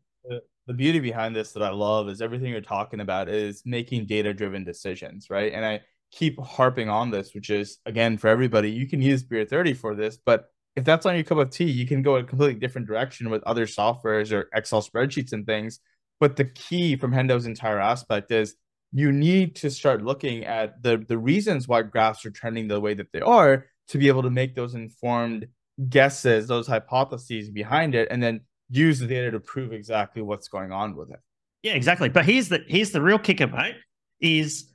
the 0.68 0.74
beauty 0.74 1.00
behind 1.00 1.36
this 1.36 1.54
that 1.54 1.64
I 1.64 1.70
love 1.70 2.08
is 2.08 2.22
everything 2.22 2.52
you're 2.52 2.62
talking 2.62 3.00
about 3.00 3.28
is 3.28 3.64
making 3.66 4.06
data 4.06 4.34
driven 4.34 4.64
decisions, 4.64 5.30
right? 5.30 5.52
And 5.52 5.66
I 5.66 5.82
keep 6.12 6.40
harping 6.40 6.88
on 6.88 7.10
this, 7.10 7.34
which 7.34 7.50
is 7.50 7.80
again 7.86 8.18
for 8.18 8.28
everybody, 8.28 8.70
you 8.70 8.88
can 8.88 9.02
use 9.02 9.24
Beer 9.24 9.46
30 9.46 9.74
for 9.74 9.96
this, 9.96 10.18
but 10.24 10.46
if 10.76 10.86
that's 10.86 11.06
not 11.06 11.16
your 11.16 11.24
cup 11.24 11.40
of 11.40 11.50
tea, 11.50 11.70
you 11.70 11.86
can 11.86 12.02
go 12.02 12.16
a 12.16 12.24
completely 12.24 12.60
different 12.60 12.88
direction 12.88 13.30
with 13.30 13.44
other 13.44 13.66
softwares 13.66 14.32
or 14.32 14.50
Excel 14.54 14.82
spreadsheets 14.82 15.34
and 15.34 15.46
things. 15.46 15.80
But 16.20 16.36
the 16.36 16.46
key 16.46 16.96
from 16.96 17.12
Hendo's 17.12 17.46
entire 17.46 17.80
aspect 17.80 18.32
is 18.32 18.56
you 18.94 19.12
need 19.12 19.56
to 19.58 19.72
start 19.72 20.04
looking 20.04 20.46
at 20.46 20.82
the 20.84 21.04
the 21.08 21.18
reasons 21.18 21.68
why 21.68 21.82
graphs 21.82 22.26
are 22.26 22.32
trending 22.32 22.68
the 22.68 22.80
way 22.80 22.94
that 22.94 23.12
they 23.12 23.22
are 23.22 23.66
to 23.90 23.98
be 23.98 24.08
able 24.08 24.24
to 24.24 24.30
make 24.30 24.56
those 24.56 24.76
informed 24.76 25.48
guesses, 25.90 26.48
those 26.48 26.68
hypotheses 26.68 27.50
behind 27.50 27.96
it, 27.96 28.08
and 28.12 28.22
then 28.22 28.42
use 28.70 29.00
the 29.00 29.08
data 29.08 29.32
to 29.32 29.40
prove 29.40 29.74
exactly 29.74 30.22
what's 30.22 30.48
going 30.48 30.72
on 30.72 30.96
with 30.96 31.12
it. 31.12 31.20
Yeah, 31.64 31.74
exactly. 31.74 32.10
But 32.10 32.26
here's 32.26 32.50
the 32.50 32.64
here's 32.68 32.92
the 32.92 33.02
real 33.02 33.20
kicker, 33.20 33.48
mate. 33.48 33.76
Is 34.20 34.72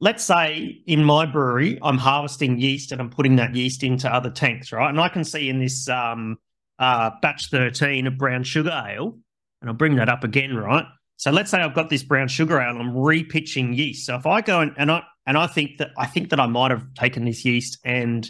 let's 0.00 0.24
say 0.24 0.82
in 0.86 1.04
my 1.04 1.26
brewery, 1.26 1.78
I'm 1.82 1.98
harvesting 1.98 2.58
yeast 2.58 2.92
and 2.92 3.00
I'm 3.00 3.10
putting 3.10 3.36
that 3.36 3.54
yeast 3.54 3.82
into 3.82 4.12
other 4.12 4.30
tanks, 4.30 4.72
right? 4.72 4.90
And 4.90 5.00
I 5.00 5.08
can 5.08 5.24
see 5.24 5.48
in 5.48 5.58
this 5.58 5.88
um, 5.88 6.36
uh, 6.78 7.10
batch 7.22 7.50
13 7.50 8.06
of 8.06 8.18
brown 8.18 8.42
sugar 8.42 8.70
ale, 8.70 9.18
and 9.60 9.70
I'll 9.70 9.76
bring 9.76 9.96
that 9.96 10.08
up 10.08 10.24
again, 10.24 10.54
right? 10.54 10.84
So 11.16 11.30
let's 11.30 11.50
say 11.50 11.58
I've 11.58 11.74
got 11.74 11.88
this 11.88 12.02
brown 12.02 12.28
sugar 12.28 12.60
ale 12.60 12.70
and 12.70 12.80
I'm 12.80 12.94
repitching 12.94 13.76
yeast. 13.76 14.06
So 14.06 14.16
if 14.16 14.26
I 14.26 14.42
go 14.42 14.60
and, 14.60 14.72
and 14.76 14.90
I 14.90 15.02
and 15.26 15.38
I 15.38 15.46
think 15.46 15.78
that 15.78 15.90
I 15.96 16.06
think 16.06 16.30
that 16.30 16.40
I 16.40 16.46
might 16.46 16.70
have 16.70 16.92
taken 16.94 17.24
this 17.24 17.44
yeast 17.44 17.78
and 17.84 18.28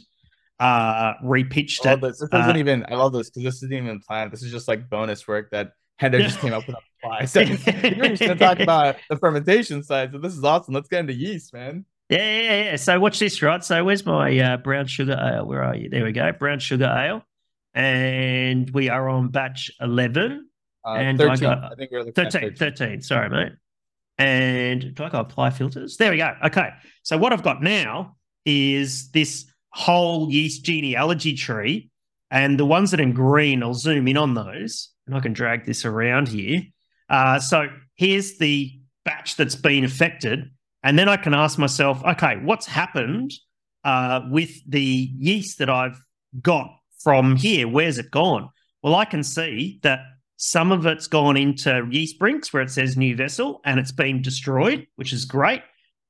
uh 0.58 1.14
repitched 1.22 1.86
I 1.86 1.92
it. 1.94 2.00
this. 2.00 2.20
This 2.20 2.28
uh, 2.32 2.54
even. 2.56 2.84
I 2.88 2.94
love 2.94 3.12
this 3.12 3.30
because 3.30 3.44
this 3.44 3.56
isn't 3.56 3.72
even 3.72 4.00
planned. 4.00 4.32
This 4.32 4.42
is 4.42 4.50
just 4.50 4.68
like 4.68 4.88
bonus 4.88 5.26
work 5.28 5.50
that 5.50 5.72
Hendo 6.00 6.20
just 6.20 6.38
came 6.40 6.52
up 6.52 6.66
with 6.66 6.76
fly. 7.02 7.24
So 7.24 7.40
you're 7.40 7.54
just 8.08 8.20
gonna 8.20 8.36
talk 8.36 8.60
about 8.60 8.96
the 9.10 9.16
fermentation 9.16 9.82
side. 9.82 10.12
So 10.12 10.18
this 10.18 10.34
is 10.36 10.44
awesome. 10.44 10.74
Let's 10.74 10.88
get 10.88 11.00
into 11.00 11.12
yeast, 11.14 11.52
man. 11.52 11.84
Yeah, 12.08 12.18
yeah, 12.18 12.62
yeah. 12.64 12.76
So 12.76 12.98
watch 13.00 13.18
this, 13.18 13.42
right? 13.42 13.62
So 13.64 13.84
where's 13.84 14.06
my 14.06 14.38
uh, 14.38 14.56
brown 14.58 14.86
sugar 14.86 15.18
ale? 15.20 15.44
Where 15.44 15.62
are 15.62 15.74
you? 15.74 15.88
There 15.90 16.04
we 16.04 16.12
go. 16.12 16.30
Brown 16.32 16.58
sugar 16.60 16.84
ale. 16.86 17.22
And 17.74 18.70
we 18.70 18.88
are 18.88 19.08
on 19.08 19.28
batch 19.28 19.70
11. 19.80 20.48
Uh, 20.86 20.92
And 20.92 21.20
I 21.20 21.26
13. 21.36 21.40
got- 21.40 21.72
I 21.72 21.74
think 21.74 21.90
we're 21.90 22.04
looking 22.04 22.24
at 22.24 22.32
13, 22.32 22.54
13. 22.54 23.00
Sorry, 23.02 23.28
mate. 23.28 23.52
And 24.18 24.94
do 24.94 25.04
I 25.04 25.10
go 25.10 25.18
apply 25.18 25.50
filters? 25.50 25.96
There 25.96 26.10
we 26.10 26.16
go. 26.16 26.32
Okay. 26.44 26.70
So 27.02 27.18
what 27.18 27.32
I've 27.32 27.42
got 27.42 27.62
now 27.62 28.16
is 28.46 29.10
this 29.10 29.44
whole 29.76 30.32
yeast 30.32 30.64
genealogy 30.64 31.34
tree. 31.34 31.90
And 32.30 32.58
the 32.58 32.64
ones 32.64 32.90
that 32.90 33.00
are 33.00 33.02
in 33.02 33.12
green, 33.12 33.62
I'll 33.62 33.74
zoom 33.74 34.08
in 34.08 34.16
on 34.16 34.32
those 34.32 34.90
and 35.06 35.14
I 35.14 35.20
can 35.20 35.34
drag 35.34 35.66
this 35.66 35.84
around 35.84 36.28
here. 36.28 36.62
Uh, 37.10 37.38
so 37.38 37.68
here's 37.94 38.38
the 38.38 38.72
batch 39.04 39.36
that's 39.36 39.54
been 39.54 39.84
affected. 39.84 40.50
And 40.82 40.98
then 40.98 41.10
I 41.10 41.18
can 41.18 41.34
ask 41.34 41.58
myself, 41.58 42.02
okay, 42.04 42.36
what's 42.42 42.66
happened 42.66 43.32
uh, 43.84 44.22
with 44.30 44.50
the 44.66 44.80
yeast 44.80 45.58
that 45.58 45.68
I've 45.68 46.00
got 46.40 46.70
from 47.04 47.36
here? 47.36 47.68
Where's 47.68 47.98
it 47.98 48.10
gone? 48.10 48.48
Well, 48.82 48.94
I 48.94 49.04
can 49.04 49.22
see 49.22 49.78
that 49.82 50.00
some 50.38 50.72
of 50.72 50.86
it's 50.86 51.06
gone 51.06 51.36
into 51.36 51.86
yeast 51.90 52.18
brinks 52.18 52.50
where 52.50 52.62
it 52.62 52.70
says 52.70 52.96
new 52.96 53.14
vessel 53.14 53.60
and 53.64 53.78
it's 53.78 53.92
been 53.92 54.22
destroyed, 54.22 54.86
which 54.96 55.12
is 55.12 55.26
great. 55.26 55.62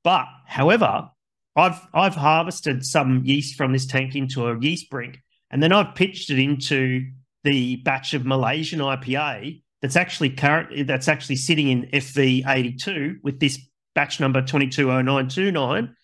But 0.05 0.27
however, 0.47 1.11
I've 1.57 1.81
I've 1.95 2.15
harvested 2.15 2.85
some 2.85 3.23
yeast 3.25 3.57
from 3.57 3.73
this 3.73 3.87
tank 3.87 4.15
into 4.15 4.47
a 4.47 4.59
yeast 4.59 4.91
brink, 4.91 5.23
and 5.51 5.63
then 5.63 5.73
I've 5.73 5.95
pitched 5.95 6.31
it 6.31 6.39
into 6.39 7.11
the 7.45 7.77
batch 7.77 8.13
of 8.13 8.27
Malaysian 8.27 8.81
IPA 8.81 9.63
that's 9.81 9.97
actually 9.97 10.31
current 10.31 10.87
that's 10.87 11.09
actually 11.09 11.37
sitting 11.37 11.69
in 11.69 11.87
FV82 11.93 13.23
with 13.23 13.41
this 13.41 13.59
batch 13.95 14.21
number 14.21 14.41
220929. 14.43 15.97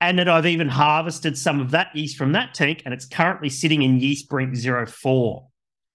And 0.00 0.18
that 0.18 0.28
I've 0.28 0.46
even 0.46 0.68
harvested 0.68 1.38
some 1.38 1.60
of 1.60 1.70
that 1.70 1.94
yeast 1.94 2.16
from 2.16 2.32
that 2.32 2.54
tank, 2.54 2.82
and 2.84 2.92
it's 2.92 3.06
currently 3.06 3.48
sitting 3.48 3.82
in 3.82 4.00
yeast 4.00 4.28
brink 4.28 4.56
04. 4.56 5.46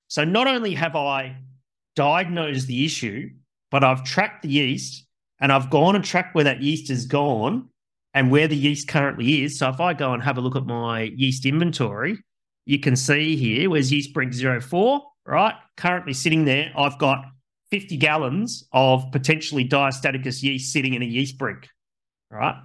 So 0.07 0.23
not 0.23 0.47
only 0.47 0.75
have 0.75 0.95
I 0.95 1.37
diagnosed 1.97 2.67
the 2.67 2.85
issue, 2.85 3.31
but 3.69 3.83
I've 3.83 4.05
tracked 4.05 4.43
the 4.43 4.49
yeast 4.49 5.05
and 5.41 5.51
I've 5.51 5.69
gone 5.69 5.95
and 5.95 6.05
tracked 6.05 6.35
where 6.35 6.45
that 6.45 6.61
yeast 6.61 6.89
is 6.89 7.05
gone 7.05 7.69
and 8.17 8.31
where 8.31 8.47
the 8.47 8.55
yeast 8.55 8.87
currently 8.87 9.43
is. 9.43 9.59
So 9.59 9.69
if 9.69 9.79
I 9.79 9.93
go 9.93 10.11
and 10.11 10.23
have 10.23 10.39
a 10.39 10.41
look 10.41 10.55
at 10.55 10.65
my 10.65 11.01
yeast 11.15 11.45
inventory, 11.45 12.17
you 12.65 12.79
can 12.79 12.95
see 12.95 13.35
here 13.35 13.69
where's 13.69 13.93
yeast 13.93 14.11
brink 14.11 14.33
04, 14.33 15.03
right? 15.27 15.53
Currently 15.77 16.13
sitting 16.13 16.43
there, 16.43 16.71
I've 16.75 16.97
got 16.97 17.23
50 17.69 17.95
gallons 17.97 18.67
of 18.73 19.03
potentially 19.11 19.69
diastaticus 19.69 20.41
yeast 20.41 20.73
sitting 20.73 20.95
in 20.95 21.03
a 21.03 21.05
yeast 21.05 21.37
brink, 21.37 21.69
right? 22.31 22.55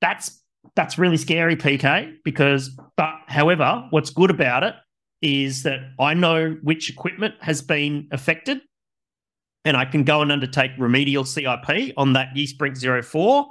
That's 0.00 0.40
that's 0.76 0.96
really 0.96 1.18
scary, 1.18 1.56
PK, 1.56 2.14
because 2.24 2.70
but 2.96 3.16
however, 3.26 3.86
what's 3.90 4.08
good 4.08 4.30
about 4.30 4.62
it 4.62 4.74
is 5.20 5.62
that 5.64 5.80
I 5.98 6.14
know 6.14 6.56
which 6.62 6.88
equipment 6.88 7.34
has 7.40 7.60
been 7.60 8.08
affected 8.12 8.62
and 9.66 9.76
I 9.76 9.84
can 9.84 10.04
go 10.04 10.22
and 10.22 10.32
undertake 10.32 10.70
remedial 10.78 11.26
CIP 11.26 11.92
on 11.98 12.14
that 12.14 12.34
yeast 12.34 12.56
brink 12.56 12.78
04. 12.78 13.46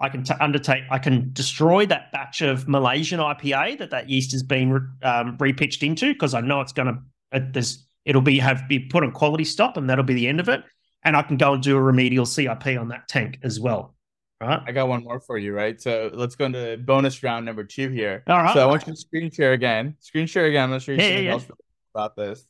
I 0.00 0.08
can 0.08 0.24
t- 0.24 0.34
undertake, 0.40 0.84
I 0.90 0.98
can 0.98 1.30
destroy 1.32 1.86
that 1.86 2.10
batch 2.12 2.42
of 2.42 2.68
Malaysian 2.68 3.20
IPA 3.20 3.78
that 3.78 3.90
that 3.90 4.10
yeast 4.10 4.32
has 4.32 4.42
been 4.42 4.72
re- 4.72 4.80
um, 5.02 5.38
repitched 5.38 5.86
into 5.86 6.12
because 6.12 6.34
I 6.34 6.40
know 6.40 6.60
it's 6.60 6.72
going 6.72 6.88
to, 6.88 7.38
uh, 7.38 7.44
there's, 7.52 7.86
it'll 8.04 8.22
be 8.22 8.38
have 8.38 8.68
be 8.68 8.80
put 8.80 9.04
on 9.04 9.12
quality 9.12 9.44
stop 9.44 9.76
and 9.76 9.88
that'll 9.88 10.04
be 10.04 10.14
the 10.14 10.28
end 10.28 10.40
of 10.40 10.48
it. 10.48 10.62
And 11.04 11.16
I 11.16 11.22
can 11.22 11.36
go 11.36 11.52
and 11.52 11.62
do 11.62 11.76
a 11.76 11.82
remedial 11.82 12.26
CIP 12.26 12.66
on 12.66 12.88
that 12.88 13.08
tank 13.08 13.38
as 13.42 13.60
well. 13.60 13.94
Right. 14.40 14.60
I 14.66 14.72
got 14.72 14.88
one 14.88 15.04
more 15.04 15.20
for 15.20 15.38
you, 15.38 15.54
right? 15.54 15.80
So 15.80 16.10
let's 16.12 16.34
go 16.34 16.46
into 16.46 16.76
bonus 16.78 17.22
round 17.22 17.46
number 17.46 17.64
two 17.64 17.88
here. 17.90 18.24
All 18.26 18.42
right. 18.42 18.52
So 18.52 18.60
I 18.60 18.66
want 18.66 18.86
you 18.86 18.92
to 18.92 18.98
screen 18.98 19.30
share 19.30 19.52
again. 19.52 19.96
Screen 20.00 20.26
share 20.26 20.46
again. 20.46 20.64
I'm 20.64 20.70
not 20.70 20.82
sure 20.82 20.94
you 20.94 21.00
Yeah, 21.00 21.08
something 21.08 21.24
yeah, 21.24 21.32
else 21.32 21.46
about 21.94 22.16
this. 22.16 22.46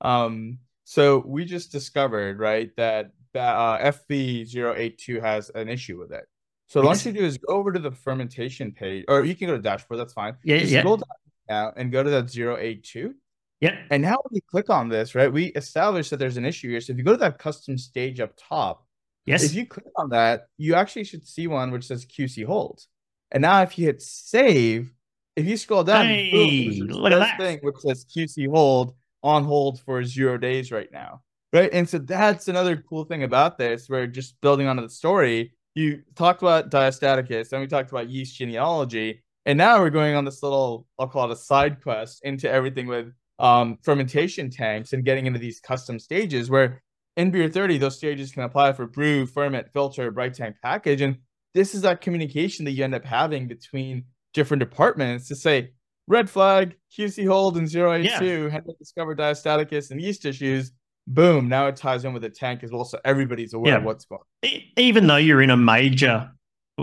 Um, 0.00 0.58
so 0.84 1.22
we 1.24 1.44
just 1.44 1.72
discovered, 1.72 2.38
right, 2.38 2.70
that 2.76 3.12
that 3.32 3.54
uh, 3.54 3.92
FB082 3.92 5.22
has 5.22 5.50
an 5.50 5.68
issue 5.68 5.98
with 5.98 6.12
it. 6.12 6.24
So 6.72 6.80
what 6.80 6.92
Yes. 6.92 7.04
you 7.04 7.12
do 7.12 7.22
is 7.22 7.36
go 7.36 7.52
over 7.52 7.70
to 7.70 7.78
the 7.78 7.90
fermentation 7.90 8.72
page, 8.72 9.04
or 9.06 9.26
you 9.26 9.34
can 9.36 9.46
go 9.48 9.56
to 9.56 9.60
dashboard. 9.62 10.00
That's 10.00 10.14
fine. 10.14 10.36
Yeah, 10.42 10.56
Just 10.56 10.72
yeah. 10.72 10.80
scroll 10.80 11.02
down 11.46 11.72
and 11.76 11.92
go 11.92 12.02
to 12.02 12.08
that 12.08 12.30
082. 12.30 13.14
Yep. 13.60 13.74
And 13.90 14.02
now 14.02 14.12
when 14.22 14.30
we 14.32 14.40
click 14.40 14.70
on 14.70 14.88
this, 14.88 15.14
right, 15.14 15.30
we 15.30 15.48
established 15.48 16.08
that 16.12 16.16
there's 16.16 16.38
an 16.38 16.46
issue 16.46 16.70
here. 16.70 16.80
So 16.80 16.92
if 16.92 16.98
you 16.98 17.04
go 17.04 17.12
to 17.12 17.18
that 17.18 17.38
custom 17.38 17.76
stage 17.76 18.20
up 18.20 18.32
top, 18.38 18.86
Yes. 19.26 19.44
if 19.44 19.52
you 19.54 19.66
click 19.66 19.84
on 19.96 20.08
that, 20.10 20.46
you 20.56 20.74
actually 20.74 21.04
should 21.04 21.28
see 21.28 21.46
one 21.46 21.72
which 21.72 21.84
says 21.84 22.06
QC 22.06 22.42
hold. 22.46 22.82
And 23.30 23.42
now 23.42 23.60
if 23.60 23.78
you 23.78 23.84
hit 23.84 24.00
save, 24.00 24.94
if 25.36 25.44
you 25.44 25.58
scroll 25.58 25.84
down, 25.84 26.06
Hey, 26.06 26.70
this 26.70 26.78
look 26.80 27.12
at 27.12 27.18
that. 27.18 27.38
thing 27.38 27.58
which 27.60 27.76
says 27.80 28.06
QC 28.06 28.48
hold 28.48 28.94
on 29.22 29.44
hold 29.44 29.78
for 29.82 30.02
zero 30.04 30.38
days 30.38 30.72
right 30.72 30.90
now. 30.90 31.20
Right. 31.52 31.68
And 31.70 31.86
so 31.86 31.98
that's 31.98 32.48
another 32.48 32.78
cool 32.88 33.04
thing 33.04 33.24
about 33.24 33.58
this. 33.58 33.90
We're 33.90 34.06
just 34.06 34.40
building 34.40 34.68
onto 34.68 34.82
the 34.82 34.88
story. 34.88 35.52
You 35.74 36.02
talked 36.14 36.42
about 36.42 36.70
diastaticus, 36.70 37.48
then 37.48 37.60
we 37.60 37.66
talked 37.66 37.90
about 37.90 38.10
yeast 38.10 38.36
genealogy, 38.36 39.22
and 39.46 39.56
now 39.58 39.80
we're 39.80 39.90
going 39.90 40.14
on 40.14 40.24
this 40.24 40.42
little, 40.42 40.86
I'll 40.98 41.08
call 41.08 41.30
it 41.30 41.32
a 41.32 41.36
side 41.36 41.82
quest 41.82 42.20
into 42.24 42.50
everything 42.50 42.86
with 42.86 43.12
um, 43.38 43.78
fermentation 43.82 44.50
tanks 44.50 44.92
and 44.92 45.04
getting 45.04 45.26
into 45.26 45.38
these 45.38 45.60
custom 45.60 45.98
stages 45.98 46.48
where 46.48 46.82
in 47.16 47.30
beer 47.30 47.48
30 47.48 47.78
those 47.78 47.96
stages 47.96 48.32
can 48.32 48.44
apply 48.44 48.72
for 48.72 48.86
brew 48.86 49.26
ferment 49.26 49.68
filter 49.72 50.10
bright 50.10 50.34
tank 50.34 50.56
package. 50.62 51.00
And 51.00 51.16
this 51.54 51.74
is 51.74 51.82
that 51.82 52.00
communication 52.00 52.64
that 52.64 52.70
you 52.70 52.84
end 52.84 52.94
up 52.94 53.04
having 53.04 53.48
between 53.48 54.04
different 54.32 54.60
departments 54.60 55.28
to 55.28 55.34
say 55.34 55.70
red 56.08 56.28
flag 56.28 56.74
qc 56.96 57.26
hold 57.28 57.56
and 57.56 57.68
082 57.68 58.48
had 58.48 58.64
to 58.64 58.72
discover 58.78 59.14
diastaticus 59.14 59.90
and 59.90 60.00
yeast 60.00 60.24
issues 60.24 60.72
boom 61.06 61.48
now 61.48 61.66
it 61.66 61.76
ties 61.76 62.04
in 62.04 62.12
with 62.12 62.22
the 62.22 62.30
tank 62.30 62.62
as 62.62 62.70
well 62.70 62.84
so 62.84 62.98
everybody's 63.04 63.54
aware 63.54 63.76
of 63.76 63.82
Yeah. 63.82 63.86
what's 63.86 64.04
going 64.04 64.20
on 64.44 64.50
even 64.76 65.06
though 65.06 65.16
you're 65.16 65.42
in 65.42 65.50
a 65.50 65.56
major 65.56 66.30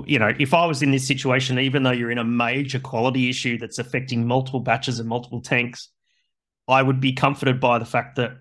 you 0.05 0.19
know 0.19 0.33
if 0.39 0.53
i 0.53 0.65
was 0.65 0.81
in 0.83 0.91
this 0.91 1.07
situation 1.07 1.57
even 1.57 1.83
though 1.83 1.91
you're 1.91 2.11
in 2.11 2.17
a 2.17 2.23
major 2.23 2.79
quality 2.79 3.29
issue 3.29 3.57
that's 3.57 3.79
affecting 3.79 4.27
multiple 4.27 4.59
batches 4.59 4.99
and 4.99 5.07
multiple 5.07 5.41
tanks 5.41 5.89
i 6.67 6.81
would 6.81 6.99
be 6.99 7.13
comforted 7.13 7.59
by 7.59 7.79
the 7.79 7.85
fact 7.85 8.17
that 8.17 8.31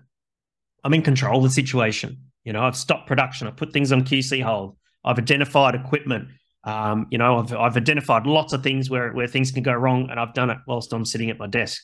i'm 0.83 0.93
in 0.93 1.01
control 1.01 1.37
of 1.37 1.43
the 1.43 1.49
situation. 1.49 2.17
You 2.43 2.53
know 2.53 2.63
i've 2.63 2.75
stopped 2.75 3.07
production. 3.07 3.47
I've 3.47 3.57
put 3.57 3.73
things 3.73 3.91
on 3.91 4.03
qc 4.03 4.41
hold. 4.43 4.77
I've 5.03 5.17
identified 5.17 5.75
equipment. 5.75 6.29
Um, 6.63 7.07
you 7.09 7.17
know 7.17 7.39
I've, 7.39 7.53
I've 7.53 7.77
identified 7.77 8.25
lots 8.27 8.53
of 8.53 8.63
things 8.63 8.89
where, 8.89 9.11
where 9.13 9.27
things 9.27 9.51
can 9.51 9.63
go 9.63 9.73
wrong 9.73 10.09
and 10.09 10.19
i've 10.19 10.33
done 10.33 10.49
it 10.49 10.57
whilst 10.67 10.91
i'm 10.93 11.05
sitting 11.05 11.29
at 11.29 11.37
my 11.39 11.47
desk 11.47 11.81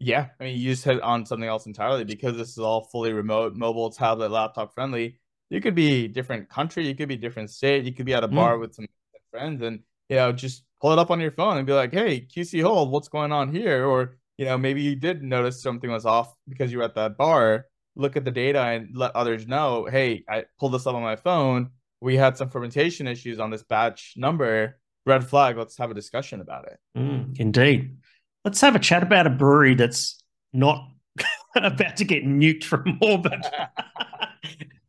Yeah, 0.00 0.28
I 0.38 0.44
mean, 0.44 0.58
you 0.58 0.70
just 0.70 0.84
hit 0.84 1.02
on 1.02 1.26
something 1.26 1.48
else 1.48 1.66
entirely 1.66 2.04
because 2.04 2.36
this 2.36 2.50
is 2.50 2.58
all 2.58 2.84
fully 2.84 3.12
remote, 3.12 3.56
mobile, 3.56 3.90
tablet, 3.90 4.30
laptop 4.30 4.72
friendly. 4.72 5.18
You 5.50 5.60
could 5.60 5.74
be 5.74 6.06
different 6.06 6.48
country, 6.48 6.86
you 6.86 6.94
could 6.94 7.08
be 7.08 7.16
different 7.16 7.50
state, 7.50 7.84
you 7.84 7.92
could 7.92 8.06
be 8.06 8.14
at 8.14 8.22
a 8.22 8.28
Mm. 8.28 8.36
bar 8.36 8.58
with 8.58 8.74
some 8.74 8.86
friends, 9.30 9.62
and 9.62 9.80
you 10.08 10.16
know, 10.16 10.32
just 10.32 10.64
pull 10.80 10.92
it 10.92 10.98
up 10.98 11.10
on 11.10 11.20
your 11.20 11.32
phone 11.32 11.58
and 11.58 11.66
be 11.66 11.72
like, 11.72 11.92
"Hey, 11.92 12.20
QC 12.20 12.60
hold, 12.62 12.90
what's 12.90 13.08
going 13.08 13.32
on 13.32 13.52
here?" 13.52 13.86
Or 13.86 14.16
you 14.38 14.44
know, 14.44 14.56
maybe 14.56 14.80
you 14.82 14.94
did 14.94 15.22
notice 15.22 15.60
something 15.60 15.90
was 15.90 16.06
off 16.06 16.32
because 16.48 16.70
you 16.70 16.78
were 16.78 16.84
at 16.84 16.94
that 16.94 17.16
bar. 17.16 17.66
Look 17.96 18.16
at 18.16 18.24
the 18.24 18.30
data 18.30 18.60
and 18.60 18.96
let 18.96 19.16
others 19.16 19.48
know, 19.48 19.86
"Hey, 19.90 20.24
I 20.28 20.44
pulled 20.60 20.74
this 20.74 20.86
up 20.86 20.94
on 20.94 21.02
my 21.02 21.16
phone. 21.16 21.70
We 22.00 22.16
had 22.16 22.36
some 22.36 22.48
fermentation 22.48 23.08
issues 23.08 23.40
on 23.40 23.50
this 23.50 23.64
batch 23.64 24.14
number. 24.16 24.78
Red 25.04 25.26
flag. 25.26 25.56
Let's 25.56 25.76
have 25.78 25.90
a 25.90 25.94
discussion 25.94 26.40
about 26.40 26.66
it." 26.68 26.78
Mm, 26.96 27.38
indeed. 27.40 27.96
Let's 28.44 28.60
have 28.60 28.76
a 28.76 28.78
chat 28.78 29.02
about 29.02 29.26
a 29.26 29.30
brewery 29.30 29.74
that's 29.74 30.22
not 30.52 30.88
about 31.56 31.96
to 31.96 32.04
get 32.04 32.24
nuked 32.24 32.64
from 32.64 32.98
orbit. 33.02 33.44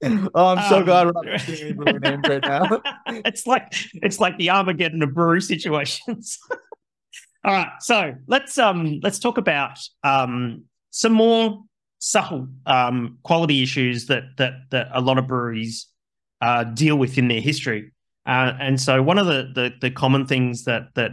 Oh, 0.02 0.46
I'm 0.46 0.70
so 0.70 0.78
Um, 0.78 0.86
glad 0.86 1.08
we're 1.08 1.12
not 1.14 1.76
brewery 1.76 2.00
names 2.00 2.28
right 2.28 2.44
now. 2.44 2.82
it's 3.26 3.46
like 3.46 3.74
it's 3.96 4.20
like 4.20 4.38
the 4.38 4.50
Armageddon 4.50 5.04
of 5.04 5.14
brewery 5.14 5.42
situations. 5.42 6.40
All 7.44 7.54
right, 7.54 7.72
so 7.80 8.16
let's 8.28 8.58
um 8.58 9.00
let's 9.02 9.20
talk 9.20 9.38
about 9.38 9.80
um 10.04 10.64
some 10.92 11.14
more 11.14 11.64
subtle 12.00 12.48
um 12.66 13.18
quality 13.24 13.62
issues 13.62 14.06
that 14.08 14.24
that 14.38 14.54
that 14.72 14.88
a 14.94 15.02
lot 15.02 15.18
of 15.18 15.28
breweries 15.28 15.88
uh, 16.42 16.64
deal 16.64 16.98
with 16.98 17.18
in 17.18 17.28
their 17.28 17.42
history. 17.42 17.92
Uh, 18.26 18.54
and 18.60 18.80
so 18.80 19.02
one 19.04 19.18
of 19.18 19.26
the, 19.26 19.52
the 19.54 19.74
the 19.82 19.92
common 19.92 20.26
things 20.26 20.64
that 20.66 20.84
that 20.96 21.12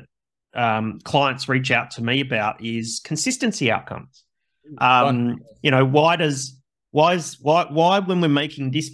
um, 0.56 0.98
clients 1.04 1.48
reach 1.48 1.70
out 1.70 1.90
to 1.92 2.02
me 2.02 2.20
about 2.20 2.64
is 2.64 3.00
consistency 3.04 3.70
outcomes. 3.70 4.24
Um, 4.78 5.40
you 5.62 5.70
know, 5.70 5.84
why 5.84 6.16
does 6.16 6.58
why 6.90 7.14
is 7.14 7.38
why 7.40 7.66
why 7.70 7.98
when 8.00 8.20
we're 8.20 8.28
making 8.28 8.70
this 8.72 8.90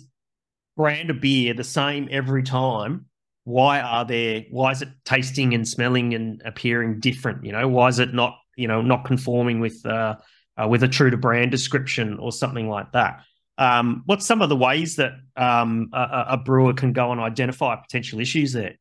brand 0.76 1.10
of 1.10 1.20
beer 1.20 1.54
the 1.54 1.64
same 1.64 2.08
every 2.10 2.42
time? 2.42 3.06
Why 3.44 3.80
are 3.80 4.04
there? 4.04 4.44
Why 4.50 4.70
is 4.72 4.82
it 4.82 4.88
tasting 5.04 5.54
and 5.54 5.66
smelling 5.66 6.14
and 6.14 6.42
appearing 6.44 7.00
different? 7.00 7.44
You 7.44 7.52
know, 7.52 7.68
why 7.68 7.88
is 7.88 7.98
it 7.98 8.14
not 8.14 8.38
you 8.56 8.68
know 8.68 8.82
not 8.82 9.04
conforming 9.04 9.60
with 9.60 9.84
uh, 9.86 10.16
uh, 10.60 10.68
with 10.68 10.82
a 10.82 10.88
true 10.88 11.10
to 11.10 11.16
brand 11.16 11.50
description 11.50 12.18
or 12.18 12.32
something 12.32 12.68
like 12.68 12.92
that? 12.92 13.22
Um, 13.58 14.02
what's 14.06 14.26
some 14.26 14.42
of 14.42 14.48
the 14.48 14.56
ways 14.56 14.96
that 14.96 15.12
um, 15.36 15.90
a, 15.92 16.00
a- 16.00 16.26
a 16.30 16.36
brewer 16.38 16.72
can 16.74 16.92
go 16.92 17.12
and 17.12 17.20
identify 17.20 17.76
potential 17.76 18.20
issues 18.20 18.52
there? 18.52 18.76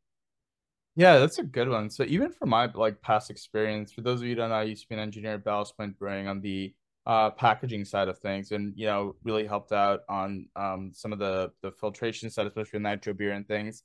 Yeah, 0.96 1.20
that's 1.20 1.38
a 1.40 1.44
good 1.44 1.70
one. 1.70 1.90
So 1.90 2.04
even 2.04 2.32
from 2.32 2.50
my 2.50 2.66
like 2.74 3.02
past 3.02 3.30
experience, 3.30 3.92
for 3.92 4.02
those 4.02 4.22
of 4.22 4.28
you 4.28 4.36
don't 4.36 4.50
know, 4.50 4.56
I 4.56 4.64
used 4.64 4.84
to 4.84 4.90
be 4.90 4.96
an 4.96 5.02
engineer 5.02 5.36
at 5.36 5.44
Ballast 5.44 5.78
Point 5.78 5.98
Brewing 5.98 6.28
on 6.28 6.42
the 6.42 6.74
uh, 7.06 7.32
packaging 7.32 7.86
side 7.86 8.10
of 8.10 8.20
things, 8.20 8.52
and 8.52 8.74
you 8.76 8.88
know 8.88 9.16
really 9.24 9.48
helped 9.48 9.72
out 9.72 10.02
on 10.10 10.48
um, 10.56 10.92
some 10.94 11.14
of 11.14 11.20
the 11.20 11.52
the 11.62 11.72
filtration 11.72 12.30
side, 12.30 12.46
especially 12.48 12.78
with 12.78 12.84
nitro 12.84 13.14
beer 13.14 13.32
and 13.32 13.48
things. 13.48 13.84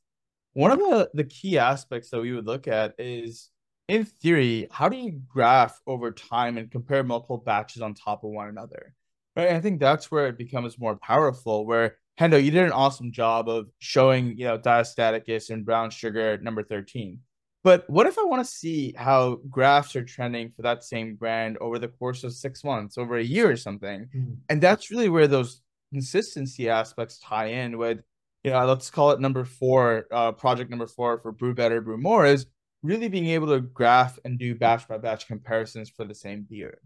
One 0.54 0.72
of 0.72 0.78
the 0.80 1.10
the 1.14 1.24
key 1.24 1.58
aspects 1.58 2.10
that 2.10 2.20
we 2.22 2.32
would 2.32 2.46
look 2.46 2.68
at 2.68 2.94
is, 2.98 3.50
in 3.88 4.04
theory, 4.06 4.68
how 4.72 4.88
do 4.88 4.96
you 4.96 5.20
graph 5.28 5.80
over 5.86 6.12
time 6.12 6.58
and 6.58 6.70
compare 6.70 7.04
multiple 7.04 7.38
batches 7.38 7.82
on 7.82 7.94
top 7.94 8.24
of 8.24 8.30
one 8.30 8.48
another? 8.48 8.94
Right. 9.36 9.50
I 9.50 9.60
think 9.60 9.80
that's 9.80 10.10
where 10.10 10.28
it 10.28 10.38
becomes 10.38 10.78
more 10.78 10.96
powerful. 10.96 11.66
Where 11.66 11.98
Hendo, 12.18 12.42
you 12.42 12.50
did 12.50 12.64
an 12.64 12.72
awesome 12.72 13.12
job 13.12 13.48
of 13.48 13.68
showing, 13.78 14.38
you 14.38 14.46
know, 14.46 14.58
diastaticus 14.58 15.50
and 15.50 15.66
brown 15.66 15.90
sugar 15.90 16.38
number 16.38 16.62
13. 16.62 17.20
But 17.62 17.88
what 17.90 18.06
if 18.06 18.18
I 18.18 18.24
want 18.24 18.46
to 18.46 18.50
see 18.50 18.94
how 18.96 19.40
graphs 19.50 19.96
are 19.96 20.04
trending 20.04 20.52
for 20.54 20.62
that 20.62 20.84
same 20.84 21.16
brand 21.16 21.58
over 21.58 21.78
the 21.78 21.88
course 21.88 22.22
of 22.22 22.32
six 22.32 22.62
months, 22.62 22.96
over 22.96 23.16
a 23.16 23.24
year 23.24 23.50
or 23.50 23.56
something? 23.56 24.08
Mm. 24.16 24.36
And 24.48 24.62
that's 24.62 24.90
really 24.90 25.08
where 25.08 25.26
those 25.26 25.62
consistency 25.92 26.70
aspects 26.70 27.18
tie 27.18 27.46
in 27.46 27.76
with, 27.76 27.98
you 28.44 28.52
know, 28.52 28.64
let's 28.66 28.88
call 28.88 29.10
it 29.10 29.20
number 29.20 29.44
four, 29.44 30.06
uh, 30.12 30.32
project 30.32 30.70
number 30.70 30.86
four 30.86 31.18
for 31.18 31.32
Brew 31.32 31.54
Better, 31.54 31.80
Brew 31.80 31.98
More 31.98 32.24
is 32.24 32.46
really 32.82 33.08
being 33.08 33.26
able 33.26 33.48
to 33.48 33.60
graph 33.60 34.18
and 34.24 34.38
do 34.38 34.54
batch 34.54 34.86
by 34.86 34.98
batch 34.98 35.26
comparisons 35.26 35.90
for 35.90 36.04
the 36.04 36.14
same 36.14 36.46
beer. 36.48 36.78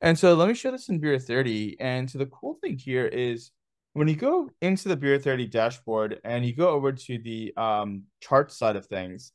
And 0.00 0.18
so 0.18 0.34
let 0.34 0.48
me 0.48 0.54
show 0.54 0.70
this 0.70 0.88
in 0.88 1.00
Beer 1.00 1.18
30. 1.18 1.76
And 1.80 2.08
so 2.08 2.18
the 2.18 2.26
cool 2.26 2.56
thing 2.62 2.78
here 2.78 3.06
is 3.06 3.50
when 3.92 4.08
you 4.08 4.16
go 4.16 4.50
into 4.60 4.88
the 4.88 4.96
Beer 4.96 5.18
30 5.18 5.46
dashboard 5.46 6.20
and 6.24 6.44
you 6.44 6.54
go 6.54 6.70
over 6.70 6.92
to 6.92 7.18
the 7.18 7.52
um, 7.56 8.04
chart 8.20 8.52
side 8.52 8.76
of 8.76 8.86
things, 8.86 9.32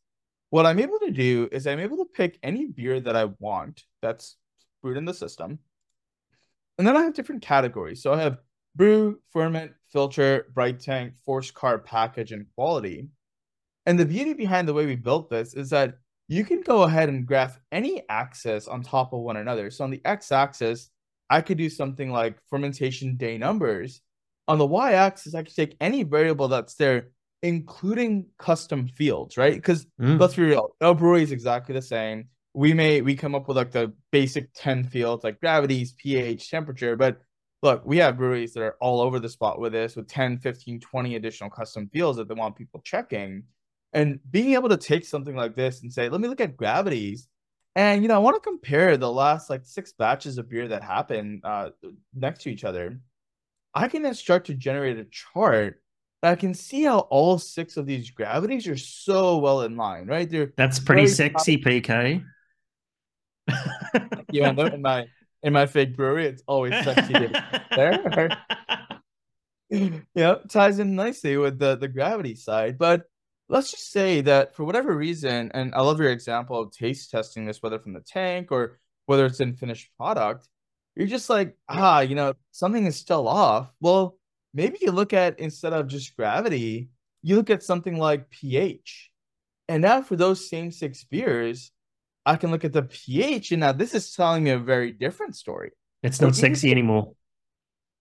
what 0.49 0.65
I'm 0.65 0.79
able 0.79 0.99
to 0.99 1.11
do 1.11 1.49
is 1.51 1.67
I'm 1.67 1.79
able 1.79 1.97
to 1.97 2.05
pick 2.05 2.39
any 2.41 2.65
beer 2.65 2.99
that 3.01 3.15
I 3.15 3.25
want 3.39 3.83
that's 4.01 4.37
brewed 4.81 4.97
in 4.97 5.05
the 5.05 5.13
system. 5.13 5.59
And 6.77 6.87
then 6.87 6.95
I 6.95 7.01
have 7.01 7.13
different 7.13 7.41
categories. 7.41 8.01
So 8.01 8.13
I 8.13 8.21
have 8.21 8.37
brew, 8.75 9.19
ferment, 9.31 9.73
filter, 9.91 10.47
bright 10.53 10.79
tank, 10.79 11.15
force 11.25 11.51
carb 11.51 11.85
package, 11.85 12.31
and 12.31 12.45
quality. 12.55 13.07
And 13.85 13.99
the 13.99 14.05
beauty 14.05 14.33
behind 14.33 14.67
the 14.67 14.73
way 14.73 14.85
we 14.85 14.95
built 14.95 15.29
this 15.29 15.53
is 15.53 15.69
that 15.71 15.95
you 16.27 16.43
can 16.43 16.61
go 16.61 16.83
ahead 16.83 17.09
and 17.09 17.25
graph 17.25 17.59
any 17.71 18.01
axis 18.09 18.67
on 18.67 18.81
top 18.81 19.13
of 19.13 19.21
one 19.21 19.37
another. 19.37 19.69
So 19.69 19.83
on 19.83 19.91
the 19.91 20.01
x-axis, 20.05 20.89
I 21.29 21.41
could 21.41 21.57
do 21.57 21.69
something 21.69 22.11
like 22.11 22.39
fermentation 22.49 23.15
day 23.15 23.37
numbers. 23.37 24.01
On 24.47 24.57
the 24.57 24.65
y-axis, 24.65 25.33
I 25.35 25.43
can 25.43 25.53
take 25.53 25.75
any 25.79 26.03
variable 26.03 26.47
that's 26.47 26.75
there, 26.75 27.09
including 27.41 28.27
custom 28.37 28.87
fields, 28.87 29.37
right? 29.37 29.55
Because 29.55 29.85
mm. 29.99 30.19
let's 30.19 30.35
be 30.35 30.43
real, 30.43 30.75
no 30.79 30.93
brewery 30.93 31.23
is 31.23 31.31
exactly 31.31 31.73
the 31.73 31.81
same. 31.81 32.29
We 32.53 32.73
may 32.73 33.01
we 33.01 33.15
come 33.15 33.35
up 33.35 33.47
with 33.47 33.57
like 33.57 33.71
the 33.71 33.93
basic 34.11 34.49
10 34.55 34.85
fields 34.85 35.23
like 35.23 35.41
gravities, 35.41 35.93
pH, 35.93 36.49
temperature, 36.49 36.95
but 36.95 37.19
look, 37.65 37.83
we 37.85 37.97
have 37.97 38.17
breweries 38.17 38.53
that 38.53 38.63
are 38.63 38.77
all 38.79 39.01
over 39.01 39.19
the 39.19 39.27
spot 39.27 39.59
with 39.59 39.73
this 39.73 39.95
with 39.95 40.07
10, 40.07 40.37
15, 40.37 40.79
20 40.79 41.15
additional 41.15 41.49
custom 41.49 41.89
fields 41.91 42.17
that 42.17 42.27
they 42.27 42.35
want 42.35 42.55
people 42.55 42.79
checking. 42.83 43.43
And 43.91 44.19
being 44.29 44.53
able 44.53 44.69
to 44.69 44.77
take 44.77 45.05
something 45.05 45.35
like 45.35 45.55
this 45.55 45.81
and 45.81 45.91
say, 45.91 46.09
let 46.09 46.21
me 46.21 46.27
look 46.27 46.41
at 46.41 46.57
gravities. 46.57 47.27
And, 47.75 48.03
you 48.03 48.07
know, 48.07 48.15
I 48.15 48.19
want 48.19 48.35
to 48.35 48.39
compare 48.39 48.97
the 48.97 49.11
last 49.11 49.49
like 49.49 49.65
six 49.65 49.93
batches 49.93 50.37
of 50.37 50.49
beer 50.49 50.67
that 50.69 50.83
happened 50.83 51.41
uh, 51.43 51.69
next 52.13 52.43
to 52.43 52.49
each 52.49 52.63
other. 52.63 52.99
I 53.75 53.89
can 53.89 54.01
then 54.01 54.13
start 54.13 54.45
to 54.45 54.53
generate 54.53 54.97
a 54.97 55.05
chart 55.05 55.81
that 56.21 56.31
I 56.31 56.35
can 56.35 56.53
see 56.53 56.83
how 56.83 56.99
all 56.99 57.37
six 57.37 57.75
of 57.75 57.85
these 57.85 58.09
gravities 58.09 58.67
are 58.67 58.77
so 58.77 59.37
well 59.37 59.61
in 59.61 59.75
line, 59.75 60.07
right? 60.07 60.29
They're 60.29 60.53
that's 60.55 60.79
pretty 60.79 61.07
sexy, 61.07 61.57
PK. 61.57 62.23
yeah, 64.31 64.49
in 64.49 64.81
my 64.81 65.05
in 65.43 65.53
my 65.53 65.65
fake 65.65 65.95
brewery, 65.95 66.25
it's 66.25 66.41
always 66.47 66.73
sexy 66.83 67.13
there. 67.75 68.29
yeah, 70.15 70.35
ties 70.49 70.79
in 70.79 70.95
nicely 70.95 71.37
with 71.37 71.59
the 71.59 71.75
the 71.75 71.89
gravity 71.89 72.35
side. 72.35 72.77
But 72.77 73.03
let's 73.49 73.71
just 73.71 73.91
say 73.91 74.21
that 74.21 74.55
for 74.55 74.63
whatever 74.63 74.95
reason, 74.95 75.51
and 75.53 75.75
I 75.75 75.81
love 75.81 75.99
your 75.99 76.11
example 76.11 76.59
of 76.59 76.71
taste 76.71 77.11
testing 77.11 77.45
this, 77.45 77.61
whether 77.61 77.77
from 77.77 77.93
the 77.93 77.99
tank 77.99 78.51
or 78.51 78.79
whether 79.05 79.25
it's 79.25 79.41
in 79.41 79.53
finished 79.53 79.91
product, 79.97 80.47
you're 80.95 81.07
just 81.07 81.29
like, 81.29 81.57
ah, 81.67 81.99
you 82.01 82.15
know, 82.15 82.33
something 82.51 82.85
is 82.85 82.95
still 82.95 83.27
off. 83.27 83.71
Well, 83.79 84.17
maybe 84.53 84.77
you 84.81 84.91
look 84.91 85.13
at 85.13 85.39
instead 85.39 85.73
of 85.73 85.87
just 85.87 86.15
gravity, 86.15 86.89
you 87.21 87.35
look 87.35 87.49
at 87.49 87.63
something 87.63 87.97
like 87.97 88.29
pH. 88.29 89.11
And 89.67 89.81
now 89.81 90.01
for 90.01 90.15
those 90.15 90.47
same 90.49 90.71
six 90.71 91.03
beers, 91.03 91.71
I 92.25 92.37
can 92.37 92.51
look 92.51 92.65
at 92.65 92.73
the 92.73 92.83
pH, 92.83 93.51
and 93.51 93.59
now 93.59 93.71
this 93.71 93.93
is 93.93 94.13
telling 94.13 94.43
me 94.43 94.51
a 94.51 94.57
very 94.57 94.91
different 94.91 95.35
story. 95.35 95.71
It's 96.01 96.21
not 96.21 96.35
sexy 96.35 96.71
anymore. 96.71 97.13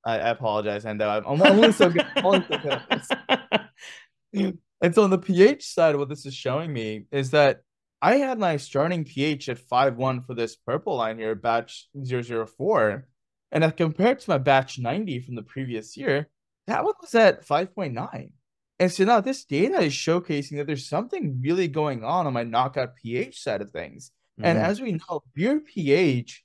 I, 0.04 0.14
I 0.14 0.28
apologize, 0.30 0.84
and 0.84 1.02
I'm, 1.02 1.24
I'm 1.26 1.42
only 1.42 1.72
so 1.72 1.90
good. 1.90 2.06
Only 2.22 2.44
so 2.50 2.58
good 2.58 2.80
and 4.80 4.94
so 4.94 5.04
on 5.04 5.10
the 5.10 5.18
pH 5.18 5.66
side, 5.66 5.96
what 5.96 6.08
this 6.08 6.26
is 6.26 6.34
showing 6.34 6.72
me 6.72 7.04
is 7.10 7.30
that 7.30 7.60
I 8.04 8.16
had 8.16 8.38
my 8.38 8.58
starting 8.58 9.02
pH 9.04 9.48
at 9.48 9.56
5.1 9.56 10.26
for 10.26 10.34
this 10.34 10.56
purple 10.56 10.96
line 10.96 11.16
here, 11.16 11.34
batch 11.34 11.88
004. 12.04 13.08
And 13.50 13.64
as 13.64 13.72
compared 13.72 14.20
to 14.20 14.28
my 14.28 14.36
batch 14.36 14.78
90 14.78 15.20
from 15.20 15.36
the 15.36 15.42
previous 15.42 15.96
year, 15.96 16.28
that 16.66 16.84
one 16.84 16.92
was 17.00 17.14
at 17.14 17.46
5.9. 17.46 18.30
And 18.78 18.92
so 18.92 19.04
now 19.04 19.22
this 19.22 19.46
data 19.46 19.80
is 19.80 19.94
showcasing 19.94 20.58
that 20.58 20.66
there's 20.66 20.86
something 20.86 21.40
really 21.42 21.66
going 21.66 22.04
on 22.04 22.26
on 22.26 22.34
my 22.34 22.42
knockout 22.42 22.94
pH 22.94 23.40
side 23.42 23.62
of 23.62 23.70
things. 23.70 24.10
Mm-hmm. 24.38 24.50
And 24.50 24.58
as 24.58 24.82
we 24.82 24.92
know, 24.92 25.22
beer 25.32 25.60
pH 25.60 26.44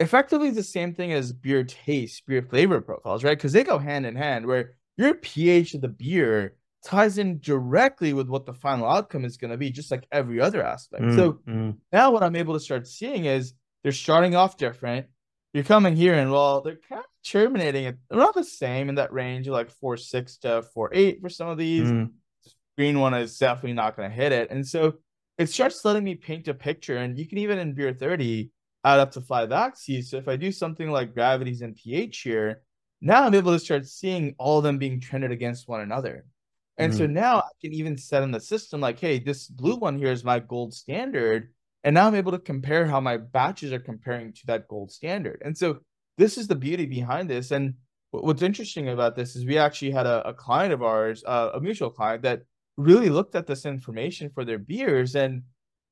effectively 0.00 0.48
the 0.52 0.62
same 0.62 0.94
thing 0.94 1.12
as 1.12 1.34
beer 1.34 1.64
taste, 1.64 2.22
beer 2.26 2.46
flavor 2.48 2.80
profiles, 2.80 3.24
right? 3.24 3.36
Because 3.36 3.52
they 3.52 3.62
go 3.62 3.76
hand 3.76 4.06
in 4.06 4.16
hand, 4.16 4.46
where 4.46 4.76
your 4.96 5.12
pH 5.12 5.74
of 5.74 5.82
the 5.82 5.88
beer 5.88 6.56
ties 6.84 7.18
in 7.18 7.40
directly 7.40 8.12
with 8.12 8.28
what 8.28 8.46
the 8.46 8.52
final 8.52 8.88
outcome 8.88 9.24
is 9.24 9.36
going 9.36 9.50
to 9.50 9.56
be, 9.56 9.70
just 9.70 9.90
like 9.90 10.06
every 10.12 10.40
other 10.40 10.62
aspect. 10.62 11.02
Mm-hmm. 11.02 11.16
So 11.16 11.32
mm. 11.48 11.76
now 11.92 12.10
what 12.10 12.22
I'm 12.22 12.36
able 12.36 12.54
to 12.54 12.60
start 12.60 12.86
seeing 12.86 13.24
is 13.24 13.54
they're 13.82 13.92
starting 13.92 14.36
off 14.36 14.56
different. 14.56 15.06
You're 15.52 15.64
coming 15.64 15.96
here 15.96 16.14
and 16.14 16.30
well, 16.30 16.60
they're 16.60 16.80
kind 16.88 17.00
of 17.00 17.06
terminating 17.24 17.84
it 17.84 17.96
They're 18.08 18.18
not 18.18 18.34
the 18.34 18.44
same 18.44 18.88
in 18.88 18.96
that 18.96 19.12
range 19.12 19.46
of 19.46 19.54
like 19.54 19.70
four 19.70 19.96
six 19.96 20.36
to 20.38 20.62
four 20.74 20.90
eight 20.92 21.20
for 21.20 21.28
some 21.28 21.48
of 21.48 21.58
these. 21.58 21.90
Mm. 21.90 22.10
Green 22.76 22.98
one 22.98 23.14
is 23.14 23.38
definitely 23.38 23.74
not 23.74 23.96
going 23.96 24.10
to 24.10 24.14
hit 24.14 24.32
it, 24.32 24.50
and 24.50 24.66
so 24.66 24.94
it 25.38 25.48
starts 25.48 25.84
letting 25.84 26.02
me 26.02 26.16
paint 26.16 26.48
a 26.48 26.54
picture. 26.54 26.96
And 26.96 27.16
you 27.16 27.26
can 27.28 27.38
even 27.38 27.58
in 27.58 27.72
beer 27.72 27.92
thirty 27.92 28.50
add 28.84 28.98
up 28.98 29.12
to 29.12 29.20
five 29.20 29.52
axes. 29.52 30.10
So 30.10 30.16
if 30.16 30.26
I 30.26 30.36
do 30.36 30.50
something 30.50 30.90
like 30.90 31.14
gravities 31.14 31.62
and 31.62 31.76
pH 31.76 32.20
here, 32.22 32.62
now 33.00 33.22
I'm 33.22 33.34
able 33.34 33.52
to 33.52 33.60
start 33.60 33.86
seeing 33.86 34.34
all 34.38 34.58
of 34.58 34.64
them 34.64 34.78
being 34.78 35.00
trended 35.00 35.30
against 35.30 35.68
one 35.68 35.82
another. 35.82 36.24
And 36.78 36.92
mm. 36.92 36.96
so 36.96 37.06
now 37.06 37.38
I 37.38 37.50
can 37.60 37.72
even 37.72 37.96
set 37.96 38.22
in 38.22 38.30
the 38.30 38.40
system 38.40 38.80
like, 38.80 38.98
hey, 38.98 39.18
this 39.18 39.46
blue 39.46 39.76
one 39.76 39.96
here 39.98 40.12
is 40.12 40.24
my 40.24 40.40
gold 40.40 40.74
standard. 40.74 41.52
And 41.84 41.94
now 41.94 42.06
I'm 42.06 42.14
able 42.14 42.32
to 42.32 42.38
compare 42.38 42.86
how 42.86 43.00
my 43.00 43.16
batches 43.18 43.72
are 43.72 43.78
comparing 43.78 44.32
to 44.32 44.46
that 44.46 44.68
gold 44.68 44.90
standard. 44.90 45.42
And 45.44 45.56
so 45.56 45.78
this 46.18 46.38
is 46.38 46.48
the 46.48 46.54
beauty 46.54 46.86
behind 46.86 47.28
this. 47.28 47.50
And 47.50 47.74
what's 48.10 48.42
interesting 48.42 48.88
about 48.88 49.16
this 49.16 49.36
is 49.36 49.44
we 49.44 49.58
actually 49.58 49.90
had 49.90 50.06
a, 50.06 50.26
a 50.28 50.34
client 50.34 50.72
of 50.72 50.82
ours, 50.82 51.22
uh, 51.26 51.50
a 51.54 51.60
mutual 51.60 51.90
client, 51.90 52.22
that 52.22 52.42
really 52.76 53.10
looked 53.10 53.34
at 53.34 53.46
this 53.46 53.66
information 53.66 54.30
for 54.34 54.44
their 54.44 54.58
beers 54.58 55.14
and 55.14 55.42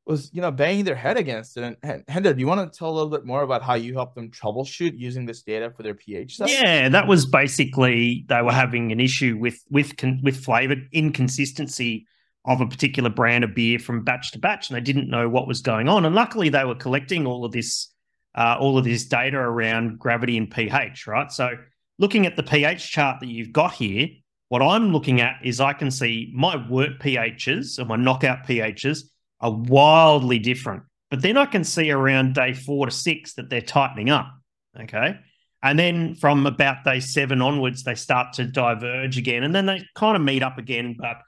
was 0.05 0.31
you 0.33 0.41
know 0.41 0.51
banging 0.51 0.85
their 0.85 0.97
head 0.97 1.17
against 1.17 1.57
it. 1.57 1.77
And 1.83 2.05
Hendo, 2.07 2.35
do 2.35 2.41
you 2.41 2.47
want 2.47 2.73
to 2.73 2.79
tell 2.79 2.91
a 2.91 2.95
little 2.95 3.11
bit 3.11 3.25
more 3.25 3.43
about 3.43 3.63
how 3.63 3.75
you 3.75 3.95
helped 3.95 4.15
them 4.15 4.31
troubleshoot 4.31 4.99
using 4.99 5.27
this 5.27 5.43
data 5.43 5.71
for 5.71 5.83
their 5.83 5.95
pH 5.95 6.35
stuff? 6.35 6.51
Yeah, 6.51 6.89
that 6.89 7.07
was 7.07 7.27
basically 7.27 8.25
they 8.29 8.43
were 8.43 8.53
having 8.53 8.93
an 8.93 9.01
issue 9.01 9.37
with 9.39 9.61
with 9.71 9.93
with 10.23 10.45
flavor 10.45 10.77
inconsistency 10.93 12.07
of 12.45 12.61
a 12.61 12.67
particular 12.67 13.09
brand 13.09 13.45
of 13.45 13.55
beer 13.55 13.79
from 13.79 14.03
batch 14.03 14.33
to 14.33 14.39
batch, 14.39 14.69
and 14.69 14.77
they 14.77 14.81
didn't 14.81 15.09
know 15.09 15.29
what 15.29 15.47
was 15.47 15.61
going 15.61 15.89
on. 15.89 16.05
And 16.05 16.15
luckily, 16.15 16.49
they 16.49 16.65
were 16.65 16.75
collecting 16.75 17.27
all 17.27 17.45
of 17.45 17.53
this 17.53 17.93
uh, 18.35 18.57
all 18.59 18.79
of 18.79 18.85
this 18.85 19.05
data 19.05 19.37
around 19.37 19.99
gravity 19.99 20.37
and 20.37 20.51
pH, 20.51 21.07
right? 21.07 21.31
So 21.31 21.51
looking 21.99 22.27
at 22.27 22.37
the 22.37 22.43
pH 22.43 22.91
chart 22.91 23.21
that 23.21 23.29
you've 23.29 23.53
got 23.53 23.75
here, 23.75 24.09
what 24.49 24.63
I'm 24.63 24.93
looking 24.93 25.21
at 25.21 25.37
is 25.45 25.61
I 25.61 25.73
can 25.73 25.91
see 25.91 26.33
my 26.35 26.57
wort 26.69 26.99
pHs 26.99 27.79
and 27.79 27.89
my 27.89 27.97
knockout 27.97 28.47
pHs 28.47 29.03
are 29.43 29.53
wildly 29.53 30.39
different. 30.39 30.85
But 31.11 31.21
then 31.21 31.37
I 31.37 31.45
can 31.45 31.65
see 31.65 31.91
around 31.91 32.35
day 32.35 32.55
four 32.55 32.87
to 32.87 32.93
six 32.93 33.35
that 33.35 33.51
they're 33.51 33.61
tightening 33.61 34.09
up. 34.09 34.33
Okay. 34.81 35.19
And 35.63 35.79
then 35.79 36.15
from 36.15 36.47
about 36.47 36.85
day 36.85 37.01
seven 37.01 37.43
onwards, 37.43 37.85
they 37.85 37.95
start 37.95 38.33
to 38.35 38.45
diverge 38.45 39.19
again. 39.19 39.43
And 39.43 39.55
then 39.55 39.67
they 39.67 39.83
kind 39.95 40.17
of 40.17 40.23
meet 40.23 40.43
up 40.43 40.59
again. 40.59 40.97
But 40.99 41.19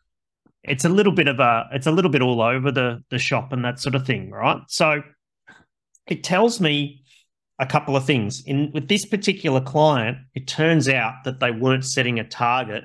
it's 0.63 0.85
a 0.85 0.89
little 0.89 1.13
bit 1.13 1.29
of 1.29 1.39
a, 1.39 1.69
it's 1.73 1.87
a 1.87 1.93
little 1.93 2.11
bit 2.11 2.23
all 2.23 2.41
over 2.41 2.73
the, 2.73 3.03
the 3.11 3.19
shop 3.19 3.53
and 3.53 3.65
that 3.65 3.79
sort 3.79 3.95
of 3.95 4.07
thing. 4.07 4.31
Right. 4.31 4.63
So 4.69 5.03
it 6.07 6.25
tells 6.25 6.61
me 6.61 7.03
a 7.59 7.67
couple 7.67 7.97
of 7.97 8.05
things. 8.05 8.43
In 8.47 8.71
with 8.73 8.89
this 8.89 9.05
particular 9.05 9.61
client, 9.61 10.19
it 10.35 10.49
turns 10.49 10.89
out 10.89 11.25
that 11.25 11.41
they 11.41 11.51
weren't 11.51 11.85
setting 11.85 12.19
a 12.19 12.25
target 12.25 12.85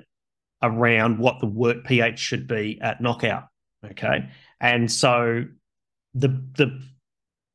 around 0.62 1.18
what 1.18 1.40
the 1.40 1.48
wort 1.48 1.86
pH 1.86 2.20
should 2.20 2.48
be 2.48 2.78
at 2.82 3.02
knockout. 3.02 3.46
Okay. 3.86 4.30
And 4.60 4.92
so 4.92 5.46
the 6.14 6.28
the 6.28 6.82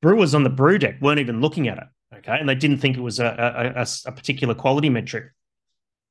brewers 0.03 0.35
on 0.35 0.45
the 0.45 0.51
brew 0.51 0.79
deck 0.79 1.01
weren't 1.01 1.21
even 1.21 1.41
looking 1.41 1.69
at 1.69 1.79
it. 1.79 1.85
Okay. 2.19 2.37
And 2.39 2.49
they 2.49 2.55
didn't 2.55 2.79
think 2.79 2.97
it 2.97 3.01
was 3.01 3.19
a, 3.19 3.75
a, 3.77 3.87
a, 4.07 4.13
particular 4.13 4.55
quality 4.55 4.89
metric. 4.89 5.33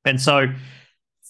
And 0.03 0.19
so 0.19 0.47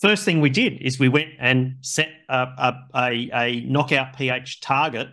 first 0.02 0.26
thing 0.26 0.42
we 0.42 0.50
did 0.50 0.82
is 0.82 0.98
we 0.98 1.10
went 1.10 1.30
and 1.40 1.76
set 1.82 2.10
a, 2.30 2.74
a, 2.96 3.30
a 3.34 3.62
knockout 3.62 4.18
pH 4.18 4.62
target 4.62 5.10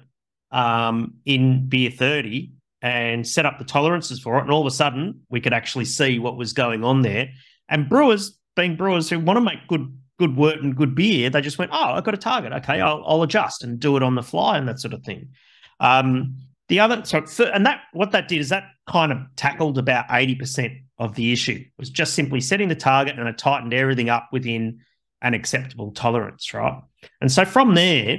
um, 0.51 1.14
in 1.26 1.68
beer 1.68 1.90
30 1.90 2.53
and 2.82 3.26
set 3.26 3.46
up 3.46 3.59
the 3.59 3.64
tolerances 3.64 4.20
for 4.20 4.38
it. 4.38 4.42
And 4.42 4.51
all 4.51 4.61
of 4.61 4.66
a 4.66 4.70
sudden, 4.70 5.20
we 5.28 5.40
could 5.40 5.53
actually 5.53 5.84
see 5.84 6.18
what 6.18 6.36
was 6.36 6.53
going 6.53 6.82
on 6.82 7.03
there. 7.03 7.30
And 7.68 7.88
brewers, 7.88 8.38
being 8.57 8.76
brewers 8.76 9.11
who 9.11 9.20
want 9.20 9.36
to 9.36 9.42
make 9.42 9.66
good 9.68 9.96
good 10.21 10.37
wort 10.37 10.61
and 10.61 10.77
good 10.77 10.95
beer, 10.95 11.31
they 11.31 11.41
just 11.41 11.59
went, 11.59 11.73
"Oh, 11.73 11.93
I've 11.95 12.05
got 12.05 12.14
a 12.14 12.18
target. 12.18 12.53
Okay, 12.53 12.81
I'll, 12.81 13.03
I'll 13.07 13.23
adjust 13.23 13.64
and 13.64 13.81
do 13.81 13.97
it 13.97 14.03
on 14.05 14.14
the 14.14 14.23
fly 14.23 14.59
and 14.59 14.68
that 14.68 14.79
sort 14.79 14.95
of 14.95 15.03
thing." 15.03 15.31
Um, 15.81 16.37
the 16.68 16.79
other, 16.79 17.03
so 17.05 17.25
and 17.47 17.66
that 17.66 17.81
what 17.93 18.12
that 18.12 18.29
did 18.29 18.39
is 18.39 18.51
that 18.51 18.64
kind 18.87 19.11
of 19.11 19.18
tackled 19.35 19.79
about 19.79 20.05
eighty 20.11 20.37
percent 20.37 20.75
of 20.99 21.14
the 21.16 21.33
issue. 21.33 21.59
It 21.59 21.73
was 21.79 21.91
just 21.91 22.14
simply 22.14 22.41
setting 22.41 22.68
the 22.68 22.77
target 22.77 23.18
and 23.18 23.27
it 23.27 23.39
tightened 23.39 23.75
everything 23.75 24.11
up 24.11 24.29
within 24.31 24.81
an 25.23 25.35
acceptable 25.35 25.93
tolerance, 25.93 26.53
right? 26.55 26.81
And 27.21 27.33
so 27.33 27.45
from 27.45 27.75
there, 27.75 28.18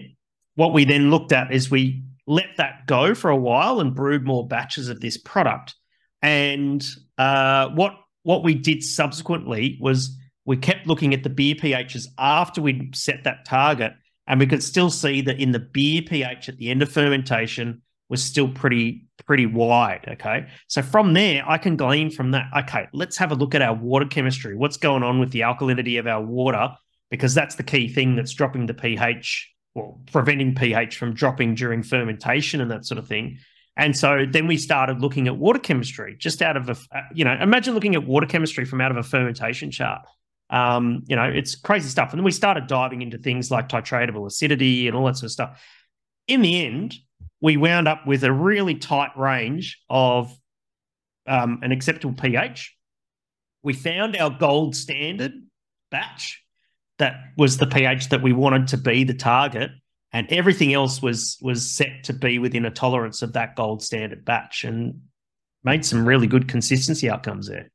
what 0.55 0.73
we 0.73 0.83
then 0.83 1.11
looked 1.11 1.31
at 1.31 1.53
is 1.53 1.71
we 1.71 2.03
let 2.27 2.57
that 2.57 2.87
go 2.87 3.13
for 3.13 3.29
a 3.29 3.37
while 3.37 3.79
and 3.79 3.95
brewed 3.95 4.25
more 4.25 4.47
batches 4.47 4.89
of 4.89 4.99
this 4.99 5.17
product. 5.17 5.75
And 6.21 6.85
uh, 7.17 7.69
what 7.69 7.93
what 8.23 8.43
we 8.43 8.55
did 8.55 8.83
subsequently 8.83 9.77
was 9.79 10.17
we 10.45 10.57
kept 10.57 10.87
looking 10.87 11.13
at 11.13 11.23
the 11.23 11.29
beer 11.29 11.55
pHs 11.55 12.07
after 12.17 12.61
we'd 12.61 12.95
set 12.95 13.23
that 13.23 13.45
target, 13.45 13.93
and 14.27 14.39
we 14.39 14.47
could 14.47 14.63
still 14.63 14.89
see 14.89 15.21
that 15.21 15.39
in 15.39 15.51
the 15.51 15.59
beer 15.59 16.01
pH 16.01 16.49
at 16.49 16.57
the 16.57 16.69
end 16.69 16.81
of 16.81 16.91
fermentation 16.91 17.81
was 18.09 18.23
still 18.23 18.49
pretty 18.49 19.05
pretty 19.25 19.45
wide. 19.45 20.05
Okay. 20.07 20.47
So 20.67 20.81
from 20.81 21.13
there, 21.13 21.43
I 21.47 21.57
can 21.57 21.77
glean 21.77 22.11
from 22.11 22.31
that. 22.31 22.49
Okay, 22.57 22.87
let's 22.93 23.17
have 23.17 23.31
a 23.31 23.35
look 23.35 23.55
at 23.55 23.61
our 23.61 23.73
water 23.73 24.05
chemistry. 24.05 24.55
What's 24.55 24.77
going 24.77 25.03
on 25.03 25.19
with 25.19 25.31
the 25.31 25.41
alkalinity 25.41 25.99
of 25.99 26.07
our 26.07 26.21
water? 26.21 26.69
Because 27.09 27.33
that's 27.33 27.55
the 27.55 27.63
key 27.63 27.87
thing 27.87 28.15
that's 28.15 28.33
dropping 28.33 28.65
the 28.65 28.73
pH 28.73 29.49
or 29.73 29.97
preventing 30.11 30.55
pH 30.55 30.97
from 30.97 31.13
dropping 31.13 31.55
during 31.55 31.83
fermentation 31.83 32.61
and 32.61 32.71
that 32.71 32.85
sort 32.85 32.97
of 32.97 33.07
thing. 33.07 33.37
And 33.77 33.95
so 33.95 34.25
then 34.29 34.47
we 34.47 34.57
started 34.57 35.01
looking 35.01 35.27
at 35.27 35.37
water 35.37 35.59
chemistry 35.59 36.15
just 36.17 36.41
out 36.41 36.57
of 36.57 36.69
a, 36.69 36.75
you 37.13 37.23
know, 37.23 37.37
imagine 37.39 37.73
looking 37.73 37.95
at 37.95 38.05
water 38.05 38.27
chemistry 38.27 38.65
from 38.65 38.81
out 38.81 38.91
of 38.91 38.97
a 38.97 39.03
fermentation 39.03 39.71
chart. 39.71 40.01
Um, 40.51 41.03
you 41.07 41.15
know, 41.15 41.23
it's 41.23 41.55
crazy 41.55 41.89
stuff. 41.89 42.11
And 42.11 42.19
then 42.19 42.25
we 42.25 42.31
started 42.31 42.67
diving 42.67 43.01
into 43.01 43.17
things 43.17 43.49
like 43.49 43.69
titratable 43.69 44.27
acidity 44.27 44.87
and 44.87 44.95
all 44.95 45.05
that 45.05 45.15
sort 45.15 45.25
of 45.25 45.31
stuff. 45.31 45.63
In 46.27 46.41
the 46.41 46.65
end, 46.65 46.95
we 47.41 47.57
wound 47.57 47.87
up 47.87 48.05
with 48.05 48.23
a 48.23 48.31
really 48.31 48.75
tight 48.75 49.17
range 49.17 49.81
of 49.89 50.31
um, 51.25 51.59
an 51.63 51.71
acceptable 51.71 52.13
pH. 52.13 52.75
We 53.63 53.73
found 53.73 54.17
our 54.17 54.29
gold 54.29 54.75
standard 54.75 55.33
batch 55.89 56.43
that 56.99 57.15
was 57.35 57.57
the 57.57 57.65
pH 57.65 58.09
that 58.09 58.21
we 58.21 58.31
wanted 58.31 58.67
to 58.69 58.77
be 58.77 59.03
the 59.03 59.15
target, 59.15 59.71
and 60.13 60.31
everything 60.31 60.73
else 60.73 61.01
was 61.01 61.37
was 61.41 61.69
set 61.69 62.03
to 62.03 62.13
be 62.13 62.37
within 62.37 62.65
a 62.65 62.69
tolerance 62.71 63.23
of 63.23 63.33
that 63.33 63.55
gold 63.55 63.81
standard 63.81 64.23
batch, 64.23 64.63
and 64.63 65.01
made 65.63 65.83
some 65.83 66.07
really 66.07 66.27
good 66.27 66.47
consistency 66.47 67.09
outcomes 67.09 67.47
there. 67.47 67.70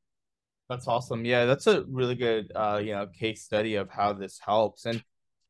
That's 0.69 0.87
awesome. 0.87 1.23
Yeah, 1.23 1.45
that's 1.45 1.67
a 1.67 1.83
really 1.83 2.15
good 2.15 2.51
uh, 2.55 2.81
you 2.83 2.91
know 2.91 3.07
case 3.07 3.43
study 3.43 3.75
of 3.75 3.89
how 3.89 4.13
this 4.13 4.39
helps. 4.39 4.85
And 4.85 5.01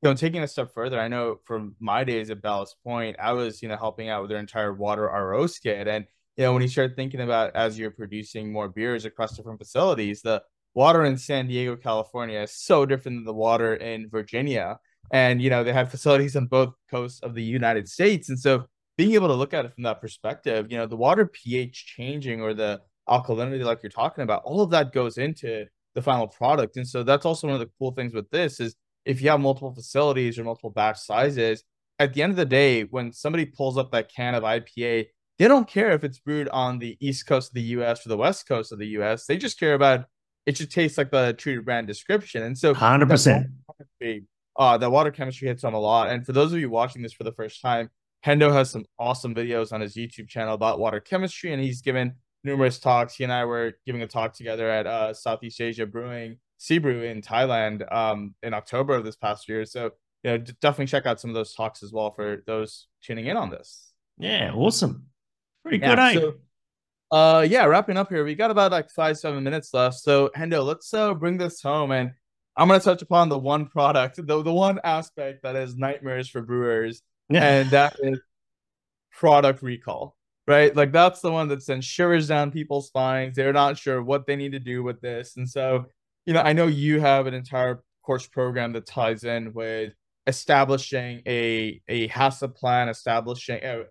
you 0.02 0.10
know, 0.10 0.14
taking 0.14 0.44
a 0.44 0.48
step 0.48 0.72
further, 0.74 1.00
I 1.00 1.08
know 1.08 1.40
from 1.46 1.76
my 1.80 2.04
days 2.04 2.30
at 2.30 2.42
Ballast 2.42 2.76
Point, 2.84 3.16
I 3.20 3.34
was, 3.34 3.64
you 3.64 3.68
know, 3.68 3.78
helping 3.78 4.10
out 4.10 4.22
with 4.22 4.30
their 4.30 4.40
entire 4.40 4.72
water 4.72 5.06
RO 5.06 5.48
skid. 5.48 5.88
And, 5.88 6.06
you 6.36 6.44
know, 6.44 6.54
when 6.54 6.62
you 6.62 6.68
start 6.68 6.96
thinking 6.96 7.22
about 7.22 7.56
as 7.56 7.80
you're 7.80 7.90
producing 7.90 8.52
more 8.52 8.70
beers 8.70 9.06
across 9.06 9.36
different 9.36 9.58
facilities, 9.60 10.22
the 10.22 10.44
water 10.76 11.04
in 11.06 11.18
San 11.18 11.48
Diego, 11.48 11.76
California 11.76 12.40
is 12.42 12.54
so 12.54 12.86
different 12.86 13.18
than 13.18 13.26
the 13.26 13.34
water 13.34 13.74
in 13.74 14.08
Virginia. 14.08 14.78
And, 15.12 15.42
you 15.42 15.50
know, 15.50 15.64
they 15.64 15.74
have 15.74 15.90
facilities 15.90 16.36
on 16.36 16.46
both 16.46 16.76
coasts 16.92 17.22
of 17.22 17.34
the 17.34 17.44
United 17.44 17.90
States. 17.90 18.30
And 18.30 18.40
so 18.40 18.66
being 18.98 19.16
able 19.16 19.30
to 19.30 19.34
look 19.34 19.56
at 19.56 19.66
it 19.66 19.74
from 19.74 19.84
that 19.84 20.00
perspective, 20.00 20.68
you 20.70 20.78
know, 20.78 20.86
the 20.86 20.96
water 20.96 21.26
pH 21.26 21.94
changing 21.96 22.40
or 22.42 22.54
the 22.54 22.82
alkalinity, 23.08 23.64
like 23.64 23.84
you're 23.84 23.90
talking 23.90 24.24
about, 24.24 24.44
all 24.44 24.62
of 24.62 24.70
that 24.72 24.94
goes 24.94 25.18
into 25.18 25.66
the 25.96 26.02
final 26.02 26.28
product. 26.28 26.78
And 26.78 26.88
so 26.88 27.04
that's 27.04 27.26
also 27.26 27.48
one 27.48 27.56
of 27.56 27.60
the 27.60 27.70
cool 27.80 27.92
things 27.92 28.14
with 28.14 28.30
this 28.30 28.60
is 28.60 28.76
if 29.06 29.22
you 29.22 29.30
have 29.30 29.40
multiple 29.40 29.74
facilities 29.74 30.38
or 30.38 30.44
multiple 30.44 30.70
batch 30.70 31.00
sizes, 31.00 31.64
at 32.00 32.14
the 32.14 32.22
end 32.22 32.32
of 32.32 32.36
the 32.36 32.46
day, 32.46 32.84
when 32.84 33.12
somebody 33.12 33.46
pulls 33.46 33.78
up 33.78 33.92
that 33.92 34.12
can 34.14 34.36
of 34.36 34.44
IPA, 34.44 35.08
they 35.40 35.48
don't 35.48 35.68
care 35.68 35.92
if 35.92 36.04
it's 36.04 36.20
brewed 36.20 36.50
on 36.50 36.80
the 36.80 36.98
east 37.00 37.26
coast 37.26 37.50
of 37.50 37.56
the 37.56 37.62
US 37.62 38.06
or 38.06 38.10
the 38.10 38.18
west 38.18 38.48
coast 38.48 38.72
of 38.72 38.80
the 38.80 38.88
US. 39.00 39.26
They 39.26 39.38
just 39.38 39.60
care 39.60 39.74
about 39.74 40.06
it 40.46 40.56
should 40.58 40.72
taste 40.72 40.98
like 40.98 41.12
the 41.12 41.34
treated 41.34 41.66
brand 41.66 41.88
description. 41.88 42.44
And 42.44 42.58
so 42.58 42.74
100%. 42.74 43.50
Uh, 44.56 44.78
that 44.78 44.90
water 44.90 45.12
chemistry 45.12 45.48
hits 45.48 45.64
on 45.64 45.74
a 45.74 45.80
lot. 45.80 46.10
And 46.10 46.26
for 46.26 46.32
those 46.32 46.54
of 46.54 46.60
you 46.60 46.70
watching 46.70 47.02
this 47.02 47.14
for 47.14 47.26
the 47.26 47.34
first 47.34 47.62
time, 47.62 47.90
Hendo 48.26 48.52
has 48.52 48.72
some 48.72 48.86
awesome 48.98 49.36
videos 49.36 49.72
on 49.72 49.82
his 49.82 49.96
YouTube 49.96 50.28
channel 50.28 50.54
about 50.54 50.80
water 50.80 51.00
chemistry, 51.00 51.54
and 51.54 51.62
he's 51.62 51.82
given 51.82 52.16
numerous 52.44 52.80
talks. 52.80 53.16
He 53.16 53.24
and 53.24 53.34
I 53.34 53.46
were 53.46 53.74
giving 53.86 54.02
a 54.02 54.08
talk 54.08 54.34
together 54.34 54.70
at 54.70 54.88
uh, 54.88 55.14
Southeast 55.14 55.62
Asia 55.62 55.86
Brewing 55.86 56.38
Sebrew 56.60 57.10
in 57.10 57.22
Thailand 57.22 57.92
um, 57.94 58.34
in 58.44 58.54
October 58.54 58.96
of 58.96 59.04
this 59.04 59.16
past 59.16 59.48
year. 59.48 59.66
So, 59.66 59.92
you 60.24 60.32
know, 60.32 60.38
definitely 60.38 60.88
check 60.88 61.06
out 61.06 61.20
some 61.20 61.30
of 61.30 61.36
those 61.36 61.54
talks 61.54 61.84
as 61.84 61.92
well 61.92 62.12
for 62.12 62.44
those 62.48 62.88
tuning 63.04 63.28
in 63.28 63.38
on 63.38 63.50
this. 63.50 63.92
Yeah, 64.18 64.52
awesome. 64.54 65.06
Pretty 65.64 65.78
good, 65.78 65.98
yeah, 65.98 66.10
eh? 66.10 66.14
So, 66.14 66.34
uh, 67.12 67.46
yeah, 67.48 67.66
wrapping 67.66 67.98
up 67.98 68.10
here. 68.10 68.26
We 68.26 68.36
got 68.36 68.52
about 68.52 68.72
like 68.72 68.90
five, 68.90 69.18
seven 69.18 69.44
minutes 69.44 69.74
left. 69.74 69.98
So, 69.98 70.32
Hendo, 70.36 70.66
let's 70.66 70.94
uh, 70.94 71.14
bring 71.14 71.38
this 71.38 71.62
home. 71.62 71.92
And 71.92 72.12
I'm 72.56 72.68
going 72.68 72.80
to 72.80 72.84
touch 72.84 73.02
upon 73.02 73.30
the 73.30 73.38
one 73.38 73.68
product, 73.68 74.16
the, 74.18 74.42
the 74.42 74.54
one 74.54 74.80
aspect 74.84 75.44
that 75.44 75.56
is 75.56 75.76
nightmares 75.76 76.28
for 76.28 76.42
brewers. 76.42 77.02
Yeah. 77.30 77.48
And 77.48 77.70
that 77.70 77.98
is 78.00 78.20
product 79.12 79.62
recall 79.62 80.17
right? 80.48 80.76
Like 80.76 80.92
that's 80.92 81.22
the 81.22 81.32
one 81.32 81.50
that 81.50 81.64
sends 81.64 81.86
shivers 81.86 82.28
down 82.28 82.52
people's 82.52 82.88
spines. 82.88 83.36
They're 83.36 83.54
not 83.54 83.78
sure 83.78 84.02
what 84.02 84.26
they 84.26 84.36
need 84.36 84.54
to 84.54 84.60
do 84.60 84.84
with 84.84 85.02
this. 85.02 85.36
And 85.38 85.48
so 85.48 85.86
you 86.28 86.34
know, 86.34 86.42
I 86.42 86.54
know 86.54 86.68
you 86.68 87.00
have 87.00 87.26
an 87.26 87.34
entire 87.34 87.82
course 88.04 88.28
program 88.28 88.74
that 88.74 88.86
ties 88.86 89.24
in 89.24 89.54
with 89.54 89.94
establishing 90.28 91.22
a 91.26 91.82
a 91.88 92.10
HACCP 92.10 92.54
plan, 92.54 92.90
establishing 92.90 93.60
a, 93.64 93.84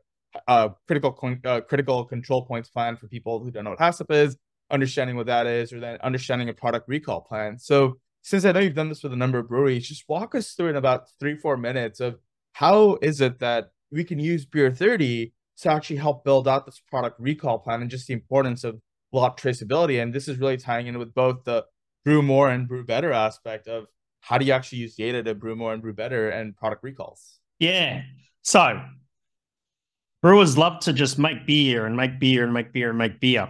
a 0.46 0.70
critical 0.86 1.18
uh, 1.44 1.62
critical 1.62 2.04
control 2.04 2.44
points 2.44 2.68
plan 2.68 2.96
for 2.96 3.08
people 3.08 3.42
who 3.42 3.50
don't 3.50 3.64
know 3.64 3.70
what 3.70 3.78
HACCP 3.78 4.10
is, 4.10 4.36
understanding 4.70 5.16
what 5.16 5.26
that 5.26 5.46
is, 5.46 5.72
or 5.72 5.80
then 5.80 5.98
understanding 6.02 6.50
a 6.50 6.52
product 6.52 6.88
recall 6.88 7.22
plan. 7.22 7.58
So 7.58 7.98
since 8.20 8.44
I 8.44 8.52
know 8.52 8.60
you've 8.60 8.74
done 8.74 8.90
this 8.90 9.02
with 9.02 9.14
a 9.14 9.16
number 9.16 9.38
of 9.38 9.48
breweries, 9.48 9.88
just 9.88 10.04
walk 10.06 10.34
us 10.34 10.52
through 10.52 10.68
in 10.68 10.76
about 10.76 11.08
three 11.18 11.36
four 11.36 11.56
minutes 11.56 12.00
of 12.00 12.18
how 12.52 12.98
is 13.00 13.22
it 13.22 13.38
that 13.38 13.70
we 13.90 14.04
can 14.04 14.18
use 14.18 14.44
Beer 14.44 14.70
30 14.70 15.32
to 15.62 15.70
actually 15.70 15.96
help 15.96 16.24
build 16.24 16.46
out 16.46 16.66
this 16.66 16.80
product 16.88 17.18
recall 17.18 17.58
plan 17.58 17.80
and 17.80 17.90
just 17.90 18.06
the 18.06 18.14
importance 18.14 18.64
of 18.64 18.80
lot 19.12 19.38
traceability. 19.38 20.02
And 20.02 20.12
this 20.12 20.28
is 20.28 20.38
really 20.38 20.56
tying 20.56 20.86
in 20.86 20.98
with 20.98 21.14
both 21.14 21.44
the 21.44 21.64
brew 22.04 22.22
more 22.22 22.48
and 22.48 22.68
brew 22.68 22.84
better 22.84 23.12
aspect 23.12 23.66
of 23.66 23.86
how 24.20 24.38
do 24.38 24.44
you 24.44 24.52
actually 24.52 24.78
use 24.78 24.94
data 24.94 25.22
to 25.22 25.34
brew 25.34 25.56
more 25.56 25.72
and 25.72 25.82
brew 25.82 25.92
better 25.92 26.30
and 26.30 26.56
product 26.56 26.82
recalls? 26.82 27.38
Yeah. 27.58 28.02
So 28.42 28.80
brewers 30.22 30.58
love 30.58 30.80
to 30.80 30.92
just 30.92 31.18
make 31.18 31.46
beer 31.46 31.86
and 31.86 31.96
make 31.96 32.18
beer 32.18 32.44
and 32.44 32.52
make 32.52 32.72
beer 32.72 32.90
and 32.90 32.98
make 32.98 33.20
beer. 33.20 33.48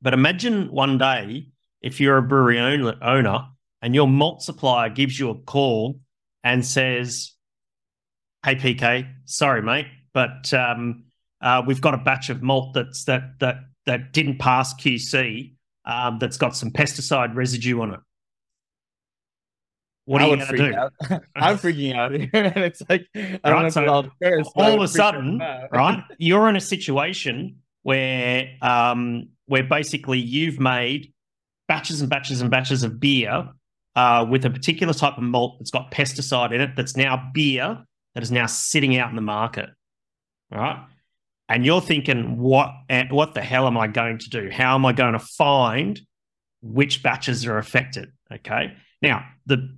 But 0.00 0.14
imagine 0.14 0.70
one 0.70 0.98
day 0.98 1.48
if 1.82 2.00
you're 2.00 2.18
a 2.18 2.22
brewery 2.22 2.58
owner 2.58 3.48
and 3.82 3.94
your 3.94 4.08
malt 4.08 4.42
supplier 4.42 4.88
gives 4.88 5.18
you 5.18 5.30
a 5.30 5.34
call 5.34 6.00
and 6.42 6.64
says, 6.64 7.32
"Hey 8.44 8.54
PK, 8.54 9.12
sorry 9.24 9.62
mate, 9.62 9.86
but 10.14 10.52
um, 10.54 11.04
uh, 11.40 11.62
we've 11.66 11.80
got 11.80 11.94
a 11.94 11.98
batch 11.98 12.30
of 12.30 12.42
malt 12.42 12.74
that's 12.74 13.04
that 13.04 13.38
that 13.40 13.56
that 13.86 14.12
didn't 14.12 14.38
pass 14.38 14.74
QC 14.74 15.54
um, 15.84 16.18
that's 16.18 16.36
got 16.36 16.56
some 16.56 16.70
pesticide 16.70 17.34
residue 17.34 17.80
on 17.80 17.94
it. 17.94 18.00
What 20.04 20.22
I 20.22 20.24
are 20.24 20.28
you 20.28 20.36
going 20.36 20.48
to 20.48 20.56
do? 21.08 21.18
I'm 21.36 21.56
freaking 21.56 21.94
out 21.94 22.12
here, 22.12 22.28
and 22.32 22.64
it's 22.64 22.82
like 22.88 23.06
I 23.14 23.38
right, 23.44 23.72
so 23.72 23.86
all, 23.86 24.06
all 24.56 24.74
of 24.74 24.82
a 24.82 24.88
sudden, 24.88 25.38
right? 25.72 26.02
You're 26.18 26.48
in 26.48 26.56
a 26.56 26.60
situation 26.60 27.56
where 27.82 28.48
um, 28.60 29.28
where 29.46 29.64
basically 29.64 30.18
you've 30.18 30.60
made 30.60 31.12
batches 31.68 32.00
and 32.00 32.10
batches 32.10 32.40
and 32.40 32.50
batches 32.50 32.82
of 32.82 32.98
beer 32.98 33.48
uh, 33.94 34.26
with 34.28 34.44
a 34.44 34.50
particular 34.50 34.92
type 34.92 35.16
of 35.16 35.22
malt 35.22 35.56
that's 35.58 35.70
got 35.70 35.90
pesticide 35.90 36.52
in 36.52 36.60
it. 36.60 36.70
That's 36.76 36.96
now 36.96 37.30
beer 37.32 37.84
that 38.14 38.22
is 38.22 38.32
now 38.32 38.46
sitting 38.46 38.96
out 38.96 39.10
in 39.10 39.16
the 39.16 39.22
market. 39.22 39.70
Right 40.50 40.84
and 41.50 41.66
you're 41.66 41.80
thinking, 41.80 42.38
what 42.38 42.70
what 43.10 43.34
the 43.34 43.42
hell 43.42 43.66
am 43.66 43.76
I 43.76 43.88
going 43.88 44.18
to 44.18 44.30
do? 44.30 44.48
How 44.50 44.76
am 44.76 44.86
I 44.86 44.92
going 44.92 45.14
to 45.14 45.18
find 45.18 46.00
which 46.62 47.02
batches 47.02 47.44
are 47.44 47.58
affected? 47.58 48.12
Okay. 48.32 48.72
Now, 49.02 49.26
the 49.46 49.76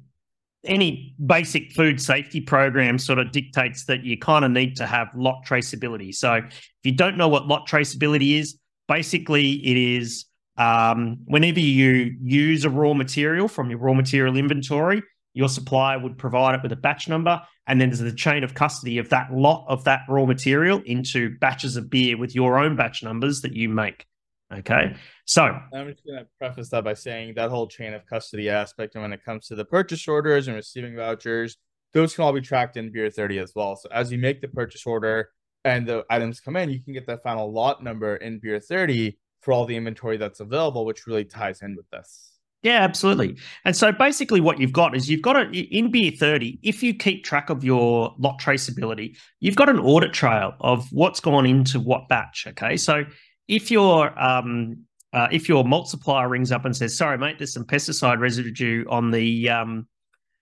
any 0.64 1.16
basic 1.24 1.72
food 1.72 2.00
safety 2.00 2.40
program 2.40 2.98
sort 2.98 3.18
of 3.18 3.32
dictates 3.32 3.86
that 3.86 4.04
you 4.04 4.18
kind 4.18 4.44
of 4.44 4.50
need 4.50 4.76
to 4.76 4.86
have 4.86 5.08
lot 5.16 5.44
traceability. 5.44 6.14
So 6.14 6.34
if 6.34 6.52
you 6.84 6.92
don't 6.92 7.16
know 7.16 7.26
what 7.26 7.48
lot 7.48 7.66
traceability 7.66 8.38
is, 8.38 8.58
basically 8.86 9.52
it 9.52 9.76
is 9.76 10.26
um, 10.58 11.18
whenever 11.24 11.58
you 11.58 12.14
use 12.22 12.64
a 12.64 12.70
raw 12.70 12.92
material 12.92 13.48
from 13.48 13.70
your 13.70 13.78
raw 13.78 13.94
material 13.94 14.36
inventory, 14.36 15.02
your 15.34 15.48
supplier 15.48 15.98
would 15.98 16.18
provide 16.18 16.54
it 16.54 16.62
with 16.62 16.70
a 16.72 16.76
batch 16.76 17.08
number, 17.08 17.42
and 17.66 17.80
then 17.80 17.90
there's 17.90 18.00
the 18.00 18.12
chain 18.12 18.44
of 18.44 18.54
custody 18.54 18.98
of 18.98 19.08
that 19.10 19.32
lot 19.32 19.64
of 19.68 19.84
that 19.84 20.00
raw 20.08 20.24
material 20.24 20.82
into 20.84 21.36
batches 21.38 21.76
of 21.76 21.88
beer 21.88 22.16
with 22.16 22.34
your 22.34 22.58
own 22.58 22.76
batch 22.76 23.02
numbers 23.02 23.40
that 23.42 23.54
you 23.54 23.68
make. 23.68 24.06
Okay. 24.52 24.94
So 25.24 25.44
I'm 25.44 25.88
just 25.88 26.04
going 26.04 26.18
to 26.18 26.26
preface 26.38 26.68
that 26.70 26.84
by 26.84 26.94
saying 26.94 27.34
that 27.36 27.50
whole 27.50 27.66
chain 27.66 27.94
of 27.94 28.04
custody 28.06 28.50
aspect, 28.50 28.94
and 28.94 29.02
when 29.02 29.12
it 29.12 29.24
comes 29.24 29.46
to 29.46 29.54
the 29.54 29.64
purchase 29.64 30.06
orders 30.06 30.48
and 30.48 30.56
receiving 30.56 30.96
vouchers, 30.96 31.56
those 31.94 32.14
can 32.14 32.24
all 32.24 32.32
be 32.32 32.40
tracked 32.40 32.76
in 32.76 32.92
Beer 32.92 33.10
30 33.10 33.38
as 33.38 33.52
well. 33.54 33.76
So 33.76 33.88
as 33.92 34.12
you 34.12 34.18
make 34.18 34.40
the 34.40 34.48
purchase 34.48 34.86
order 34.86 35.30
and 35.64 35.86
the 35.86 36.04
items 36.10 36.40
come 36.40 36.56
in, 36.56 36.70
you 36.70 36.82
can 36.82 36.92
get 36.92 37.06
that 37.06 37.22
final 37.22 37.50
lot 37.50 37.82
number 37.82 38.16
in 38.16 38.40
Beer 38.40 38.60
30 38.60 39.16
for 39.40 39.52
all 39.52 39.64
the 39.64 39.76
inventory 39.76 40.16
that's 40.16 40.40
available, 40.40 40.84
which 40.84 41.06
really 41.06 41.24
ties 41.24 41.62
in 41.62 41.76
with 41.76 41.88
this. 41.90 42.31
Yeah, 42.62 42.82
absolutely. 42.82 43.38
And 43.64 43.74
so 43.74 43.90
basically, 43.90 44.40
what 44.40 44.60
you've 44.60 44.72
got 44.72 44.96
is 44.96 45.10
you've 45.10 45.22
got 45.22 45.36
a, 45.36 45.50
in 45.50 45.90
Beer 45.90 46.12
30, 46.12 46.60
if 46.62 46.82
you 46.82 46.94
keep 46.94 47.24
track 47.24 47.50
of 47.50 47.64
your 47.64 48.14
lot 48.18 48.40
traceability, 48.40 49.16
you've 49.40 49.56
got 49.56 49.68
an 49.68 49.80
audit 49.80 50.12
trail 50.12 50.54
of 50.60 50.86
what's 50.92 51.18
gone 51.18 51.44
into 51.44 51.80
what 51.80 52.08
batch. 52.08 52.46
Okay. 52.46 52.76
So 52.76 53.04
if 53.48 53.70
your 53.70 54.16
um, 54.20 54.84
uh, 55.12 55.28
if 55.32 55.48
your 55.48 55.64
malt 55.64 55.88
supplier 55.88 56.28
rings 56.28 56.52
up 56.52 56.64
and 56.64 56.76
says, 56.76 56.96
"Sorry, 56.96 57.18
mate, 57.18 57.38
there's 57.38 57.52
some 57.52 57.64
pesticide 57.64 58.20
residue 58.20 58.84
on 58.88 59.10
the 59.10 59.48
um, 59.50 59.88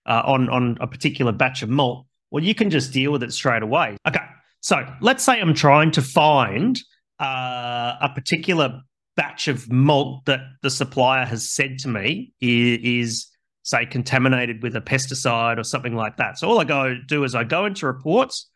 uh, 0.05 0.21
on 0.23 0.47
on 0.49 0.77
a 0.79 0.85
particular 0.85 1.31
batch 1.31 1.63
of 1.63 1.69
malt," 1.69 2.05
well, 2.29 2.43
you 2.43 2.53
can 2.53 2.69
just 2.69 2.93
deal 2.93 3.11
with 3.11 3.23
it 3.23 3.33
straight 3.33 3.63
away. 3.63 3.97
Okay. 4.07 4.21
So 4.59 4.85
let's 5.01 5.23
say 5.23 5.39
I'm 5.39 5.55
trying 5.55 5.89
to 5.91 6.03
find 6.03 6.79
uh, 7.19 7.95
a 7.99 8.11
particular 8.13 8.81
batch 9.15 9.47
of 9.47 9.69
malt 9.71 10.25
that 10.25 10.41
the 10.61 10.69
supplier 10.69 11.25
has 11.25 11.51
said 11.51 11.77
to 11.79 11.87
me 11.87 12.33
is, 12.39 13.27
say 13.63 13.85
contaminated 13.85 14.63
with 14.63 14.75
a 14.75 14.81
pesticide 14.81 15.57
or 15.57 15.63
something 15.63 15.95
like 15.95 16.17
that. 16.17 16.37
So 16.37 16.49
all 16.49 16.59
I 16.59 16.63
go 16.63 16.95
do 17.07 17.23
is 17.23 17.35
I 17.35 17.43
go 17.43 17.65
into 17.65 17.85
reports, 17.85 18.49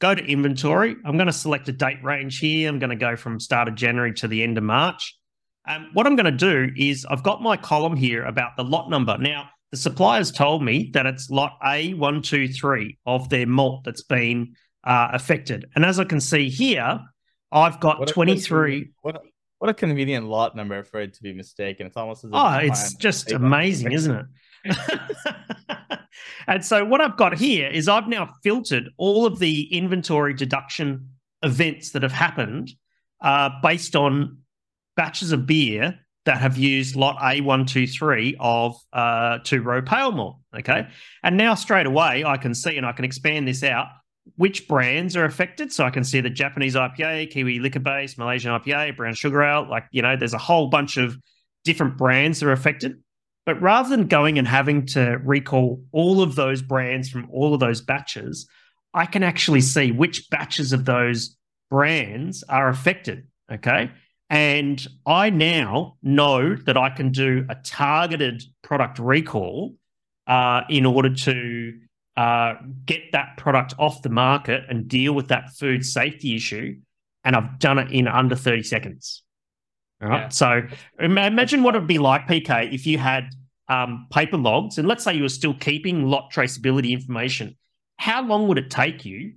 go 0.00 0.14
to 0.14 0.24
inventory. 0.24 0.96
I'm 1.04 1.16
going 1.16 1.26
to 1.26 1.32
select 1.32 1.68
a 1.68 1.72
date 1.72 2.02
range 2.02 2.38
here. 2.38 2.68
I'm 2.68 2.78
going 2.78 2.90
to 2.90 2.96
go 2.96 3.16
from 3.16 3.38
start 3.38 3.68
of 3.68 3.74
January 3.74 4.12
to 4.14 4.28
the 4.28 4.42
end 4.42 4.58
of 4.58 4.64
March. 4.64 5.16
Um, 5.66 5.90
what 5.92 6.06
I'm 6.06 6.16
going 6.16 6.24
to 6.24 6.32
do 6.32 6.72
is 6.76 7.06
I've 7.08 7.22
got 7.22 7.42
my 7.42 7.56
column 7.56 7.96
here 7.96 8.24
about 8.24 8.56
the 8.56 8.64
lot 8.64 8.88
number. 8.88 9.18
Now, 9.18 9.50
the 9.70 9.76
suppliers 9.76 10.32
told 10.32 10.62
me 10.62 10.90
that 10.94 11.04
it's 11.04 11.28
lot 11.28 11.58
A123 11.62 12.96
of 13.04 13.28
their 13.28 13.46
malt 13.46 13.84
that's 13.84 14.02
been 14.02 14.54
uh, 14.84 15.08
affected. 15.12 15.66
And 15.74 15.84
as 15.84 16.00
I 16.00 16.04
can 16.04 16.20
see 16.20 16.48
here, 16.48 17.00
I've 17.52 17.80
got 17.80 18.00
what 18.00 18.08
23. 18.08 18.90
What 19.02 19.16
a, 19.16 19.20
what 19.58 19.68
a 19.68 19.74
convenient 19.74 20.26
lot 20.26 20.54
number 20.54 20.82
for 20.84 21.00
it 21.00 21.14
to 21.14 21.22
be 21.22 21.32
mistaken. 21.32 21.86
It's 21.86 21.96
almost 21.96 22.24
as 22.24 22.30
Oh, 22.32 22.58
it's 22.58 22.94
just 22.94 23.32
amazing, 23.32 23.92
isn't 23.92 24.28
it? 24.64 24.76
and 26.46 26.64
so 26.64 26.84
what 26.84 27.00
I've 27.00 27.16
got 27.16 27.36
here 27.36 27.68
is 27.68 27.88
I've 27.88 28.08
now 28.08 28.34
filtered 28.42 28.90
all 28.96 29.26
of 29.26 29.38
the 29.38 29.62
inventory 29.76 30.34
deduction 30.34 31.10
events 31.42 31.90
that 31.92 32.02
have 32.02 32.12
happened 32.12 32.70
uh, 33.20 33.50
based 33.62 33.96
on 33.96 34.38
batches 34.96 35.32
of 35.32 35.46
beer 35.46 35.98
that 36.24 36.38
have 36.38 36.56
used 36.56 36.94
lot 36.94 37.16
A123 37.18 38.36
of 38.38 38.76
uh, 38.92 39.38
two 39.44 39.62
row 39.62 39.82
pale 39.82 40.12
malt. 40.12 40.38
Okay. 40.56 40.86
And 41.22 41.36
now 41.36 41.54
straight 41.54 41.86
away 41.86 42.24
I 42.24 42.36
can 42.36 42.54
see 42.54 42.76
and 42.76 42.86
I 42.86 42.92
can 42.92 43.04
expand 43.04 43.48
this 43.48 43.62
out 43.62 43.86
which 44.36 44.68
brands 44.68 45.16
are 45.16 45.24
affected. 45.24 45.72
So 45.72 45.84
I 45.84 45.90
can 45.90 46.04
see 46.04 46.20
the 46.20 46.30
Japanese 46.30 46.74
IPA, 46.74 47.30
Kiwi 47.30 47.58
liquor 47.58 47.80
base, 47.80 48.18
Malaysian 48.18 48.52
IPA, 48.52 48.96
brown 48.96 49.14
sugar 49.14 49.42
ale. 49.42 49.68
Like, 49.68 49.84
you 49.90 50.02
know, 50.02 50.16
there's 50.16 50.34
a 50.34 50.38
whole 50.38 50.68
bunch 50.68 50.96
of 50.96 51.16
different 51.64 51.96
brands 51.96 52.40
that 52.40 52.46
are 52.46 52.52
affected. 52.52 53.02
But 53.46 53.60
rather 53.62 53.88
than 53.88 54.08
going 54.08 54.38
and 54.38 54.46
having 54.46 54.86
to 54.86 55.18
recall 55.24 55.82
all 55.92 56.22
of 56.22 56.34
those 56.34 56.60
brands 56.60 57.08
from 57.08 57.28
all 57.30 57.54
of 57.54 57.60
those 57.60 57.80
batches, 57.80 58.46
I 58.92 59.06
can 59.06 59.22
actually 59.22 59.62
see 59.62 59.90
which 59.90 60.28
batches 60.30 60.72
of 60.72 60.84
those 60.84 61.36
brands 61.70 62.42
are 62.48 62.68
affected. 62.68 63.26
Okay. 63.50 63.90
And 64.30 64.86
I 65.06 65.30
now 65.30 65.96
know 66.02 66.54
that 66.54 66.76
I 66.76 66.90
can 66.90 67.10
do 67.10 67.46
a 67.48 67.54
targeted 67.54 68.42
product 68.62 68.98
recall 68.98 69.74
uh, 70.26 70.62
in 70.68 70.84
order 70.84 71.14
to 71.14 71.78
uh, 72.18 72.56
get 72.84 73.12
that 73.12 73.36
product 73.36 73.74
off 73.78 74.02
the 74.02 74.08
market 74.08 74.64
and 74.68 74.88
deal 74.88 75.12
with 75.12 75.28
that 75.28 75.50
food 75.50 75.86
safety 75.86 76.34
issue. 76.34 76.76
And 77.22 77.36
I've 77.36 77.60
done 77.60 77.78
it 77.78 77.92
in 77.92 78.08
under 78.08 78.34
30 78.34 78.64
seconds. 78.64 79.22
All 80.02 80.08
right. 80.08 80.22
Yeah. 80.22 80.28
So 80.30 80.62
imagine 80.98 81.62
what 81.62 81.76
it 81.76 81.78
would 81.78 81.86
be 81.86 81.98
like, 81.98 82.26
PK, 82.26 82.72
if 82.74 82.88
you 82.88 82.98
had 82.98 83.30
um, 83.68 84.08
paper 84.12 84.36
logs, 84.36 84.78
and 84.78 84.88
let's 84.88 85.04
say 85.04 85.14
you 85.14 85.22
were 85.22 85.28
still 85.28 85.54
keeping 85.54 86.06
lot 86.06 86.32
traceability 86.32 86.90
information. 86.90 87.56
How 87.98 88.20
long 88.22 88.48
would 88.48 88.58
it 88.58 88.68
take 88.68 89.04
you 89.04 89.34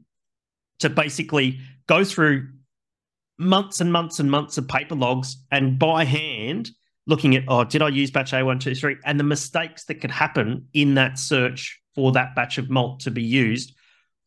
to 0.79 0.89
basically 0.89 1.59
go 1.85 2.03
through 2.03 2.47
months 3.37 3.79
and 3.79 3.93
months 3.93 4.19
and 4.19 4.31
months 4.31 4.57
of 4.57 4.67
paper 4.67 4.95
logs 4.95 5.37
and 5.51 5.77
by 5.77 6.03
hand 6.03 6.71
looking 7.05 7.35
at, 7.35 7.43
oh, 7.47 7.63
did 7.63 7.83
I 7.83 7.89
use 7.89 8.09
batch 8.09 8.31
A123? 8.31 8.97
And 9.05 9.19
the 9.19 9.23
mistakes 9.23 9.85
that 9.85 10.01
could 10.01 10.11
happen 10.11 10.65
in 10.73 10.95
that 10.95 11.19
search 11.19 11.80
for 11.95 12.11
that 12.13 12.35
batch 12.35 12.57
of 12.57 12.69
malt 12.69 13.01
to 13.01 13.11
be 13.11 13.23
used 13.23 13.73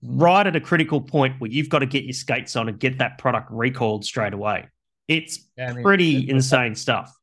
right 0.05 0.47
at 0.47 0.55
a 0.55 0.61
critical 0.61 1.01
point 1.01 1.41
where 1.41 1.51
you've 1.51 1.69
got 1.69 1.79
to 1.79 1.87
get 1.87 2.05
your 2.05 2.13
skates 2.13 2.57
on 2.57 2.69
and 2.69 2.79
get 2.79 2.99
that 2.99 3.19
product 3.19 3.49
recalled 3.51 4.05
straight 4.05 4.35
away. 4.35 4.69
It's 5.09 5.39
yeah, 5.57 5.71
I 5.71 5.73
mean, 5.73 5.83
pretty 5.83 6.29
insane 6.29 6.75
stuff. 6.75 7.15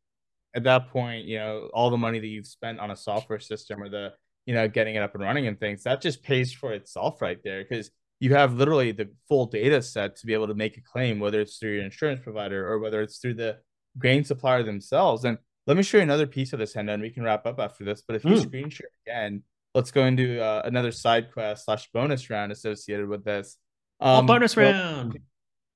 At 0.55 0.63
that 0.63 0.89
point, 0.89 1.25
you 1.25 1.37
know, 1.37 1.69
all 1.73 1.89
the 1.89 1.97
money 1.97 2.19
that 2.19 2.27
you've 2.27 2.47
spent 2.47 2.79
on 2.79 2.91
a 2.91 2.95
software 2.95 3.39
system 3.39 3.81
or 3.81 3.89
the, 3.89 4.13
you 4.45 4.53
know, 4.53 4.67
getting 4.67 4.95
it 4.95 5.03
up 5.03 5.13
and 5.15 5.23
running 5.23 5.47
and 5.47 5.59
things, 5.59 5.83
that 5.83 6.01
just 6.01 6.23
pays 6.23 6.51
for 6.51 6.73
itself 6.73 7.21
right 7.21 7.37
there. 7.43 7.63
Because 7.63 7.91
you 8.19 8.35
have 8.35 8.53
literally 8.53 8.91
the 8.91 9.09
full 9.27 9.45
data 9.45 9.81
set 9.81 10.15
to 10.17 10.25
be 10.25 10.33
able 10.33 10.47
to 10.47 10.53
make 10.53 10.77
a 10.77 10.81
claim, 10.81 11.19
whether 11.19 11.39
it's 11.39 11.57
through 11.57 11.75
your 11.75 11.83
insurance 11.83 12.19
provider 12.21 12.67
or 12.67 12.79
whether 12.79 13.01
it's 13.01 13.17
through 13.17 13.35
the 13.35 13.57
grain 13.97 14.23
supplier 14.23 14.63
themselves. 14.63 15.23
And 15.23 15.37
let 15.67 15.77
me 15.77 15.83
show 15.83 15.97
you 15.97 16.03
another 16.03 16.27
piece 16.27 16.53
of 16.53 16.59
this 16.59 16.73
Hendo 16.73 16.93
and 16.93 17.01
we 17.01 17.09
can 17.09 17.23
wrap 17.23 17.45
up 17.45 17.59
after 17.59 17.83
this. 17.83 18.03
But 18.05 18.17
if 18.17 18.25
you 18.25 18.31
mm. 18.31 18.41
screen 18.41 18.69
share 18.69 18.89
again, 19.07 19.43
let's 19.73 19.91
go 19.91 20.05
into 20.05 20.41
uh, 20.41 20.61
another 20.65 20.91
side 20.91 21.31
quest 21.31 21.65
slash 21.65 21.89
bonus 21.93 22.29
round 22.29 22.51
associated 22.51 23.07
with 23.07 23.23
this. 23.23 23.57
Oh, 23.99 24.19
um, 24.19 24.25
oh, 24.25 24.27
bonus 24.27 24.57
round. 24.57 25.19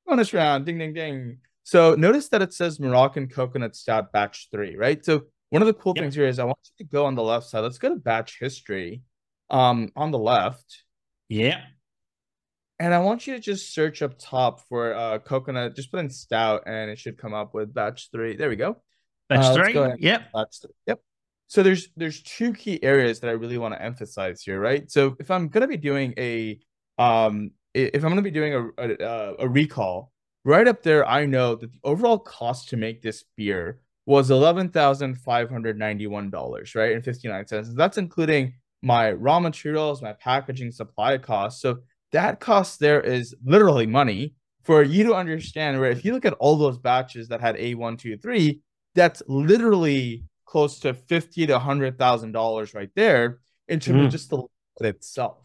Bonus 0.05 0.33
round. 0.33 0.65
Ding, 0.65 0.77
ding, 0.77 0.93
ding. 0.93 1.37
So 1.63 1.95
notice 1.95 2.29
that 2.29 2.41
it 2.41 2.53
says 2.53 2.79
Moroccan 2.79 3.27
coconut 3.27 3.75
stout 3.75 4.11
batch 4.11 4.49
three, 4.51 4.75
right? 4.75 5.03
So 5.03 5.23
one 5.49 5.61
of 5.61 5.67
the 5.67 5.73
cool 5.73 5.93
yep. 5.95 6.03
things 6.03 6.15
here 6.15 6.27
is 6.27 6.37
I 6.37 6.43
want 6.43 6.59
you 6.63 6.85
to 6.85 6.91
go 6.91 7.05
on 7.05 7.15
the 7.15 7.23
left 7.23 7.47
side. 7.47 7.61
Let's 7.61 7.77
go 7.77 7.89
to 7.89 7.95
batch 7.95 8.37
history. 8.39 9.01
Um, 9.49 9.91
on 9.95 10.09
the 10.09 10.17
left. 10.17 10.83
Yeah. 11.29 11.61
And 12.79 12.93
I 12.93 12.99
want 12.99 13.27
you 13.27 13.35
to 13.35 13.39
just 13.39 13.73
search 13.73 14.01
up 14.01 14.17
top 14.17 14.67
for 14.67 14.93
uh 14.93 15.19
coconut. 15.19 15.75
Just 15.75 15.91
put 15.91 15.99
in 15.99 16.09
stout, 16.09 16.63
and 16.65 16.89
it 16.89 16.99
should 16.99 17.17
come 17.17 17.33
up 17.33 17.53
with 17.53 17.73
batch 17.73 18.09
three. 18.11 18.35
There 18.35 18.49
we 18.49 18.55
go. 18.55 18.81
Batch 19.29 19.45
uh, 19.45 19.53
three. 19.53 19.73
Yep. 19.99 20.31
Batch 20.33 20.61
three. 20.61 20.73
Yep. 20.87 20.99
So 21.47 21.63
there's 21.63 21.89
there's 21.95 22.21
two 22.23 22.53
key 22.53 22.83
areas 22.83 23.19
that 23.19 23.29
I 23.29 23.33
really 23.33 23.57
want 23.57 23.73
to 23.75 23.81
emphasize 23.81 24.41
here, 24.41 24.59
right? 24.59 24.89
So 24.89 25.15
if 25.19 25.29
I'm 25.29 25.47
gonna 25.47 25.67
be 25.67 25.77
doing 25.77 26.13
a 26.17 26.59
um 26.97 27.51
if 27.73 28.03
I'm 28.03 28.09
gonna 28.09 28.21
be 28.21 28.31
doing 28.31 28.53
a 28.53 28.83
a, 28.83 29.35
a 29.39 29.47
recall, 29.47 30.11
right 30.43 30.67
up 30.67 30.81
there, 30.83 31.07
I 31.07 31.25
know 31.25 31.55
that 31.55 31.71
the 31.71 31.79
overall 31.83 32.19
cost 32.19 32.69
to 32.69 32.77
make 32.77 33.01
this 33.01 33.23
beer 33.35 33.79
was 34.05 34.31
eleven 34.31 34.69
thousand 34.69 35.15
five 35.15 35.49
hundred 35.49 35.77
ninety 35.77 36.07
one 36.07 36.29
dollars, 36.29 36.75
right, 36.75 36.93
and 36.93 37.03
fifty 37.03 37.27
nine 37.27 37.47
cents. 37.47 37.73
That's 37.73 37.97
including 37.97 38.53
my 38.81 39.11
raw 39.11 39.39
materials, 39.39 40.01
my 40.01 40.13
packaging, 40.13 40.71
supply 40.71 41.17
costs. 41.17 41.61
So 41.61 41.79
that 42.11 42.39
cost 42.39 42.79
there 42.79 43.01
is 43.01 43.35
literally 43.43 43.87
money 43.87 44.35
for 44.63 44.83
you 44.83 45.03
to 45.05 45.13
understand. 45.13 45.79
Where 45.79 45.91
if 45.91 46.05
you 46.05 46.13
look 46.13 46.25
at 46.25 46.33
all 46.33 46.55
those 46.55 46.77
batches 46.77 47.27
that 47.27 47.41
had 47.41 47.57
A 47.57 47.75
one, 47.75 47.97
two, 47.97 48.17
three, 48.17 48.61
that's 48.93 49.21
literally 49.27 50.23
close 50.45 50.79
to 50.79 50.93
fifty 50.93 51.47
to 51.47 51.59
hundred 51.59 51.97
thousand 51.97 52.31
dollars 52.31 52.73
right 52.73 52.91
there 52.95 53.39
in 53.67 53.79
terms 53.79 54.01
mm. 54.01 54.05
of 54.05 54.11
just 54.11 54.29
the 54.29 54.37
liquid 54.37 54.95
itself. 54.95 55.37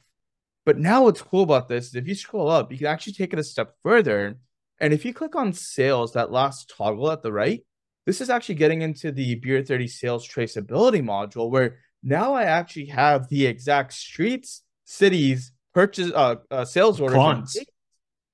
But 0.66 0.78
now 0.78 1.04
what's 1.04 1.22
cool 1.22 1.42
about 1.42 1.68
this 1.68 1.88
is 1.88 1.94
if 1.94 2.06
you 2.06 2.14
scroll 2.14 2.50
up, 2.50 2.70
you 2.70 2.78
can 2.78 2.86
actually 2.86 3.14
take 3.14 3.32
it 3.32 3.38
a 3.38 3.44
step 3.44 3.74
further. 3.82 4.36
And 4.78 4.92
if 4.92 5.04
you 5.04 5.12
click 5.12 5.34
on 5.34 5.52
sales, 5.52 6.12
that 6.12 6.30
last 6.30 6.72
toggle 6.76 7.10
at 7.10 7.22
the 7.22 7.32
right, 7.32 7.64
this 8.06 8.20
is 8.20 8.30
actually 8.30 8.54
getting 8.56 8.82
into 8.82 9.12
the 9.12 9.34
Beer 9.36 9.62
30 9.62 9.88
sales 9.88 10.28
traceability 10.28 11.02
module 11.02 11.50
where 11.50 11.78
now 12.02 12.34
I 12.34 12.44
actually 12.44 12.86
have 12.86 13.28
the 13.28 13.46
exact 13.46 13.92
streets, 13.92 14.62
cities, 14.84 15.52
purchase, 15.74 16.10
uh, 16.14 16.36
uh 16.50 16.64
sales 16.64 17.00
orders, 17.00 17.56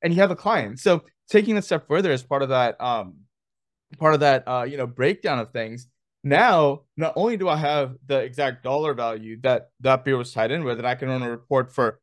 and 0.03 0.15
you 0.15 0.21
have 0.21 0.31
a 0.31 0.37
client. 0.37 0.79
So 0.79 1.03
taking 1.29 1.57
a 1.57 1.63
step 1.63 1.89
further 1.89 2.13
as 2.13 2.23
part 2.23 2.43
of 2.43 2.51
that, 2.51 2.81
um, 2.81 3.17
part 3.99 4.15
of 4.15 4.21
that, 4.21 4.47
uh, 4.47 4.63
you 4.69 4.77
know, 4.77 4.87
breakdown 4.87 5.39
of 5.39 5.51
things, 5.51 5.89
now, 6.27 6.83
not 6.97 7.13
only 7.15 7.37
do 7.37 7.49
I 7.49 7.57
have 7.57 7.95
the 8.05 8.19
exact 8.19 8.65
dollar 8.65 8.95
value 8.95 9.41
that 9.43 9.71
that 9.79 10.05
beer 10.05 10.17
was 10.17 10.33
tied 10.33 10.51
in 10.51 10.65
with, 10.65 10.79
and 10.79 10.87
I 10.87 10.97
can 10.97 11.09
run 11.09 11.23
a 11.23 11.31
report 11.31 11.73
for 11.73 12.01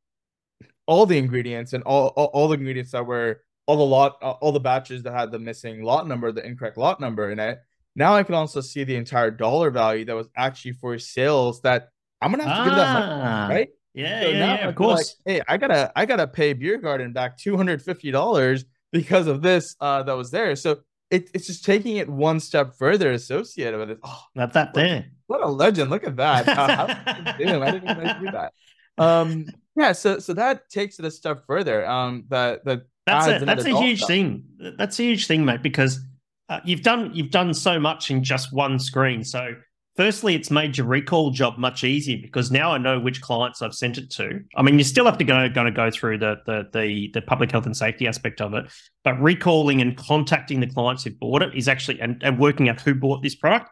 all 0.86 1.06
the 1.06 1.18
ingredients 1.18 1.74
and 1.74 1.84
all, 1.84 2.08
all, 2.16 2.28
all 2.28 2.48
the 2.48 2.54
ingredients 2.54 2.92
that 2.92 3.06
were 3.06 3.42
all 3.66 3.76
the 3.76 3.84
lot, 3.84 4.14
all 4.22 4.54
the 4.54 4.62
batches 4.62 5.04
that 5.04 5.12
had 5.12 5.32
the 5.34 5.40
missing 5.40 5.84
lot 5.84 6.08
number, 6.08 6.32
the 6.32 6.46
incorrect 6.46 6.78
lot 6.78 7.02
number 7.02 7.32
in 7.32 7.40
it. 7.40 7.60
Now 7.98 8.16
I 8.16 8.24
can 8.24 8.36
also 8.36 8.62
see 8.62 8.86
the 8.86 8.96
entire 8.96 9.30
dollar 9.30 9.72
value 9.72 10.06
that 10.06 10.16
was 10.16 10.30
actually 10.38 10.72
for 10.72 10.98
sales 11.00 11.60
that 11.64 11.90
I'm 12.22 12.32
gonna 12.32 12.48
have 12.48 12.56
to 12.56 12.62
ah, 12.62 12.66
give 12.66 12.76
that 12.76 12.94
money, 12.94 13.22
ah. 13.26 13.48
right? 13.50 13.70
Yeah, 13.94 14.22
so 14.22 14.30
yeah, 14.30 14.38
yeah 14.38 14.70
of 14.70 14.76
course. 14.76 15.18
Like, 15.26 15.36
hey, 15.36 15.42
I 15.50 15.58
gotta, 15.58 15.92
I 15.98 16.06
gotta 16.06 16.28
pay 16.28 16.54
Beer 16.54 16.78
Garden 16.78 17.12
back 17.12 17.38
two 17.38 17.58
hundred 17.58 17.82
fifty 17.82 18.10
dollars 18.10 18.64
because 18.94 19.28
of 19.28 19.42
this 19.42 19.76
uh, 19.82 20.04
that 20.04 20.16
was 20.16 20.32
there. 20.32 20.56
So 20.56 20.80
it, 21.14 21.30
it's 21.34 21.48
just 21.48 21.64
taking 21.64 21.98
it 21.98 22.10
one 22.10 22.40
step 22.40 22.76
further 22.76 23.12
associated 23.12 23.80
with 23.80 23.92
it. 23.92 24.00
Oh, 24.04 24.24
not 24.36 24.54
that 24.54 24.74
thing. 24.74 25.06
What 25.28 25.42
a 25.42 25.48
legend. 25.48 25.90
Look 25.90 26.04
at 26.04 26.16
that. 26.18 26.48
Uh, 26.48 26.96
I 27.26 27.38
didn't 27.38 27.90
even 27.90 28.26
do 28.26 28.32
that. 28.32 28.54
Um, 28.96 29.48
yeah, 29.76 29.92
so 29.94 30.20
so 30.20 30.36
that 30.36 30.70
takes 30.70 31.00
it 31.00 31.06
a 31.06 31.10
step 31.10 31.48
further. 31.48 31.84
Um, 31.84 32.26
that 32.30 32.64
that 32.66 32.84
that's 33.08 33.42
a, 33.42 33.44
that's 33.44 33.66
a 33.66 33.76
huge 33.76 33.98
stuff. 33.98 34.08
thing. 34.08 34.44
That's 34.78 35.00
a 35.00 35.04
huge 35.04 35.26
thing, 35.26 35.44
mate, 35.44 35.64
because 35.64 36.00
uh, 36.48 36.60
you've 36.64 36.84
done 36.84 37.10
you've 37.16 37.32
done 37.32 37.56
so 37.56 37.80
much 37.80 38.12
in 38.12 38.24
just 38.24 38.54
one 38.54 38.78
screen. 38.78 39.24
So 39.24 39.56
Firstly, 39.96 40.34
it's 40.34 40.50
made 40.50 40.76
your 40.76 40.88
recall 40.88 41.30
job 41.30 41.60
much 41.60 41.84
easier 41.84 42.18
because 42.20 42.52
now 42.52 42.72
I 42.72 42.80
know 42.80 43.00
which 43.00 43.22
clients 43.22 43.62
I've 43.62 43.76
sent 43.76 44.00
it 44.00 44.10
to. 44.12 44.40
I 44.56 44.64
mean, 44.64 44.80
you 44.80 44.84
still 44.84 45.06
have 45.06 45.20
to 45.20 45.24
go 45.24 45.48
going 45.50 45.68
to 45.68 45.72
go 45.72 45.92
through 45.92 46.18
the, 46.18 46.38
the 46.48 46.68
the 46.74 47.12
the 47.14 47.22
public 47.22 47.52
health 47.52 47.68
and 47.68 47.78
safety 47.78 48.08
aspect 48.08 48.42
of 48.42 48.56
it, 48.56 48.66
but 49.04 49.22
recalling 49.22 49.82
and 49.82 49.96
contacting 49.96 50.62
the 50.62 50.68
clients 50.68 51.04
who 51.04 51.12
bought 51.12 51.44
it 51.44 51.54
is 51.56 51.68
actually 51.68 52.02
and, 52.02 52.24
and 52.24 52.40
working 52.40 52.70
out 52.70 52.82
who 52.82 52.96
bought 52.96 53.22
this 53.22 53.36
product 53.36 53.70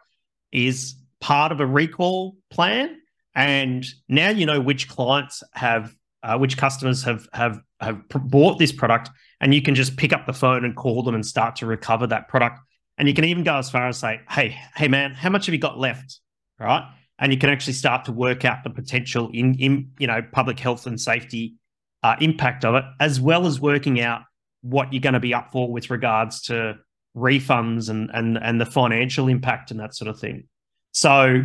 is 0.52 0.94
part 1.20 1.50
of 1.50 1.60
a 1.60 1.66
recall 1.66 2.36
plan. 2.50 2.98
And 3.34 3.84
now 4.08 4.30
you 4.30 4.46
know 4.46 4.60
which 4.60 4.88
clients 4.88 5.42
have 5.54 5.92
uh, 6.22 6.38
which 6.38 6.56
customers 6.56 7.02
have 7.02 7.28
have 7.32 7.60
have 7.80 8.00
bought 8.08 8.60
this 8.60 8.70
product, 8.70 9.10
and 9.40 9.52
you 9.52 9.60
can 9.60 9.74
just 9.74 9.96
pick 9.96 10.12
up 10.12 10.26
the 10.26 10.32
phone 10.32 10.64
and 10.64 10.76
call 10.76 11.02
them 11.02 11.16
and 11.16 11.26
start 11.26 11.56
to 11.56 11.66
recover 11.66 12.06
that 12.06 12.28
product. 12.28 12.60
And 12.98 13.08
you 13.08 13.14
can 13.14 13.24
even 13.24 13.42
go 13.42 13.56
as 13.56 13.70
far 13.70 13.88
as 13.88 13.98
say, 13.98 14.20
"Hey, 14.28 14.56
hey, 14.76 14.88
man, 14.88 15.12
how 15.12 15.30
much 15.30 15.46
have 15.46 15.54
you 15.54 15.60
got 15.60 15.78
left?" 15.78 16.20
Right, 16.58 16.84
and 17.18 17.32
you 17.32 17.38
can 17.38 17.50
actually 17.50 17.72
start 17.72 18.04
to 18.04 18.12
work 18.12 18.44
out 18.44 18.64
the 18.64 18.70
potential 18.70 19.30
in 19.32 19.54
in 19.54 19.90
you 19.98 20.06
know 20.06 20.22
public 20.32 20.58
health 20.58 20.86
and 20.86 21.00
safety 21.00 21.54
uh, 22.02 22.16
impact 22.20 22.64
of 22.64 22.74
it, 22.74 22.84
as 23.00 23.20
well 23.20 23.46
as 23.46 23.60
working 23.60 24.00
out 24.00 24.22
what 24.60 24.92
you're 24.92 25.00
going 25.00 25.14
to 25.14 25.20
be 25.20 25.34
up 25.34 25.50
for 25.52 25.70
with 25.70 25.90
regards 25.90 26.42
to 26.42 26.76
refunds 27.16 27.88
and 27.88 28.10
and 28.12 28.38
and 28.38 28.60
the 28.60 28.66
financial 28.66 29.28
impact 29.28 29.70
and 29.70 29.80
that 29.80 29.94
sort 29.94 30.08
of 30.08 30.18
thing. 30.18 30.44
So 30.92 31.44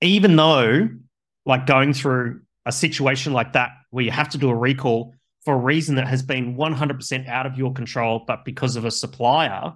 even 0.00 0.36
though 0.36 0.88
like 1.46 1.66
going 1.66 1.92
through 1.92 2.40
a 2.66 2.72
situation 2.72 3.32
like 3.32 3.52
that 3.54 3.70
where 3.90 4.04
you 4.04 4.10
have 4.10 4.28
to 4.30 4.38
do 4.38 4.50
a 4.50 4.54
recall 4.54 5.14
for 5.44 5.54
a 5.54 5.58
reason 5.58 5.94
that 5.96 6.06
has 6.06 6.22
been 6.22 6.56
100% 6.56 7.28
out 7.28 7.46
of 7.46 7.56
your 7.56 7.72
control, 7.72 8.24
but 8.26 8.44
because 8.44 8.76
of 8.76 8.84
a 8.84 8.90
supplier, 8.90 9.74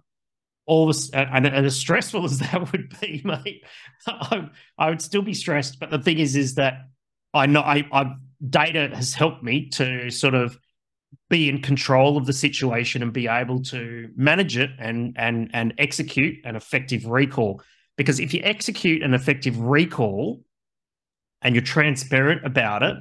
all 0.67 0.87
this, 0.87 1.11
and, 1.11 1.47
and 1.47 1.67
as 1.67 1.77
stressful 1.77 2.25
as 2.25 2.39
that 2.39 2.73
would 2.73 2.95
be, 3.01 3.23
mate, 3.25 3.65
I, 4.07 4.49
I, 4.79 4.91
would 4.91 5.03
still 5.03 5.23
be 5.23 5.35
stressed. 5.35 5.79
But 5.79 5.91
the 5.91 5.99
thing 5.99 6.19
is, 6.19 6.37
is 6.37 6.55
that 6.55 6.89
I 7.33 7.47
know 7.47 7.61
I, 7.61 7.87
I 7.93 8.15
data 8.49 8.91
has 8.95 9.15
helped 9.15 9.43
me 9.43 9.69
to 9.71 10.11
sort 10.11 10.35
of 10.35 10.59
be 11.31 11.49
in 11.49 11.63
control 11.63 12.17
of 12.17 12.27
the 12.27 12.33
situation 12.33 13.03
and 13.03 13.13
be 13.13 13.29
able 13.29 13.63
to 13.63 14.11
manage 14.17 14.57
it 14.57 14.71
and 14.79 15.15
and 15.17 15.51
and 15.53 15.75
execute 15.79 16.45
an 16.45 16.57
effective 16.57 17.07
recall. 17.07 17.63
Because 17.97 18.19
if 18.19 18.35
you 18.35 18.41
execute 18.43 19.03
an 19.03 19.15
effective 19.15 19.59
recall 19.59 20.43
and 21.43 21.55
you're 21.55 21.63
transparent 21.63 22.45
about 22.45 22.83
it, 22.83 22.97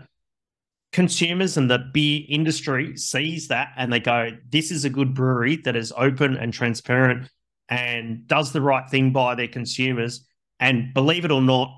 consumers 0.92 1.58
and 1.58 1.70
the 1.70 1.80
beer 1.80 2.22
industry 2.30 2.96
sees 2.96 3.48
that 3.48 3.70
and 3.76 3.92
they 3.92 4.00
go, 4.00 4.30
this 4.50 4.70
is 4.70 4.86
a 4.86 4.90
good 4.90 5.16
brewery 5.16 5.56
that 5.58 5.76
is 5.76 5.92
open 5.98 6.38
and 6.38 6.54
transparent 6.54 7.28
and 7.70 8.28
does 8.28 8.52
the 8.52 8.62
right 8.62 8.90
thing 8.90 9.12
by 9.12 9.36
their 9.36 9.48
consumers. 9.48 10.26
And 10.60 10.94
believe 10.94 11.26
it 11.26 11.32
or 11.32 11.42
not, 11.42 11.70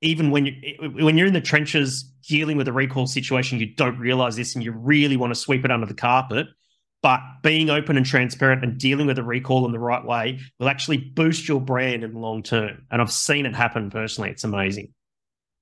even 0.00 0.30
when 0.30 0.46
you 0.46 0.54
when 0.98 1.16
you're 1.16 1.26
in 1.26 1.32
the 1.32 1.40
trenches 1.40 2.02
dealing 2.28 2.56
with 2.56 2.68
a 2.68 2.72
recall 2.72 3.06
situation, 3.06 3.58
you 3.58 3.74
don't 3.74 3.98
realize 3.98 4.36
this 4.36 4.54
and 4.54 4.64
you 4.64 4.72
really 4.72 5.16
want 5.16 5.32
to 5.32 5.38
sweep 5.38 5.64
it 5.64 5.70
under 5.70 5.86
the 5.86 5.94
carpet. 5.94 6.46
But 7.02 7.20
being 7.42 7.68
open 7.68 7.96
and 7.96 8.06
transparent 8.06 8.62
and 8.62 8.78
dealing 8.78 9.08
with 9.08 9.18
a 9.18 9.24
recall 9.24 9.66
in 9.66 9.72
the 9.72 9.78
right 9.80 10.04
way 10.04 10.38
will 10.60 10.68
actually 10.68 10.98
boost 10.98 11.48
your 11.48 11.60
brand 11.60 12.04
in 12.04 12.12
the 12.12 12.18
long 12.18 12.44
term. 12.44 12.86
And 12.90 13.02
I've 13.02 13.12
seen 13.12 13.44
it 13.44 13.56
happen 13.56 13.90
personally. 13.90 14.30
It's 14.30 14.44
amazing. 14.44 14.94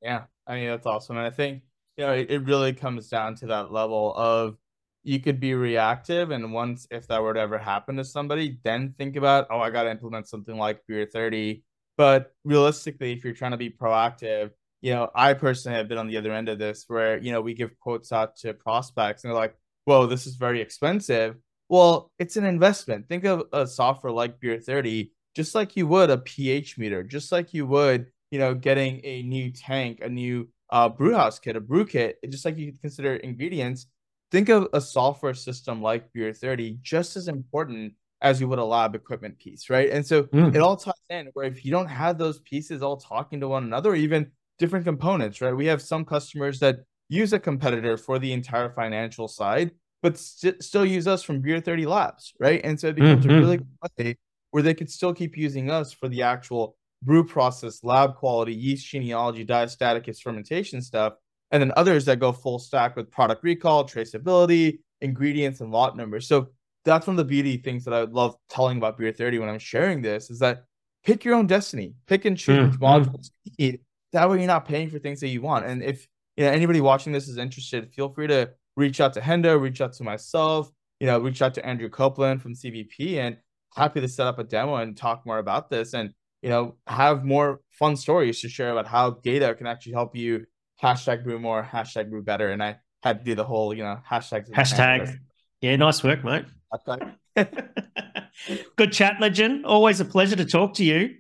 Yeah. 0.03 0.25
I 0.47 0.57
mean, 0.57 0.69
that's 0.69 0.85
awesome. 0.85 1.17
And 1.17 1.27
I 1.27 1.31
think, 1.31 1.63
you 1.97 2.05
know, 2.05 2.13
it, 2.13 2.31
it 2.31 2.43
really 2.45 2.75
comes 2.75 3.09
down 3.09 3.37
to 3.37 3.47
that 3.47 3.73
level 3.73 4.15
of 4.15 4.57
you 5.03 5.21
could 5.21 5.41
be 5.41 5.55
reactive. 5.55 6.31
And 6.31 6.53
once, 6.53 6.87
if 6.91 7.07
that 7.09 7.23
were 7.23 7.35
to 7.35 7.41
ever 7.41 7.59
happen 7.59 7.97
to 7.97 8.05
somebody, 8.05 8.59
then 8.65 8.95
think 8.99 9.17
about, 9.17 9.47
oh, 9.51 9.61
I 9.61 9.71
got 9.71 9.85
to 9.85 9.91
implement 9.91 10.29
something 10.29 10.57
like 10.57 10.81
Beer 10.87 11.07
30. 11.07 11.63
But 11.97 12.33
realistically, 12.45 13.13
if 13.13 13.25
you're 13.25 13.35
trying 13.35 13.51
to 13.53 13.57
be 13.57 13.71
proactive, 13.71 14.51
you 14.81 14.93
know, 14.93 15.11
I 15.15 15.35
personally 15.35 15.77
have 15.77 15.89
been 15.89 15.99
on 15.99 16.07
the 16.07 16.17
other 16.17 16.33
end 16.33 16.49
of 16.49 16.59
this 16.59 16.85
where, 16.89 17.19
you 17.19 17.33
know, 17.33 17.41
we 17.41 17.55
give 17.55 17.79
quotes 17.79 18.13
out 18.13 18.37
to 18.39 18.55
prospects 18.55 19.25
and 19.25 19.31
they're 19.31 19.39
like, 19.39 19.55
whoa, 19.85 20.07
this 20.07 20.27
is 20.27 20.37
very 20.37 20.61
expensive. 20.61 21.37
Well, 21.69 22.11
it's 22.19 22.37
an 22.37 22.45
investment. 22.45 23.09
Think 23.09 23.25
of 23.25 23.45
a 23.53 23.67
software 23.67 24.13
like 24.13 24.41
Beer 24.41 24.59
30, 24.59 25.13
just 25.37 25.55
like 25.55 25.77
you 25.77 25.87
would 25.87 26.11
a 26.11 26.19
pH 26.19 26.79
meter, 26.79 27.03
just 27.03 27.33
like 27.33 27.53
you 27.55 27.67
would, 27.67 28.07
you 28.31 28.39
know, 28.39 28.55
getting 28.55 29.01
a 29.05 29.23
new 29.23 29.53
tank, 29.53 30.01
a 30.03 30.09
new 30.09 30.49
uh, 30.71 30.89
brew 30.89 31.15
house 31.15 31.39
kit, 31.39 31.57
a 31.57 31.61
brew 31.61 31.85
kit, 31.85 32.19
just 32.29 32.45
like 32.45 32.57
you 32.57 32.73
consider 32.81 33.17
ingredients. 33.17 33.87
Think 34.31 34.49
of 34.49 34.69
a 34.73 34.81
software 34.81 35.35
system 35.35 35.83
like 35.83 36.13
Beer 36.13 36.33
30 36.33 36.79
just 36.83 37.17
as 37.17 37.29
important 37.29 37.95
as 38.23 38.41
you 38.41 38.49
would 38.49 38.59
a 38.59 38.65
lab 38.65 38.95
equipment 38.95 39.39
piece, 39.39 39.71
right? 39.71 39.91
And 39.91 40.07
so 40.07 40.25
mm. 40.25 40.55
it 40.55 40.61
all 40.61 40.77
ties 40.77 40.95
in 41.09 41.31
where 41.33 41.47
if 41.47 41.65
you 41.65 41.71
don't 41.71 41.89
have 41.89 42.19
those 42.19 42.41
pieces 42.41 42.83
all 42.83 42.99
talking 42.99 43.41
to 43.41 43.49
one 43.49 43.65
another, 43.65 43.95
even 43.95 44.31
different 44.59 44.85
components, 44.85 45.41
right? 45.41 45.57
We 45.57 45.67
have 45.67 45.81
some 45.81 46.05
customers 46.05 46.61
that 46.61 46.81
use 47.09 47.33
a 47.33 47.39
competitor 47.39 47.97
for 47.97 48.19
the 48.19 48.33
entire 48.33 48.71
financial 48.71 49.27
side, 49.27 49.73
but 50.03 50.19
st- 50.19 50.63
still 50.63 50.85
use 50.85 51.09
us 51.09 51.23
from 51.23 51.41
Beer 51.41 51.61
30 51.61 51.87
Labs, 51.87 52.35
right? 52.39 52.61
And 52.63 52.79
so 52.79 52.89
it 52.89 52.97
becomes 52.97 53.25
mm-hmm. 53.25 53.37
a 53.37 53.41
really 53.41 53.61
way 53.99 54.17
where 54.51 54.63
they 54.63 54.75
could 54.75 54.91
still 54.91 55.15
keep 55.15 55.37
using 55.37 55.71
us 55.71 55.93
for 55.93 56.09
the 56.09 56.23
actual 56.23 56.77
brew 57.03 57.25
process, 57.25 57.83
lab 57.83 58.17
quality, 58.17 58.55
yeast 58.55 58.87
genealogy, 58.87 59.45
diastaticus, 59.45 60.21
fermentation 60.21 60.83
stuff, 60.83 61.15
and 61.51 61.63
then 61.63 61.73
others 61.77 62.05
that 62.07 62.19
go 62.19 62.33
full 62.33 62.59
stack 62.59 62.97
with 62.97 63.11
product 63.11 63.43
recall, 63.43 63.85
traceability, 63.85 64.81
ingredients, 65.01 65.61
and 65.61 65.71
lot 65.71 65.97
numbers. 65.97 66.29
So 66.29 66.49
that's 66.85 67.07
one 67.07 67.15
of 67.15 67.19
the 67.19 67.25
beauty 67.25 67.57
things 67.57 67.85
that 67.85 67.95
I 67.95 68.01
would 68.01 68.13
love 68.13 68.37
telling 68.49 68.79
about 68.79 68.99
Beer 68.99 69.13
30 69.13 69.39
when 69.39 69.49
I'm 69.49 69.59
sharing 69.59 70.03
this 70.03 70.31
is 70.31 70.39
that 70.39 70.65
pick 71.05 71.25
your 71.25 71.35
own 71.35 71.47
destiny, 71.47 71.95
pick 72.07 72.25
and 72.25 72.37
choose 72.37 72.77
mm-hmm. 72.77 72.85
modules 72.85 73.31
you 73.45 73.53
need 73.59 73.81
that 74.13 74.29
way 74.29 74.39
you're 74.39 74.47
not 74.47 74.65
paying 74.65 74.91
for 74.91 74.99
things 74.99 75.21
that 75.21 75.29
you 75.29 75.41
want. 75.41 75.67
And 75.67 75.83
if 75.83 76.07
you 76.37 76.45
know 76.45 76.51
anybody 76.51 76.81
watching 76.81 77.13
this 77.13 77.29
is 77.29 77.37
interested, 77.37 77.93
feel 77.93 78.09
free 78.13 78.27
to 78.29 78.51
reach 78.77 79.01
out 79.01 79.13
to 79.15 79.21
Hendo, 79.21 79.61
reach 79.61 79.81
out 79.81 79.93
to 79.95 80.05
myself, 80.05 80.71
you 80.99 81.07
know, 81.07 81.19
reach 81.19 81.43
out 81.43 81.55
to 81.55 81.67
Andrew 81.67 81.89
Copeland 81.89 82.43
from 82.43 82.55
CVP 82.55 83.19
and 83.19 83.37
happy 83.75 84.01
to 84.01 84.09
set 84.09 84.27
up 84.27 84.39
a 84.39 84.45
demo 84.45 84.77
and 84.77 84.97
talk 84.97 85.25
more 85.25 85.39
about 85.39 85.71
this 85.71 85.95
and 85.95 86.13
you 86.43 86.49
know 86.49 86.75
have 86.87 87.25
more 87.25 87.61
fun 87.71 87.97
stories 87.97 88.41
to 88.41 88.49
share 88.49 88.73
about 88.73 88.87
how 88.87 89.11
data 89.11 89.55
can 89.55 89.67
actually 89.67 89.93
help 89.93 90.17
you 90.17 90.45
hashtag 90.83 91.25
brew 91.25 91.39
more, 91.39 91.63
hashtag 91.63 92.11
brew 92.11 92.23
better. 92.23 92.51
And 92.51 92.63
I 92.63 92.79
had 93.03 93.21
to 93.21 93.25
do 93.25 93.35
the 93.35 93.45
whole, 93.45 93.75
you 93.75 93.83
know, 93.83 93.99
hashtag 94.09 94.51
hashtag. 94.51 95.19
Yeah, 95.61 95.77
nice 95.77 96.03
work, 96.03 96.25
mate. 96.25 96.47
Good 98.77 98.93
chat, 98.93 99.21
legend. 99.21 99.67
Always 99.67 100.01
a 100.01 100.05
pleasure 100.05 100.37
to 100.37 100.45
talk 100.45 100.75
to 100.75 100.85
you. 100.85 101.17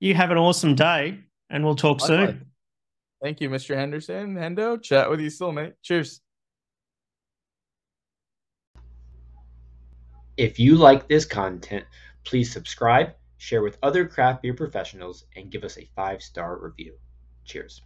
You 0.00 0.14
have 0.14 0.30
an 0.30 0.38
awesome 0.38 0.74
day 0.74 1.20
and 1.50 1.64
we'll 1.64 1.76
talk 1.76 2.00
soon. 2.00 2.46
Thank 3.22 3.40
you, 3.40 3.48
Mr. 3.48 3.74
Henderson. 3.74 4.34
Hendo, 4.34 4.80
chat 4.80 5.10
with 5.10 5.20
you 5.20 5.30
still, 5.30 5.52
mate. 5.52 5.74
Cheers. 5.82 6.20
If 10.36 10.58
you 10.58 10.76
like 10.76 11.08
this 11.08 11.24
content, 11.24 11.86
please 12.24 12.52
subscribe, 12.52 13.14
share 13.38 13.62
with 13.62 13.78
other 13.82 14.06
craft 14.06 14.42
beer 14.42 14.52
professionals, 14.52 15.24
and 15.34 15.50
give 15.50 15.64
us 15.64 15.78
a 15.78 15.88
five 15.96 16.22
star 16.22 16.58
review. 16.58 16.94
Cheers. 17.46 17.80